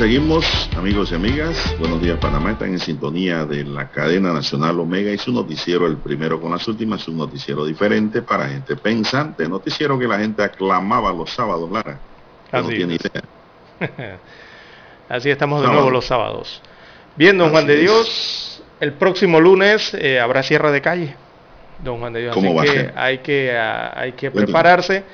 [0.00, 1.76] Seguimos, amigos y amigas.
[1.78, 2.52] Buenos días, Panamá.
[2.52, 6.66] Están en sintonía de la cadena nacional Omega y su noticiero, el primero con las
[6.68, 9.46] últimas, un noticiero diferente para gente pensante.
[9.46, 12.00] Noticiero que la gente aclamaba los sábados, Lara.
[12.50, 14.18] Así no tiene idea.
[15.10, 16.62] Así estamos de nuevo los sábados.
[17.14, 21.14] Bien, don Juan de Dios, el próximo lunes eh, habrá cierre de calle.
[21.84, 22.94] Don Juan de Dios, ¿Cómo va que a ser?
[22.96, 25.04] hay que, uh, hay que prepararse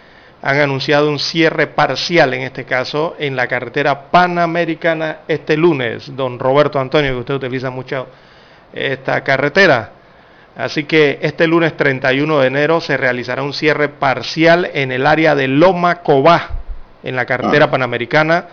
[0.47, 6.15] han anunciado un cierre parcial, en este caso, en la carretera panamericana este lunes.
[6.15, 8.07] Don Roberto Antonio, que usted utiliza mucho
[8.73, 9.91] esta carretera.
[10.57, 15.35] Así que este lunes 31 de enero se realizará un cierre parcial en el área
[15.35, 16.51] de Loma Cobá,
[17.03, 17.71] en la carretera ah.
[17.73, 18.47] panamericana,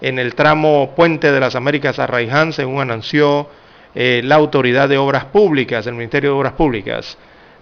[0.00, 3.48] en el tramo Puente de las Américas a Raiján, según anunció
[3.94, 7.16] eh, la Autoridad de Obras Públicas, el Ministerio de Obras Públicas.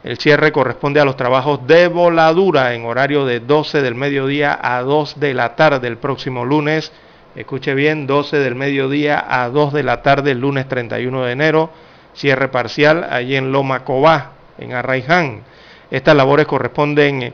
[0.04, 4.82] El cierre corresponde a los trabajos de voladura en horario de 12 del mediodía a
[4.82, 6.92] 2 de la tarde el próximo lunes.
[7.34, 11.70] Escuche bien, 12 del mediodía a 2 de la tarde el lunes 31 de enero.
[12.12, 15.40] Cierre parcial allí en Loma Cobá, en Arraiján.
[15.90, 17.32] Estas labores corresponden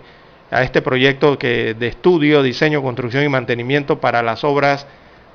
[0.52, 4.86] a este proyecto que, de estudio, diseño, construcción y mantenimiento para las obras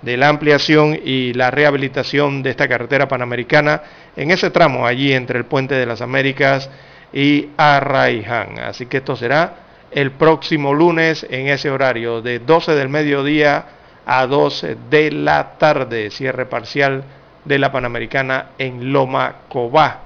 [0.02, 3.82] de la ampliación y la rehabilitación de esta carretera panamericana
[4.16, 6.70] en ese tramo allí entre el Puente de las Américas
[7.16, 8.60] y Arraiján.
[8.60, 9.56] Así que esto será
[9.90, 13.66] el próximo lunes en ese horario de 12 del mediodía
[14.06, 17.06] a 12 de la tarde, cierre parcial
[17.46, 20.02] de la Panamericana en Loma Cobá.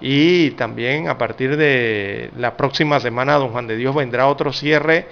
[0.00, 5.06] Y también a partir de la próxima semana, don Juan de Dios vendrá otro cierre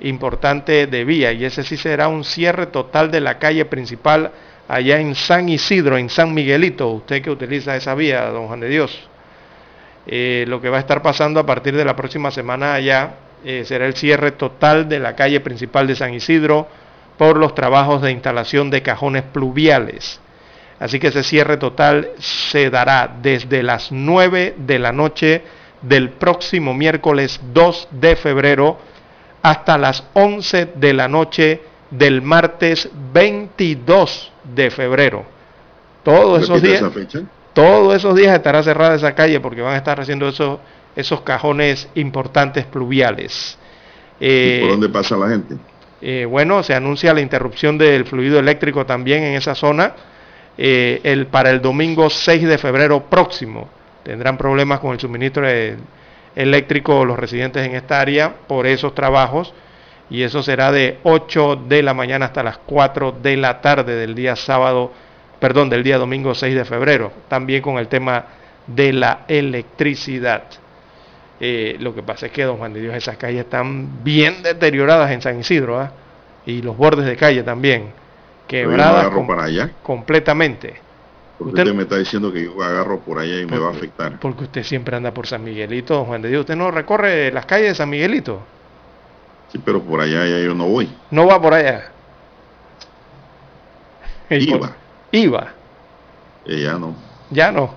[0.00, 4.30] importante de vía y ese sí será un cierre total de la calle principal
[4.68, 8.68] allá en San Isidro, en San Miguelito, usted que utiliza esa vía, don Juan de
[8.68, 9.08] Dios.
[10.06, 13.14] Eh, lo que va a estar pasando a partir de la próxima semana allá
[13.44, 16.68] eh, será el cierre total de la calle principal de San Isidro
[17.16, 20.20] por los trabajos de instalación de cajones pluviales.
[20.78, 25.42] Así que ese cierre total se dará desde las 9 de la noche
[25.82, 28.78] del próximo miércoles 2 de febrero
[29.42, 35.24] hasta las 11 de la noche del martes 22 de febrero.
[36.02, 36.82] Todos esos días.
[37.56, 40.58] Todos esos días estará cerrada esa calle porque van a estar haciendo esos,
[40.94, 43.58] esos cajones importantes pluviales.
[44.20, 45.56] Eh, ¿Por dónde pasa la gente?
[46.02, 49.94] Eh, bueno, se anuncia la interrupción del fluido eléctrico también en esa zona
[50.58, 53.70] eh, el, para el domingo 6 de febrero próximo.
[54.02, 55.46] Tendrán problemas con el suministro
[56.34, 59.54] eléctrico los residentes en esta área por esos trabajos
[60.10, 64.14] y eso será de 8 de la mañana hasta las 4 de la tarde del
[64.14, 64.92] día sábado
[65.46, 68.24] perdón, del día domingo 6 de febrero, también con el tema
[68.66, 70.42] de la electricidad.
[71.38, 75.12] Eh, lo que pasa es que, don Juan de Dios, esas calles están bien deterioradas
[75.12, 75.92] en San Isidro, ¿ah?
[76.46, 77.92] y los bordes de calle también,
[78.48, 79.70] quebradas para allá?
[79.84, 80.80] completamente.
[81.38, 84.18] Porque usted, me está diciendo que yo agarro por allá y me va a afectar.
[84.18, 86.40] Porque usted siempre anda por San Miguelito, don Juan de Dios.
[86.40, 88.40] Usted no recorre las calles de San Miguelito.
[89.52, 90.88] Sí, pero por allá ya yo no voy.
[91.12, 91.92] No va por allá.
[94.28, 94.74] Iba.
[95.12, 95.52] Iba.
[96.44, 96.94] Eh, ya no.
[97.30, 97.74] Ya no,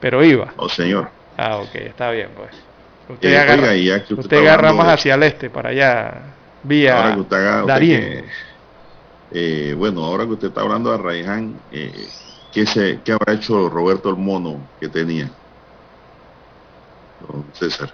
[0.00, 0.52] pero iba.
[0.56, 1.10] Oh, señor.
[1.36, 2.50] Ah, ok, está bien, pues.
[3.08, 6.22] Usted eh, agarra, oiga, usted usted agarra más hacia el este, para allá,
[6.62, 8.24] vía ahora que usted haga, que,
[9.30, 11.92] eh, bueno, ahora que usted está hablando de Raiján, eh,
[12.52, 15.30] ¿qué, se, ¿qué habrá hecho Roberto el Mono que tenía?
[17.28, 17.92] Don César,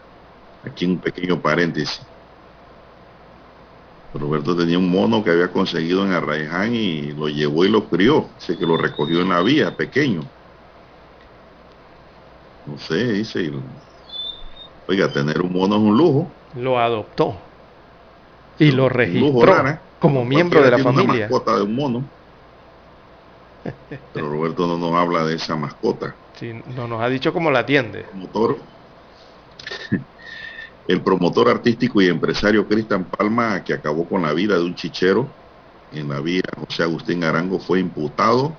[0.64, 2.00] aquí un pequeño paréntesis.
[4.14, 8.26] Roberto tenía un mono que había conseguido en Arraiján y lo llevó y lo crió.
[8.38, 10.20] Dice que lo recogió en la vía, pequeño.
[12.66, 13.50] No sé, dice.
[14.86, 16.26] Oiga, tener un mono es un lujo.
[16.56, 17.36] Lo adoptó.
[18.58, 19.64] Y lo registró
[19.98, 21.04] como miembro de la familia.
[21.04, 22.04] Una mascota de un mono.
[24.12, 26.14] Pero Roberto no nos habla de esa mascota.
[26.34, 28.06] Sí, no nos ha dicho cómo la atiende.
[28.14, 28.56] Motor.
[30.86, 35.28] El promotor artístico y empresario Cristian Palma, que acabó con la vida de un chichero
[35.92, 38.56] en la vía José Agustín Arango, fue imputado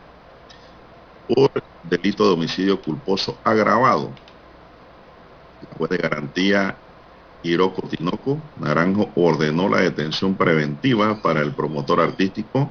[1.28, 1.52] por
[1.84, 4.14] delito de homicidio culposo agravado.
[5.60, 6.78] La juez de garantía
[7.44, 12.70] Hiroko Tinoco Naranjo ordenó la detención preventiva para el promotor artístico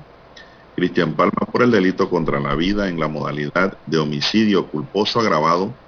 [0.75, 5.82] Cristian Palma por el delito contra la vida en la modalidad de homicidio culposo agravado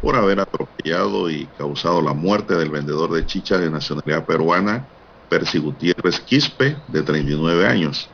[0.00, 4.86] por haber atropellado y causado la muerte del vendedor de chicha de nacionalidad peruana,
[5.28, 8.08] Percy Gutiérrez Quispe, de 39 años.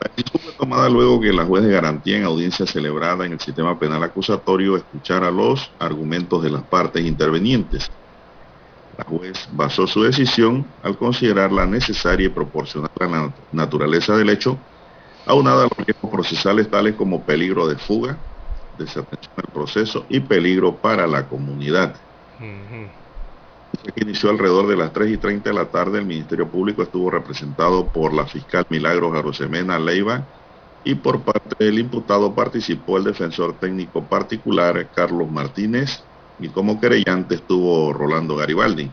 [0.00, 3.40] La decisión fue tomada luego que la juez de garantía en audiencia celebrada en el
[3.40, 7.90] sistema penal acusatorio escuchara los argumentos de las partes intervenientes.
[8.98, 14.30] La juez basó su decisión al considerar la necesaria y proporcional a la naturaleza del
[14.30, 14.58] hecho
[15.26, 18.16] aunada a los riesgos procesales tales como peligro de fuga,
[18.78, 21.96] desatención del proceso y peligro para la comunidad.
[23.94, 27.10] que inició alrededor de las 3 y 30 de la tarde, el Ministerio Público estuvo
[27.10, 30.24] representado por la fiscal Milagros Jarosemena Leiva
[30.84, 36.04] y por parte del imputado participó el defensor técnico particular Carlos Martínez
[36.38, 38.90] y como querellante estuvo Rolando Garibaldi.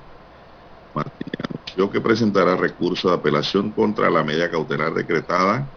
[0.93, 5.67] Martínez anunció que presentará recurso de apelación contra la medida cautelar decretada,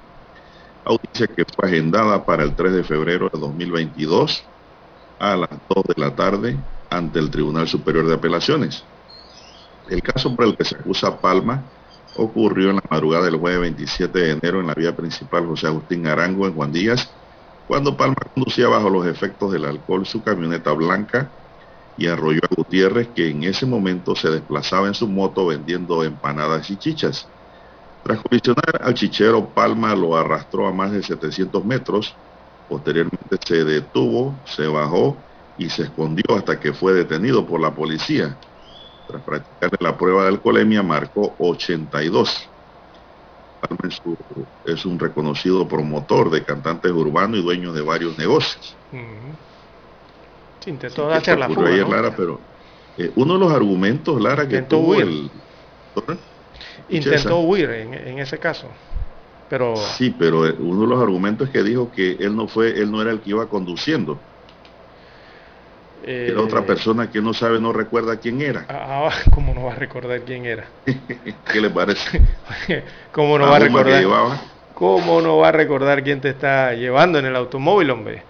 [0.86, 4.44] audiencia que fue agendada para el 3 de febrero de 2022
[5.18, 6.56] a las 2 de la tarde
[6.88, 8.84] ante el Tribunal Superior de Apelaciones.
[9.88, 11.64] El caso por el que se acusa Palma
[12.16, 16.06] ocurrió en la madrugada del jueves 27 de enero en la vía principal José Agustín
[16.06, 17.10] Arango en Juan Díaz,
[17.66, 21.30] cuando Palma conducía bajo los efectos del alcohol su camioneta blanca
[21.96, 26.70] y arrolló a Gutiérrez, que en ese momento se desplazaba en su moto vendiendo empanadas
[26.70, 27.32] y chichas.
[28.06, 32.14] Tras colisionar al chichero, Palma lo arrastró a más de 700 metros.
[32.68, 35.16] Posteriormente se detuvo, se bajó
[35.58, 38.36] y se escondió hasta que fue detenido por la policía.
[39.08, 42.48] Tras practicar la prueba de alcoholemia, marcó 82.
[43.60, 43.92] Palma
[44.66, 48.76] es un reconocido promotor de cantantes urbanos y dueño de varios negocios.
[50.64, 52.38] Intentó hacer la fuga, Lara, pero
[52.98, 55.02] eh, uno de los argumentos, Lara, que tuvo huir.
[55.02, 55.30] el...
[56.88, 58.68] Intentó huir en, ese caso.
[59.48, 59.76] Pero...
[59.76, 62.90] Sí, pero eh, uno de los argumentos es que dijo que él no fue, él
[62.90, 64.18] no era el que iba conduciendo.
[66.04, 68.66] era otra eh, persona que no sabe, no recuerda quién era.
[68.68, 70.68] Ah, ¿cómo no va a recordar quién era?
[70.84, 72.22] ¿Qué le parece?
[73.12, 74.04] ¿Cómo no va a recordar?
[74.74, 78.22] ¿Cómo no va a recordar quién te está llevando en el automóvil, hombre?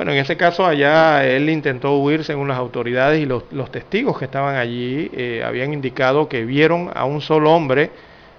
[0.00, 4.24] Bueno, en ese caso allá él intentó huir según las autoridades y los, testigos que
[4.24, 7.90] estaban allí eh, habían indicado que vieron a un solo hombre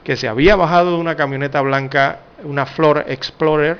[0.03, 3.79] que se había bajado de una camioneta blanca, una Flor Explorer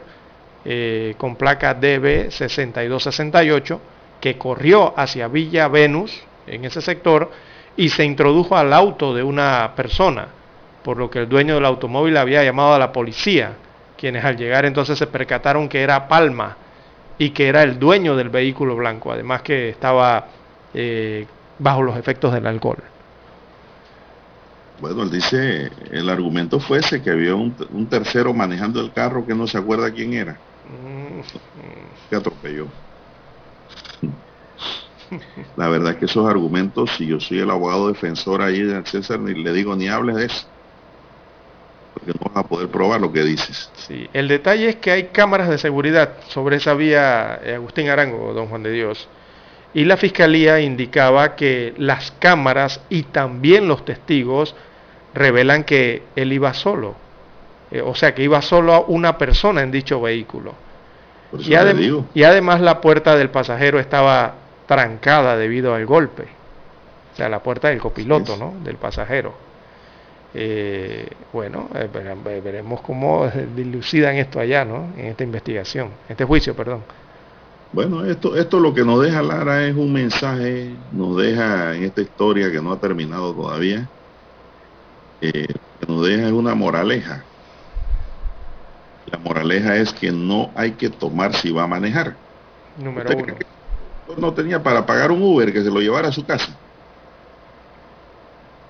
[0.64, 3.80] eh, con placa DB6268,
[4.20, 7.32] que corrió hacia Villa Venus en ese sector
[7.76, 10.28] y se introdujo al auto de una persona,
[10.84, 13.54] por lo que el dueño del automóvil había llamado a la policía,
[13.98, 16.58] quienes al llegar entonces se percataron que era Palma
[17.22, 20.26] y que era el dueño del vehículo blanco, además que estaba
[20.74, 21.28] eh,
[21.60, 22.80] bajo los efectos del alcohol.
[24.80, 27.54] Bueno, él dice, el argumento fue ese, que había un,
[27.88, 30.32] tercero manejando el carro que no se acuerda quién era.
[30.34, 31.22] Mm.
[32.10, 32.66] Que atropelló.
[35.58, 39.20] La verdad es que esos argumentos, si yo soy el abogado defensor ahí de César,
[39.20, 40.48] ni le digo ni hables de eso
[41.94, 43.70] porque no vas a poder probar lo que dices.
[43.76, 48.34] Sí, el detalle es que hay cámaras de seguridad sobre esa vía eh, Agustín Arango,
[48.34, 49.08] don Juan de Dios.
[49.74, 54.56] Y la fiscalía indicaba que las cámaras y también los testigos
[55.14, 56.96] revelan que él iba solo.
[57.72, 60.54] Eh, o sea, que iba solo una persona en dicho vehículo.
[61.38, 61.54] Y,
[62.14, 64.34] y, además la puerta del pasajero estaba
[64.68, 66.24] trancada debido al golpe.
[67.14, 68.56] O sea, la puerta del copiloto, ¿no?
[68.64, 69.34] Del pasajero.
[70.34, 71.90] Eh, bueno, eh,
[72.44, 74.94] veremos cómo dilucidan esto allá, ¿no?
[74.98, 76.84] En esta investigación, este juicio, perdón.
[77.74, 82.02] Bueno, esto, esto lo que nos deja Lara es un mensaje, nos deja en esta
[82.02, 83.88] historia que no ha terminado todavía,
[85.22, 87.24] eh, que nos deja es una moraleja.
[89.06, 92.16] La moraleja es que no hay que tomar si va a manejar.
[92.78, 93.36] Número uno.
[94.18, 96.54] No tenía para pagar un Uber que se lo llevara a su casa.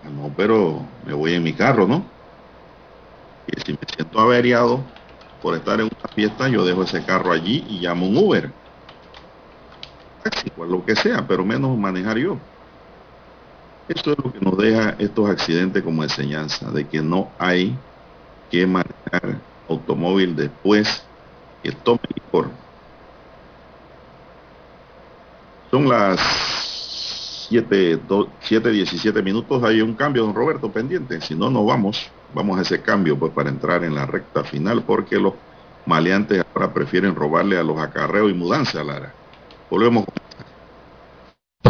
[0.03, 2.03] No, pero me voy en mi carro, ¿no?
[3.47, 4.83] Y si me siento averiado
[5.41, 8.53] por estar en una fiesta, yo dejo ese carro allí y llamo un Uber.
[10.45, 12.37] Igual lo que sea, pero menos manejar yo.
[13.87, 17.75] Eso es lo que nos deja estos accidentes como enseñanza, de que no hay
[18.49, 21.09] que manejar automóvil después
[21.63, 22.51] que tome licor.
[25.71, 26.60] Son las
[27.51, 31.21] 7, 17 minutos hay un cambio, don Roberto, pendiente.
[31.21, 32.09] Si no, no vamos.
[32.33, 35.33] Vamos a ese cambio pues para entrar en la recta final porque los
[35.85, 39.13] maleantes ahora prefieren robarle a los acarreos y mudanza, Lara.
[39.69, 40.13] Volvemos con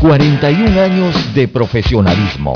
[0.00, 2.52] 41 años de profesionalismo,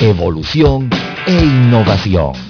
[0.00, 0.90] evolución
[1.24, 2.49] e innovación.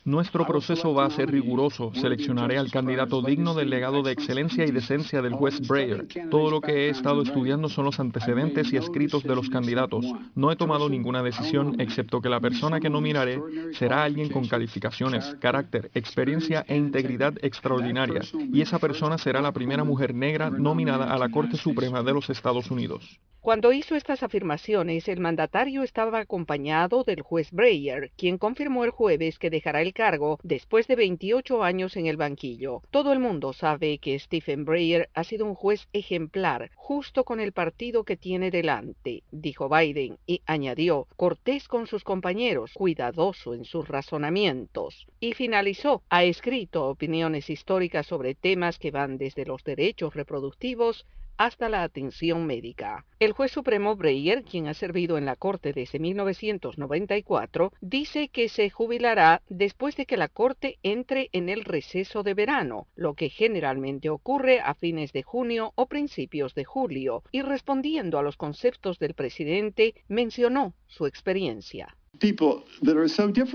[0.04, 1.92] Nuestro proceso va a ser riguroso.
[1.94, 6.06] Seleccionaré al candidato digno del legado de excelencia y decencia del juez Breyer.
[6.30, 10.04] Todo lo que he estado estudiando son los antecedentes y escritos de los candidatos.
[10.34, 13.40] No he tomado ninguna decisión excepto que la persona que nominaré
[13.72, 18.32] será alguien con calificaciones, carácter, experiencia e integridad extraordinarias.
[18.52, 22.28] Y esa persona será la primera mujer negra nominada a la Corte Suprema de los
[22.30, 23.18] Estados Unidos.
[23.42, 29.40] Cuando hizo estas afirmaciones, el mandatario estaba acompañado del juez Breyer, quien confirmó el jueves
[29.40, 32.82] que dejará el cargo después de 28 años en el banquillo.
[32.92, 37.50] Todo el mundo sabe que Stephen Breyer ha sido un juez ejemplar, justo con el
[37.50, 43.88] partido que tiene delante, dijo Biden, y añadió, cortés con sus compañeros, cuidadoso en sus
[43.88, 45.08] razonamientos.
[45.18, 51.04] Y finalizó, ha escrito opiniones históricas sobre temas que van desde los derechos reproductivos
[51.36, 53.04] hasta la atención médica.
[53.18, 58.70] El juez supremo Breyer, quien ha servido en la Corte desde 1994, dice que se
[58.70, 64.10] jubilará después de que la Corte entre en el receso de verano, lo que generalmente
[64.10, 69.14] ocurre a fines de junio o principios de julio, y respondiendo a los conceptos del
[69.14, 71.96] presidente, mencionó su experiencia.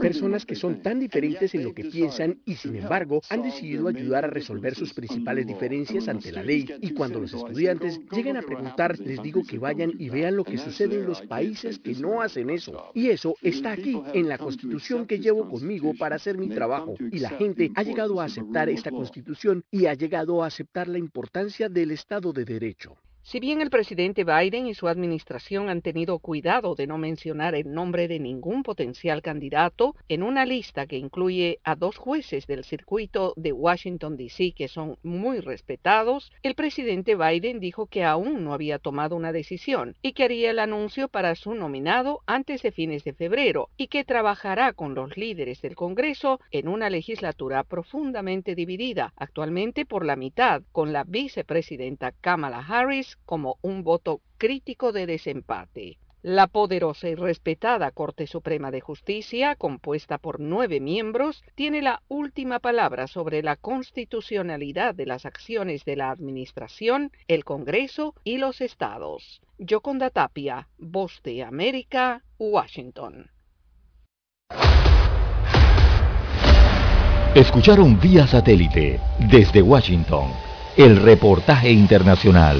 [0.02, 4.26] Personas que son tan diferentes en lo que piensan y sin embargo han decidido ayudar
[4.26, 6.66] a resolver sus principales diferencias ante la ley.
[6.82, 10.58] Y cuando los estudiantes llegan a preguntar, les digo que vayan y vean lo que
[10.58, 12.92] sucede en los países que no hacen eso.
[12.94, 16.96] Y eso está aquí, en la constitución que llevo conmigo para hacer mi trabajo.
[17.12, 20.98] Y la gente ha llegado a aceptar esta constitución y ha llegado a aceptar la
[20.98, 22.98] importancia del Estado de Derecho.
[23.30, 27.74] Si bien el presidente Biden y su administración han tenido cuidado de no mencionar el
[27.74, 33.34] nombre de ningún potencial candidato en una lista que incluye a dos jueces del circuito
[33.36, 34.54] de Washington, D.C.
[34.54, 39.98] que son muy respetados, el presidente Biden dijo que aún no había tomado una decisión
[40.02, 44.06] y que haría el anuncio para su nominado antes de fines de febrero y que
[44.06, 50.62] trabajará con los líderes del Congreso en una legislatura profundamente dividida, actualmente por la mitad,
[50.72, 55.98] con la vicepresidenta Kamala Harris como un voto crítico de desempate.
[56.24, 62.60] La poderosa y respetada Corte Suprema de Justicia, compuesta por nueve miembros, tiene la última
[62.60, 69.42] palabra sobre la constitucionalidad de las acciones de la Administración, el Congreso y los Estados.
[69.58, 73.32] Yoconda Tapia, Voz de América, Washington.
[77.36, 80.32] Escucharon vía satélite desde Washington
[80.76, 82.60] el reportaje internacional.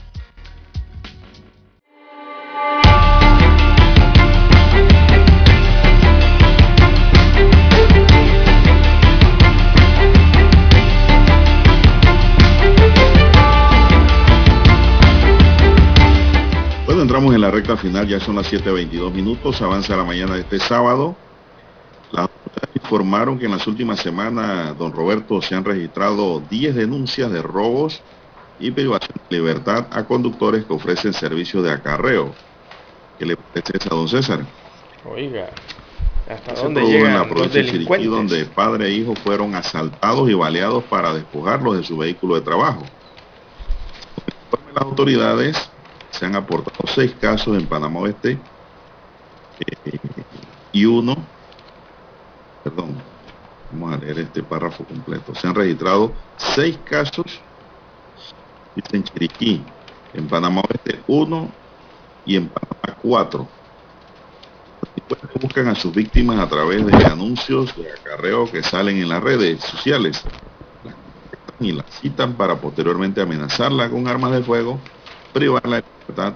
[17.01, 20.41] Bueno, entramos en la recta final, ya son las 7.22 minutos, avanza la mañana de
[20.41, 21.15] este sábado.
[22.11, 27.31] Las autoridades informaron que en las últimas semanas, don Roberto, se han registrado 10 denuncias
[27.31, 28.03] de robos
[28.59, 32.35] y privación de libertad a conductores que ofrecen servicios de acarreo.
[33.17, 34.45] ¿Qué le parece a don César?
[35.03, 35.49] Oiga,
[36.29, 40.35] ¿Hasta dónde llegan en la provincia de Chiriquí, donde padre e hijo fueron asaltados y
[40.35, 42.83] baleados para despojarlos de su vehículo de trabajo.
[44.75, 45.70] Las autoridades
[46.11, 48.39] se han aportado seis casos en Panamá Oeste
[49.59, 49.99] eh,
[50.71, 51.15] y uno,
[52.63, 53.01] perdón,
[53.71, 55.33] vamos a leer este párrafo completo.
[55.33, 57.41] Se han registrado seis casos,
[58.91, 59.63] en Chiriquí,
[60.13, 61.49] en Panamá Oeste uno
[62.25, 63.47] y en Panamá cuatro
[65.41, 69.61] buscan a sus víctimas a través de anuncios de acarreo que salen en las redes
[69.63, 70.23] sociales
[71.59, 74.79] y las citan para posteriormente amenazarla con armas de fuego,
[75.33, 75.83] privarla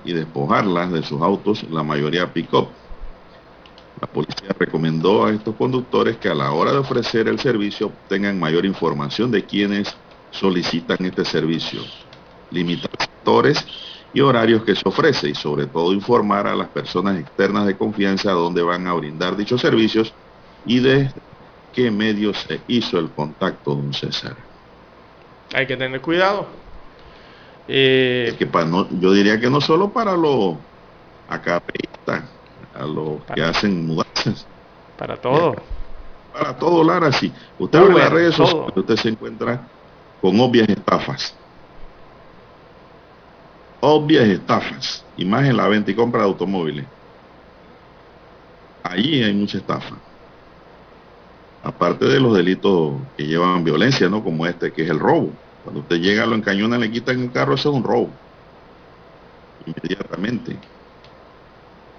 [0.04, 2.70] y despojarlas de sus autos, la mayoría pick-up.
[4.02, 8.40] La policía recomendó a estos conductores que a la hora de ofrecer el servicio tengan
[8.40, 9.96] mayor información de quienes
[10.32, 11.82] solicitan este servicio,
[12.52, 13.66] limitar sectores
[14.14, 18.32] y horarios que se ofrece y sobre todo informar a las personas externas de confianza
[18.32, 20.14] dónde van a brindar dichos servicios
[20.66, 21.12] y de
[21.74, 24.36] qué medios se hizo el contacto, don César.
[25.54, 26.65] Hay que tener cuidado.
[27.68, 30.56] Eh, que para no, yo diría que no solo para los
[31.28, 32.24] acapeístas,
[32.74, 34.46] a los que hacen mudanzas.
[34.98, 35.56] Para todo.
[36.34, 37.32] Para todo, Lara, sí.
[37.58, 39.62] Usted abre las redes sociales, usted se encuentra
[40.22, 41.36] con obvias estafas
[43.86, 46.86] obvias estafas, y más en la venta y compra de automóviles.
[48.84, 49.96] Allí hay mucha estafa.
[51.64, 54.24] Aparte de los delitos que llevan violencia, ¿no?
[54.24, 55.32] Como este, que es el robo.
[55.66, 58.08] Cuando usted llega, lo encañona, le quitan el carro, eso es un robo.
[59.66, 60.60] Inmediatamente.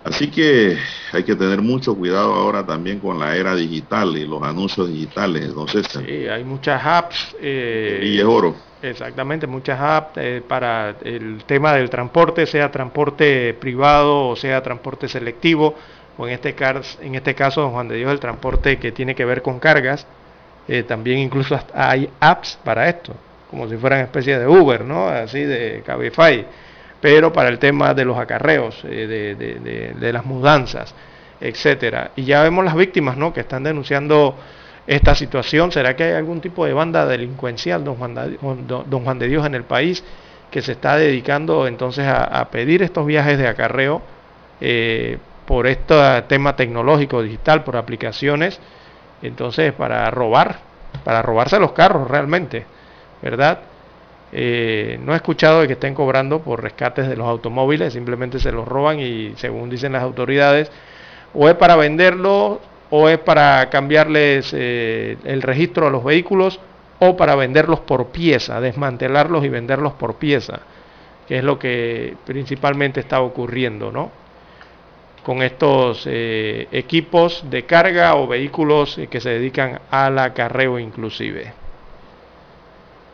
[0.04, 0.78] Así que
[1.12, 5.46] hay que tener mucho cuidado ahora también con la era digital y los anuncios digitales,
[5.46, 7.36] entonces Sí, hay muchas apps.
[7.40, 13.52] Eh, y es oro Exactamente, muchas apps eh, para el tema del transporte, sea transporte
[13.54, 15.74] privado o sea transporte selectivo,
[16.16, 19.16] o en este, caso, en este caso, don Juan de Dios, el transporte que tiene
[19.16, 20.06] que ver con cargas.
[20.68, 23.14] Eh, también incluso hay apps para esto,
[23.56, 25.08] como si fueran especie de Uber, ¿no?
[25.08, 26.44] Así de Cabify,
[27.00, 30.94] pero para el tema de los acarreos, eh, de, de, las mudanzas,
[31.40, 32.10] etcétera.
[32.16, 33.32] Y ya vemos las víctimas, ¿no?
[33.32, 34.36] Que están denunciando
[34.86, 35.72] esta situación?
[35.72, 39.46] ¿Será que hay algún tipo de banda delincuencial, don Juan de, don Juan de Dios,
[39.46, 40.04] en el país
[40.50, 44.02] que se está dedicando entonces a, pedir estos viajes de acarreo
[44.60, 45.16] eh,
[45.46, 48.60] por este tema tecnológico, digital, por aplicaciones,
[49.22, 50.58] entonces para robar,
[51.04, 52.75] para robarse los carros realmente,
[53.22, 53.60] ¿verdad?
[54.32, 58.52] Eh, no he escuchado de que estén cobrando por rescates de los automóviles, simplemente se
[58.52, 60.70] los roban y según dicen las autoridades,
[61.32, 62.60] o es para venderlo
[62.90, 66.60] o es para cambiarles eh, el registro a los vehículos
[66.98, 70.60] o para venderlos por pieza, desmantelarlos y venderlos por pieza,
[71.28, 74.10] que es lo que principalmente está ocurriendo, ¿no?
[75.22, 81.65] Con estos eh, equipos de carga o vehículos eh, que se dedican al acarreo inclusive.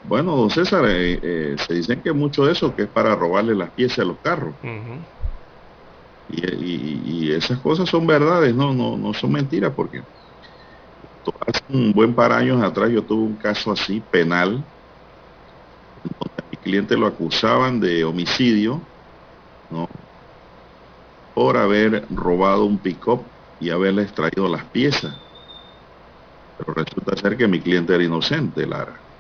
[0.05, 4.01] Bueno, don César, se dicen que mucho de eso que es para robarle las piezas
[4.01, 4.57] a los carros.
[6.29, 10.03] Y, esas cosas son verdades, no, no, no son mentiras, porque
[11.47, 14.65] hace un buen par años atrás yo tuve un caso así, penal,
[16.03, 18.81] donde a mi cliente lo acusaban de homicidio,
[19.71, 19.87] ¿no?
[21.35, 23.25] por haber robado un pick-up
[23.59, 25.15] y haberle extraído las piezas.
[26.59, 29.12] Pero resulta ser que mi cliente era inocente, Lara.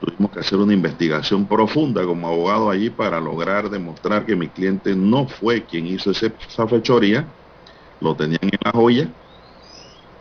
[0.00, 4.94] Tuvimos que hacer una investigación profunda como abogado allí para lograr demostrar que mi cliente
[4.94, 7.26] no fue quien hizo esa fechoría,
[8.00, 9.08] lo tenían en la joya,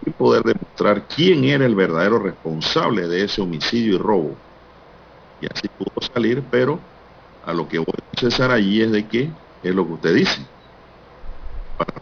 [0.05, 4.35] y poder demostrar quién era el verdadero responsable de ese homicidio y robo.
[5.41, 6.79] Y así pudo salir, pero
[7.45, 9.29] a lo que voy a cesar allí es de que
[9.63, 10.41] es lo que usted dice.
[11.77, 11.93] Para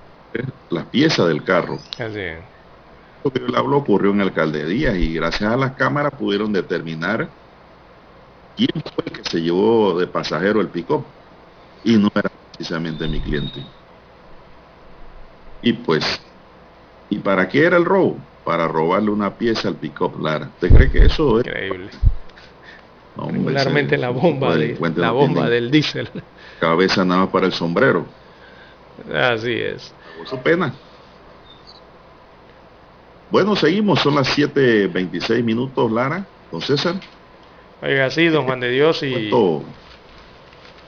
[0.69, 1.79] las piezas del carro.
[1.97, 2.19] Así
[3.23, 7.29] Lo que él habló ocurrió en el Díaz y gracias a las cámaras pudieron determinar
[8.55, 10.87] quién fue el que se llevó de pasajero el pick
[11.83, 13.63] y no era precisamente mi cliente.
[15.61, 16.21] Y pues,
[17.09, 18.17] ¿y para qué era el robo?
[18.43, 20.49] Para robarle una pieza al pick-up Lara.
[20.55, 21.47] ¿Usted cree que eso es?
[21.47, 21.89] Increíble.
[23.17, 26.09] No, Regularmente la bomba, de, la bomba del diésel.
[26.59, 28.05] Cabeza nada más para el sombrero.
[29.13, 29.93] Así es.
[30.25, 30.73] Su pena.
[33.31, 36.95] Bueno, seguimos, son las 7.26 minutos, Lara, don César.
[37.85, 39.29] Oiga, don Juan de Dios y...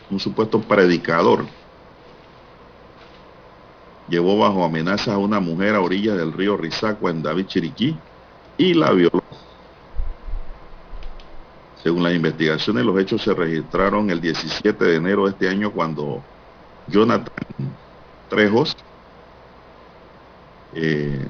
[0.09, 1.45] Un supuesto predicador
[4.07, 7.95] llevó bajo amenaza a una mujer a orillas del río Rizacua en David Chiriquí
[8.57, 9.21] y la violó.
[11.83, 16.23] Según las investigaciones, los hechos se registraron el 17 de enero de este año cuando
[16.87, 17.27] Jonathan
[18.29, 18.75] Trejos
[20.73, 21.27] eh,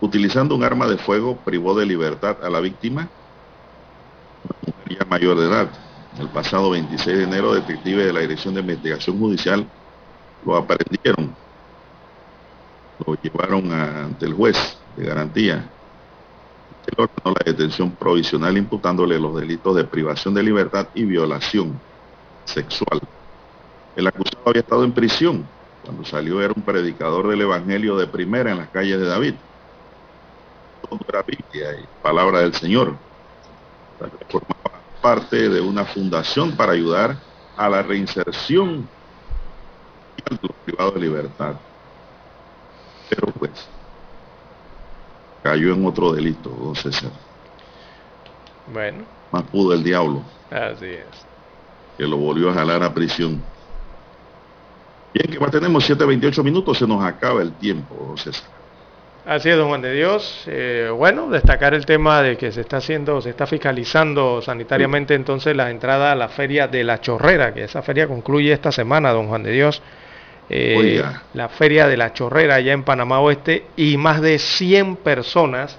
[0.00, 3.08] utilizando un arma de fuego, privó de libertad a la víctima,
[4.88, 5.68] ya mayor de edad.
[6.18, 9.66] El pasado 26 de enero, detectives de la Dirección de Investigación Judicial
[10.44, 11.34] lo aprendieron,
[13.06, 15.70] lo llevaron ante el juez de garantía.
[16.86, 21.80] Él ordenó la detención provisional imputándole los delitos de privación de libertad y violación
[22.44, 23.00] sexual.
[23.94, 25.46] El acusado había estado en prisión.
[25.84, 29.34] Cuando salió era un predicador del Evangelio de primera en las calles de David.
[30.88, 32.96] Todo era Biblia y palabra del Señor.
[34.28, 37.16] Formaba parte de una fundación para ayudar
[37.56, 38.88] a la reinserción
[40.16, 41.54] de los privados de libertad.
[43.08, 43.50] Pero pues
[45.42, 47.10] cayó en otro delito, don César.
[48.72, 49.04] Bueno.
[49.30, 50.22] Más pudo el diablo.
[50.50, 51.06] Así es.
[51.98, 53.42] Que lo volvió a jalar a prisión.
[55.12, 58.61] Bien, que más tenemos 7.28 minutos, se nos acaba el tiempo, don César.
[59.24, 60.44] Así es, don Juan de Dios.
[60.48, 65.54] Eh, bueno, destacar el tema de que se está haciendo, se está fiscalizando sanitariamente entonces
[65.54, 69.28] la entrada a la feria de la Chorrera, que esa feria concluye esta semana, don
[69.28, 69.80] Juan de Dios.
[70.50, 71.00] Eh,
[71.34, 75.78] la feria de la Chorrera allá en Panamá Oeste y más de 100 personas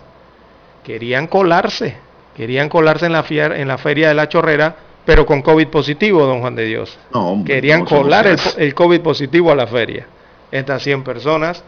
[0.86, 1.98] querían colarse,
[2.36, 4.74] querían colarse en la, en la feria de la Chorrera,
[5.06, 6.98] pero con COVID positivo, don Juan de Dios.
[7.46, 10.08] querían colar el, el, COVID positivo a la feria.
[10.50, 11.64] Estas 100 personas,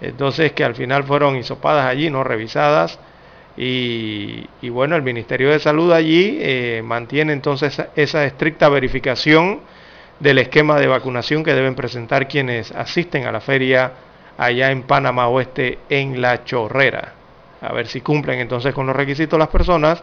[0.00, 2.98] entonces que al final fueron hisopadas allí, no revisadas.
[3.56, 9.60] Y, bueno, el Ministerio de Salud allí eh, mantiene entonces esa estricta verificación
[10.18, 13.92] del esquema de vacunación que deben presentar quienes asisten a la feria
[14.38, 17.14] allá en Panamá Oeste en La Chorrera.
[17.60, 20.02] A ver si cumplen entonces con los requisitos las personas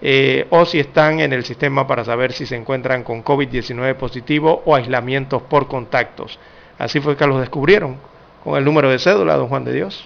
[0.00, 4.62] eh, o si están en el sistema para saber si se encuentran con COVID-19 positivo
[4.64, 6.40] o aislamientos por contactos.
[6.78, 8.11] Así fue que los descubrieron
[8.44, 10.04] con el número de cédula, don Juan de Dios.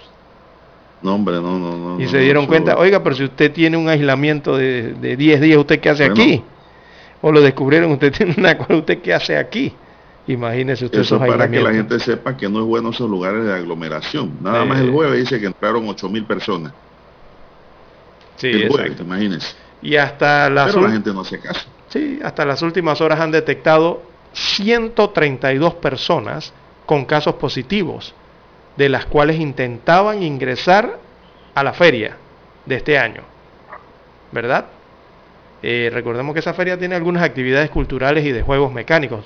[1.01, 2.01] No, hombre, no, no, no.
[2.01, 5.57] Y se dieron cuenta, oiga, pero si usted tiene un aislamiento de, de 10 días,
[5.59, 6.43] ¿usted qué hace aquí?
[7.21, 9.73] o lo descubrieron, usted tiene una cosa, usted qué hace aquí.
[10.27, 13.53] Imagínese usted Eso para que la gente sepa que no es bueno esos lugares de
[13.53, 14.33] aglomeración.
[14.41, 16.73] Nada más el jueves dice que entraron 8 mil personas.
[18.35, 19.55] Sí, el jueves, imagínese.
[19.81, 21.67] Y hasta las Pero la gente no hace caso.
[21.87, 24.01] Sí, hasta las últimas horas han detectado
[24.33, 26.51] 132 personas
[26.85, 28.13] con casos positivos,
[28.77, 30.99] de las cuales intentaban ingresar
[31.55, 32.17] a la feria
[32.65, 33.23] de este año.
[34.31, 34.65] ¿Verdad?
[35.63, 39.25] Eh, recordemos que esa feria tiene algunas actividades culturales y de juegos mecánicos.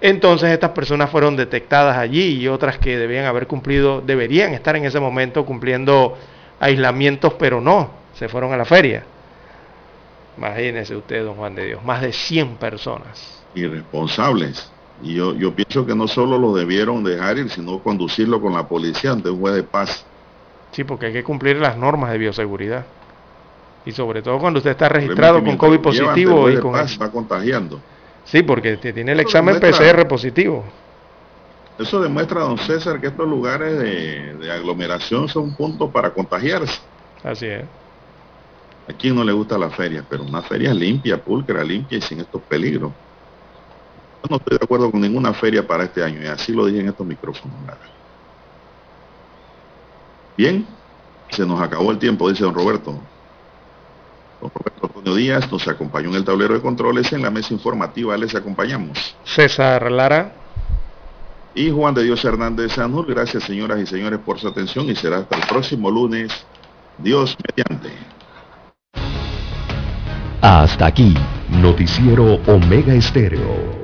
[0.00, 4.84] Entonces estas personas fueron detectadas allí y otras que debían haber cumplido, deberían estar en
[4.84, 6.16] ese momento cumpliendo
[6.58, 9.04] aislamientos, pero no, se fueron a la feria.
[10.38, 13.44] Imagínese usted, don Juan de Dios, más de 100 personas.
[13.54, 14.70] Irresponsables.
[15.02, 18.68] Y yo, yo pienso que no solo lo debieron dejar ir, sino conducirlo con la
[18.68, 20.04] policía ante un juez de paz.
[20.72, 22.84] Sí, porque hay que cumplir las normas de bioseguridad.
[23.84, 26.74] Y sobre todo cuando usted está registrado con COVID positivo y con...
[26.74, 27.80] va contagiando.
[28.24, 30.64] Sí, porque tiene el examen PCR positivo.
[31.78, 36.78] Eso demuestra, don César, que estos lugares de, aglomeración son puntos para contagiarse.
[37.24, 37.64] Así es.
[38.86, 42.20] A quien no le gusta la feria, pero una feria limpia, pulcra, limpia y sin
[42.20, 42.92] estos peligros.
[44.22, 46.80] Yo no estoy de acuerdo con ninguna feria para este año y así lo dije
[46.80, 47.56] en estos micrófonos.
[50.36, 50.66] Bien,
[51.30, 52.98] se nos acabó el tiempo, dice don Roberto.
[54.40, 57.12] Don Roberto Antonio Díaz nos acompañó en el tablero de controles.
[57.12, 59.14] En la mesa informativa les acompañamos.
[59.24, 60.32] César Lara.
[61.54, 63.06] Y Juan de Dios Hernández Sanur.
[63.06, 66.32] Gracias señoras y señores por su atención y será hasta el próximo lunes.
[66.98, 67.90] Dios mediante.
[70.42, 71.14] Hasta aquí,
[71.50, 73.79] Noticiero Omega Estéreo.